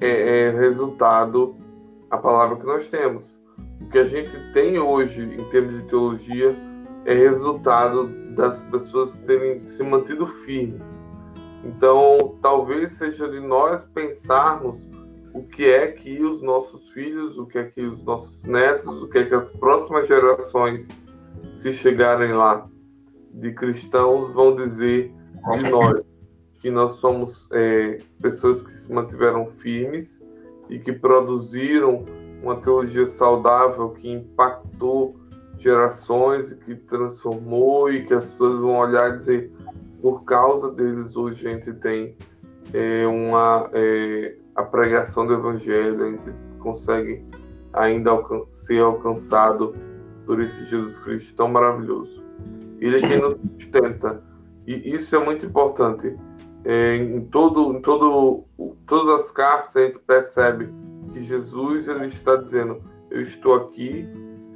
é, 0.00 0.46
é 0.46 0.50
resultado 0.50 1.52
a 2.10 2.18
palavra 2.18 2.56
que 2.56 2.66
nós 2.66 2.88
temos. 2.88 3.40
O 3.80 3.88
que 3.88 3.98
a 3.98 4.04
gente 4.04 4.30
tem 4.52 4.78
hoje 4.78 5.22
em 5.22 5.44
termos 5.50 5.74
de 5.74 5.82
teologia 5.82 6.56
é 7.04 7.14
resultado 7.14 8.08
das 8.34 8.62
pessoas 8.64 9.18
terem 9.20 9.62
se 9.62 9.82
mantido 9.82 10.26
firmes. 10.26 11.04
Então, 11.64 12.36
talvez 12.40 12.94
seja 12.94 13.28
de 13.28 13.40
nós 13.40 13.86
pensarmos 13.86 14.86
o 15.32 15.42
que 15.42 15.66
é 15.66 15.88
que 15.88 16.22
os 16.22 16.40
nossos 16.42 16.90
filhos, 16.90 17.38
o 17.38 17.46
que 17.46 17.58
é 17.58 17.64
que 17.64 17.82
os 17.82 18.02
nossos 18.04 18.42
netos, 18.44 19.02
o 19.02 19.08
que 19.08 19.18
é 19.18 19.24
que 19.24 19.34
as 19.34 19.52
próximas 19.52 20.06
gerações, 20.06 20.88
se 21.52 21.72
chegarem 21.72 22.32
lá 22.32 22.68
de 23.32 23.52
cristãos, 23.52 24.30
vão 24.32 24.54
dizer 24.54 25.10
de 25.52 25.70
nós. 25.70 26.13
Que 26.64 26.70
nós 26.70 26.92
somos 26.92 27.46
é, 27.52 27.98
pessoas 28.22 28.62
que 28.62 28.72
se 28.72 28.90
mantiveram 28.90 29.50
firmes 29.50 30.24
e 30.70 30.78
que 30.78 30.94
produziram 30.94 32.00
uma 32.42 32.56
teologia 32.56 33.06
saudável 33.06 33.90
que 33.90 34.10
impactou 34.10 35.14
gerações 35.58 36.52
e 36.52 36.56
que 36.56 36.74
transformou 36.74 37.92
e 37.92 38.06
que 38.06 38.14
as 38.14 38.30
pessoas 38.30 38.60
vão 38.60 38.78
olhar 38.78 39.10
e 39.10 39.16
dizer 39.16 39.52
por 40.00 40.24
causa 40.24 40.72
deles 40.72 41.18
hoje 41.18 41.46
a 41.46 41.50
gente 41.50 41.74
tem 41.74 42.16
é, 42.72 43.06
uma 43.06 43.68
é, 43.74 44.34
a 44.56 44.62
pregação 44.62 45.26
do 45.26 45.34
evangelho 45.34 46.02
a 46.02 46.10
gente 46.12 46.34
consegue 46.60 47.20
ainda 47.74 48.10
alcan 48.10 48.40
ser 48.48 48.80
alcançado 48.80 49.74
por 50.24 50.40
esse 50.40 50.64
Jesus 50.64 50.98
Cristo 50.98 51.36
tão 51.36 51.48
maravilhoso. 51.48 52.24
Ele 52.80 52.96
é 52.96 53.06
quem 53.06 53.20
nos 53.20 53.36
sustenta. 53.58 54.22
E 54.66 54.94
isso 54.94 55.14
é 55.14 55.22
muito 55.22 55.44
importante 55.44 56.16
em 56.64 57.20
todo, 57.26 57.76
em 57.76 57.82
todo, 57.82 58.44
todas 58.86 59.22
as 59.22 59.30
cartas 59.30 59.76
a 59.76 59.84
gente 59.84 59.98
percebe 59.98 60.68
que 61.12 61.22
Jesus 61.22 61.88
ele 61.88 62.06
está 62.06 62.36
dizendo: 62.36 62.82
eu 63.10 63.20
estou 63.20 63.54
aqui 63.54 64.06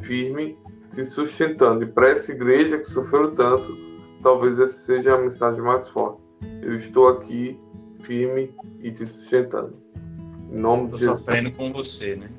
firme, 0.00 0.56
se 0.90 1.04
sustentando. 1.04 1.84
E 1.84 1.86
para 1.86 2.10
essa 2.10 2.32
igreja 2.32 2.78
que 2.78 2.88
sofreu 2.88 3.32
tanto, 3.32 3.76
talvez 4.22 4.58
essa 4.58 4.72
seja 4.72 5.14
a 5.14 5.18
mensagem 5.18 5.60
mais 5.60 5.88
forte. 5.88 6.20
Eu 6.62 6.76
estou 6.76 7.08
aqui 7.08 7.58
firme 8.02 8.54
e 8.80 8.90
te 8.90 9.06
sustentando. 9.06 9.74
Em 10.50 10.58
nome 10.58 10.88
tô 10.88 10.96
de 10.96 11.00
Jesus. 11.00 11.18
sofrendo 11.18 11.50
com 11.52 11.72
você, 11.72 12.16
né? 12.16 12.30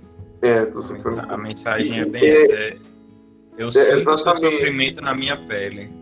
É, 0.41 0.65
tô 0.65 0.81
sofrendo. 0.81 1.21
A 1.31 1.37
mensagem 1.37 1.99
é 1.99 2.05
bem 2.05 2.27
essa. 2.27 2.53
É, 2.53 2.77
eu 3.57 3.69
é, 3.69 3.71
sinto 3.71 4.09
o 4.09 4.17
seu 4.17 4.35
sofrimento 4.35 5.01
na 5.01 5.13
minha 5.13 5.37
pele. 5.37 5.98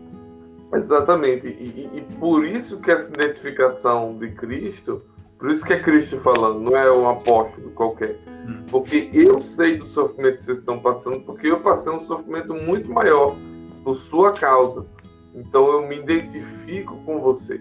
Exatamente. 0.72 1.48
E, 1.48 1.50
e, 1.50 1.98
e, 1.98 2.00
por 2.16 2.44
isso 2.44 2.80
que 2.80 2.90
essa 2.90 3.08
identificação 3.08 4.16
de 4.18 4.30
Cristo, 4.32 5.02
por 5.38 5.50
isso 5.50 5.64
que 5.64 5.72
é 5.72 5.80
Cristo 5.80 6.18
falando, 6.20 6.60
não 6.60 6.76
é 6.76 6.92
um 6.92 7.08
apóstolo 7.08 7.70
qualquer. 7.70 8.18
Hum. 8.46 8.64
Porque 8.70 9.08
eu 9.12 9.40
sei 9.40 9.78
do 9.78 9.86
sofrimento 9.86 10.36
que 10.36 10.42
vocês 10.44 10.58
estão 10.58 10.78
passando, 10.78 11.20
porque 11.20 11.46
eu 11.46 11.60
passei 11.60 11.92
um 11.92 12.00
sofrimento 12.00 12.54
muito 12.54 12.90
maior 12.90 13.36
por 13.82 13.96
sua 13.96 14.32
causa. 14.32 14.86
Então 15.34 15.66
eu 15.72 15.88
me 15.88 15.98
identifico 15.98 16.96
com 17.04 17.20
você. 17.20 17.60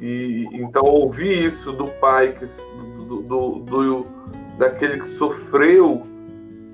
E 0.00 0.46
então 0.52 0.84
ouvir 0.84 1.46
isso 1.46 1.72
do 1.72 1.86
pai 2.00 2.32
que 2.32 2.46
do, 3.06 3.22
do, 3.22 3.58
do 3.60 4.06
daquele 4.56 4.98
que 4.98 5.06
sofreu 5.06 6.02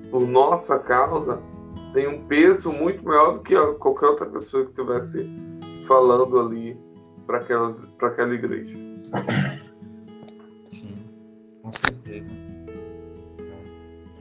por 0.09 0.21
nossa 0.27 0.77
causa 0.77 1.41
tem 1.97 2.07
um 2.07 2.27
peso 2.27 2.71
muito 2.71 3.03
maior 3.03 3.33
do 3.33 3.39
que 3.39 3.55
qualquer 3.79 4.05
outra 4.05 4.27
pessoa 4.27 4.63
que 4.65 4.69
estivesse 4.69 5.27
falando 5.87 6.39
ali 6.39 6.77
para 7.25 7.39
aquela 7.39 8.35
igreja. 8.35 8.77
Sim, 10.71 11.03
com 11.63 11.73
certeza. 11.73 12.35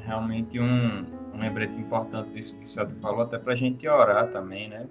Realmente 0.07 0.59
um, 0.59 1.05
um 1.35 1.39
lembrete 1.39 1.75
importante 1.75 2.31
disso 2.31 2.57
que 2.57 2.65
o 2.65 2.69
senhor 2.69 2.89
falou, 3.03 3.21
até 3.21 3.39
para 3.39 3.53
a 3.53 3.57
gente 3.57 3.87
orar 3.87 4.33
também, 4.33 4.71
né? 4.71 4.87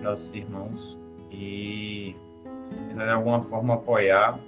Nossos 0.00 0.32
irmãos 0.32 0.96
e 1.32 2.14
de 2.94 3.02
alguma 3.10 3.42
forma 3.42 3.74
apoiar 3.74 4.38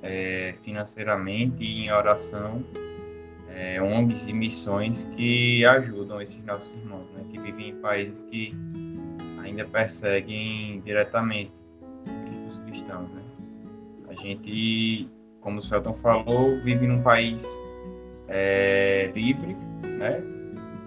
é, 0.00 0.54
financeiramente 0.62 1.60
e 1.60 1.86
em 1.86 1.90
oração 1.90 2.62
é, 3.54 3.80
ONGs 3.82 4.26
e 4.26 4.32
missões 4.32 5.04
que 5.16 5.64
ajudam 5.64 6.20
esses 6.20 6.42
nossos 6.44 6.72
irmãos, 6.76 7.06
né, 7.14 7.24
que 7.30 7.38
vivem 7.38 7.70
em 7.70 7.76
países 7.76 8.22
que 8.24 8.54
ainda 9.42 9.64
perseguem 9.64 10.80
diretamente 10.84 11.52
os 12.50 12.58
cristãos. 12.60 13.08
Né? 13.10 13.22
A 14.08 14.14
gente, 14.14 15.08
como 15.40 15.60
o 15.60 15.62
Celton 15.62 15.94
falou, 15.94 16.60
vive 16.60 16.86
num 16.86 17.02
país 17.02 17.42
é, 18.28 19.10
livre, 19.14 19.56
né? 19.84 20.22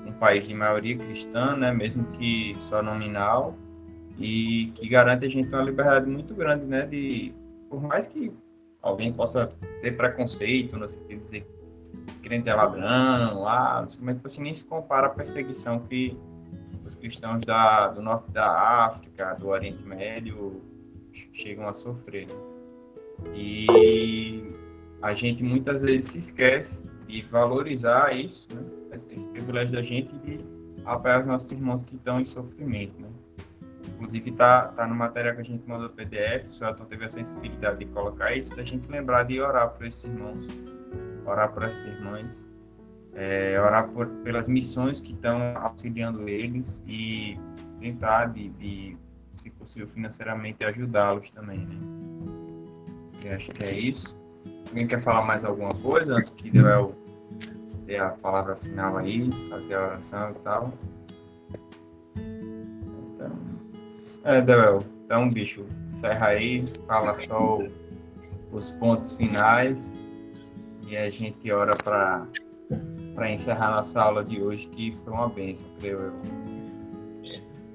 um 0.08 0.14
país 0.14 0.48
de 0.48 0.54
maioria 0.54 0.98
cristã, 0.98 1.56
né? 1.56 1.72
mesmo 1.72 2.06
que 2.14 2.56
só 2.70 2.82
nominal, 2.82 3.56
e 4.18 4.72
que 4.76 4.88
garante 4.88 5.26
a 5.26 5.30
gente 5.30 5.48
uma 5.50 5.64
liberdade 5.64 6.10
muito 6.10 6.34
grande, 6.34 6.66
né? 6.66 6.86
de, 6.86 7.34
por 7.70 7.82
mais 7.82 8.08
que 8.08 8.32
alguém 8.82 9.12
possa 9.12 9.52
ter 9.82 9.98
preconceito, 9.98 10.78
no 10.78 10.88
sentido 10.88 11.20
de 11.20 11.26
dizer 11.26 11.63
crente 12.22 12.50
é 12.50 12.54
ladrão, 12.54 13.42
lá, 13.42 13.88
mas 14.00 14.26
assim, 14.26 14.42
nem 14.42 14.56
se 14.56 14.64
compara 14.64 15.08
à 15.08 15.10
perseguição 15.10 15.80
que 15.80 16.18
os 16.86 16.96
cristãos 16.96 17.42
da, 17.42 17.90
do 17.90 18.02
norte 18.02 18.32
da 18.32 18.86
África, 18.86 19.34
do 19.36 19.50
Oriente 19.50 19.84
Médio, 19.84 20.62
chegam 21.34 21.68
a 21.68 21.74
sofrer. 21.74 22.28
E 23.34 24.44
a 25.02 25.14
gente 25.14 25.44
muitas 25.44 25.82
vezes 25.82 26.12
se 26.12 26.20
esquece 26.20 26.84
de 27.08 27.22
valorizar 27.24 28.16
isso, 28.16 28.48
né? 28.54 28.64
esse 28.94 29.28
privilégio 29.28 29.74
da 29.74 29.82
gente 29.82 30.14
de 30.20 30.40
apoiar 30.86 31.22
os 31.22 31.28
nossos 31.28 31.52
irmãos 31.52 31.84
que 31.84 31.96
estão 31.96 32.20
em 32.20 32.26
sofrimento. 32.26 33.00
Né? 33.00 33.10
Inclusive, 33.96 34.32
está 34.32 34.70
tá 34.70 34.88
no 34.88 34.96
material 34.96 35.36
que 35.36 35.42
a 35.42 35.46
gente 35.46 35.68
mandou 35.68 35.90
PDF, 35.90 36.46
o 36.60 36.66
Elton 36.66 36.86
teve 36.86 37.06
a 37.06 37.10
sensibilidade 37.10 37.80
de 37.80 37.86
colocar 37.86 38.36
isso, 38.36 38.56
da 38.56 38.64
gente 38.64 38.90
lembrar 38.90 39.24
de 39.24 39.40
orar 39.40 39.70
por 39.70 39.86
esses 39.86 40.04
irmãos 40.04 40.46
orar 41.26 41.52
por 41.52 41.64
essas 41.64 41.86
irmãs, 41.86 42.50
é, 43.14 43.60
orar 43.60 43.88
por, 43.90 44.08
pelas 44.24 44.48
missões 44.48 45.00
que 45.00 45.14
estão 45.14 45.56
auxiliando 45.58 46.28
eles 46.28 46.82
e 46.88 47.38
tentar, 47.80 48.28
de, 48.28 48.50
de 48.50 48.98
se 49.36 49.50
possível, 49.52 49.88
financeiramente 49.90 50.64
ajudá-los 50.64 51.30
também, 51.32 51.60
né? 51.60 51.76
Eu 53.24 53.36
acho 53.36 53.52
que 53.52 53.64
é 53.64 53.72
isso. 53.72 54.16
Alguém 54.70 54.88
quer 54.88 55.02
falar 55.02 55.22
mais 55.24 55.46
alguma 55.46 55.74
coisa 55.76 56.16
antes 56.16 56.30
que 56.32 56.56
eu 56.58 56.96
dê 57.86 57.98
a 57.98 58.10
palavra 58.10 58.56
final 58.58 58.98
aí, 58.98 59.30
fazer 59.50 59.76
a 59.76 59.82
oração 59.82 60.32
e 60.32 60.40
tal? 60.40 60.74
É, 64.24 64.42
Del, 64.42 64.80
então, 65.06 65.30
bicho, 65.30 65.66
encerra 65.94 66.28
aí, 66.28 66.66
fala 66.88 67.14
só 67.20 67.60
os 68.52 68.70
pontos 68.72 69.16
finais 69.16 69.78
e 70.94 70.98
a 70.98 71.10
gente 71.10 71.52
ora 71.52 71.76
para 71.76 73.32
encerrar 73.32 73.72
nossa 73.72 74.00
aula 74.00 74.24
de 74.24 74.40
hoje, 74.40 74.68
que 74.68 74.96
foi 75.04 75.14
uma 75.14 75.28
bênção, 75.28 75.66
creio 75.80 76.00
eu. 76.00 76.14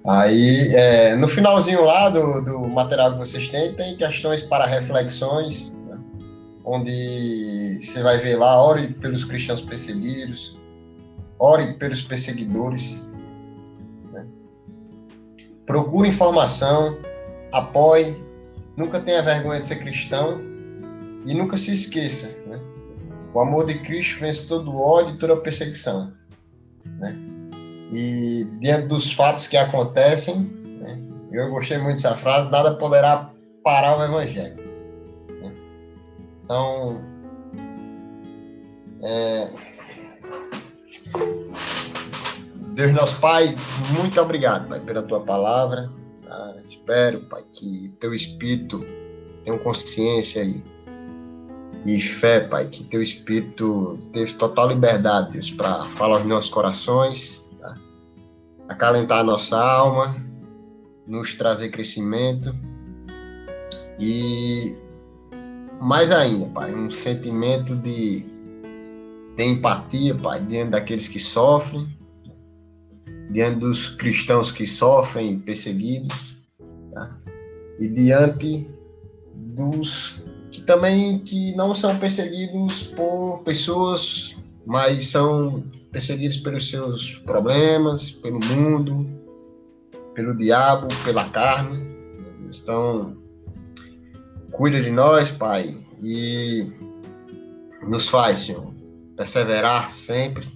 Aí, 0.06 0.72
é, 0.72 1.16
no 1.16 1.26
finalzinho 1.26 1.84
lá 1.84 2.10
do, 2.10 2.44
do 2.44 2.68
material 2.68 3.12
que 3.12 3.18
vocês 3.18 3.48
têm, 3.48 3.74
tem 3.74 3.96
questões 3.96 4.42
para 4.42 4.66
reflexões, 4.66 5.74
né? 5.88 5.98
onde 6.64 7.80
você 7.82 8.02
vai 8.04 8.18
ver 8.18 8.36
lá, 8.36 8.62
ore 8.62 8.94
pelos 8.94 9.24
cristãos 9.24 9.60
perseguidos, 9.60 10.56
ore 11.40 11.74
pelos 11.74 12.00
perseguidores, 12.00 13.10
né? 14.12 14.24
procure 15.66 16.08
informação, 16.08 16.96
apoie, 17.52 18.16
nunca 18.76 19.00
tenha 19.00 19.20
vergonha 19.22 19.60
de 19.60 19.66
ser 19.66 19.80
cristão 19.80 20.40
e 21.26 21.34
nunca 21.34 21.58
se 21.58 21.74
esqueça? 21.74 22.37
O 23.34 23.40
amor 23.40 23.66
de 23.66 23.78
Cristo 23.80 24.20
vence 24.20 24.48
todo 24.48 24.74
ódio 24.76 25.14
e 25.14 25.18
toda 25.18 25.36
perseguição. 25.36 26.12
Né? 26.84 27.16
E 27.92 28.46
diante 28.60 28.88
dos 28.88 29.12
fatos 29.12 29.46
que 29.46 29.56
acontecem, 29.56 30.40
né, 30.80 31.00
eu 31.32 31.50
gostei 31.50 31.78
muito 31.78 31.96
dessa 31.96 32.16
frase, 32.16 32.50
nada 32.50 32.74
poderá 32.76 33.30
parar 33.62 33.98
o 33.98 34.04
evangelho. 34.04 34.56
Né? 35.42 35.54
Então, 36.44 37.00
é... 39.02 39.50
Deus 42.74 42.92
nosso 42.92 43.18
Pai, 43.20 43.56
muito 43.96 44.20
obrigado, 44.20 44.68
Pai, 44.68 44.80
pela 44.80 45.02
tua 45.02 45.20
palavra. 45.20 45.90
Tá? 46.24 46.56
Espero, 46.62 47.20
Pai, 47.22 47.44
que 47.52 47.92
teu 47.98 48.14
Espírito 48.14 48.84
tenha 49.44 49.58
consciência 49.58 50.42
e, 50.44 50.62
e 51.86 52.00
fé, 52.00 52.40
Pai, 52.40 52.66
que 52.66 52.84
teu 52.84 53.02
Espírito 53.02 53.98
teve 54.12 54.32
total 54.34 54.68
liberdade, 54.68 55.32
Deus, 55.32 55.50
para 55.50 55.88
falar 55.88 56.18
aos 56.18 56.26
nossos 56.26 56.50
corações 56.50 57.42
acalentar 58.68 59.20
a 59.20 59.24
nossa 59.24 59.56
alma, 59.56 60.14
nos 61.06 61.34
trazer 61.34 61.70
crescimento 61.70 62.54
e 63.98 64.76
mais 65.80 66.12
ainda, 66.12 66.46
Pai, 66.46 66.74
um 66.74 66.90
sentimento 66.90 67.74
de, 67.74 68.26
de 69.36 69.44
empatia, 69.44 70.14
Pai, 70.14 70.40
diante 70.40 70.72
daqueles 70.72 71.08
que 71.08 71.18
sofrem, 71.18 71.88
diante 73.30 73.60
dos 73.60 73.88
cristãos 73.88 74.52
que 74.52 74.66
sofrem, 74.66 75.38
perseguidos, 75.38 76.36
tá? 76.92 77.16
e 77.80 77.88
diante 77.88 78.68
dos 79.34 80.22
que 80.50 80.60
também 80.62 81.18
que 81.18 81.54
não 81.54 81.74
são 81.74 81.98
perseguidos 81.98 82.82
por 82.82 83.42
pessoas, 83.44 84.36
mas 84.66 85.08
são 85.08 85.64
perseguidos 85.90 86.38
pelos 86.38 86.68
seus 86.68 87.18
problemas, 87.18 88.10
pelo 88.10 88.40
mundo, 88.44 89.06
pelo 90.14 90.36
diabo, 90.36 90.88
pela 91.04 91.28
carne. 91.30 91.86
Então, 92.48 93.16
cuida 94.52 94.80
de 94.82 94.90
nós, 94.90 95.30
Pai, 95.30 95.76
e 96.02 96.66
nos 97.86 98.08
faz, 98.08 98.40
Senhor, 98.40 98.72
perseverar 99.16 99.90
sempre 99.90 100.46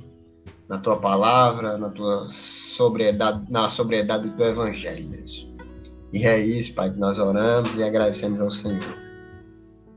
na 0.69 0.79
tua 0.79 0.97
palavra, 0.97 1.77
na 1.77 1.91
tua 1.91 2.27
sobriedade, 2.29 3.45
na 3.51 3.69
sobriedade 3.69 4.29
do 4.29 4.37
teu 4.37 4.47
evangelho. 4.47 5.25
E 6.13 6.27
é 6.27 6.39
isso, 6.39 6.75
Pai, 6.75 6.91
que 6.91 6.99
nós 6.99 7.19
oramos 7.19 7.75
e 7.77 7.83
agradecemos 7.83 8.41
ao 8.41 8.51
Senhor. 8.51 9.02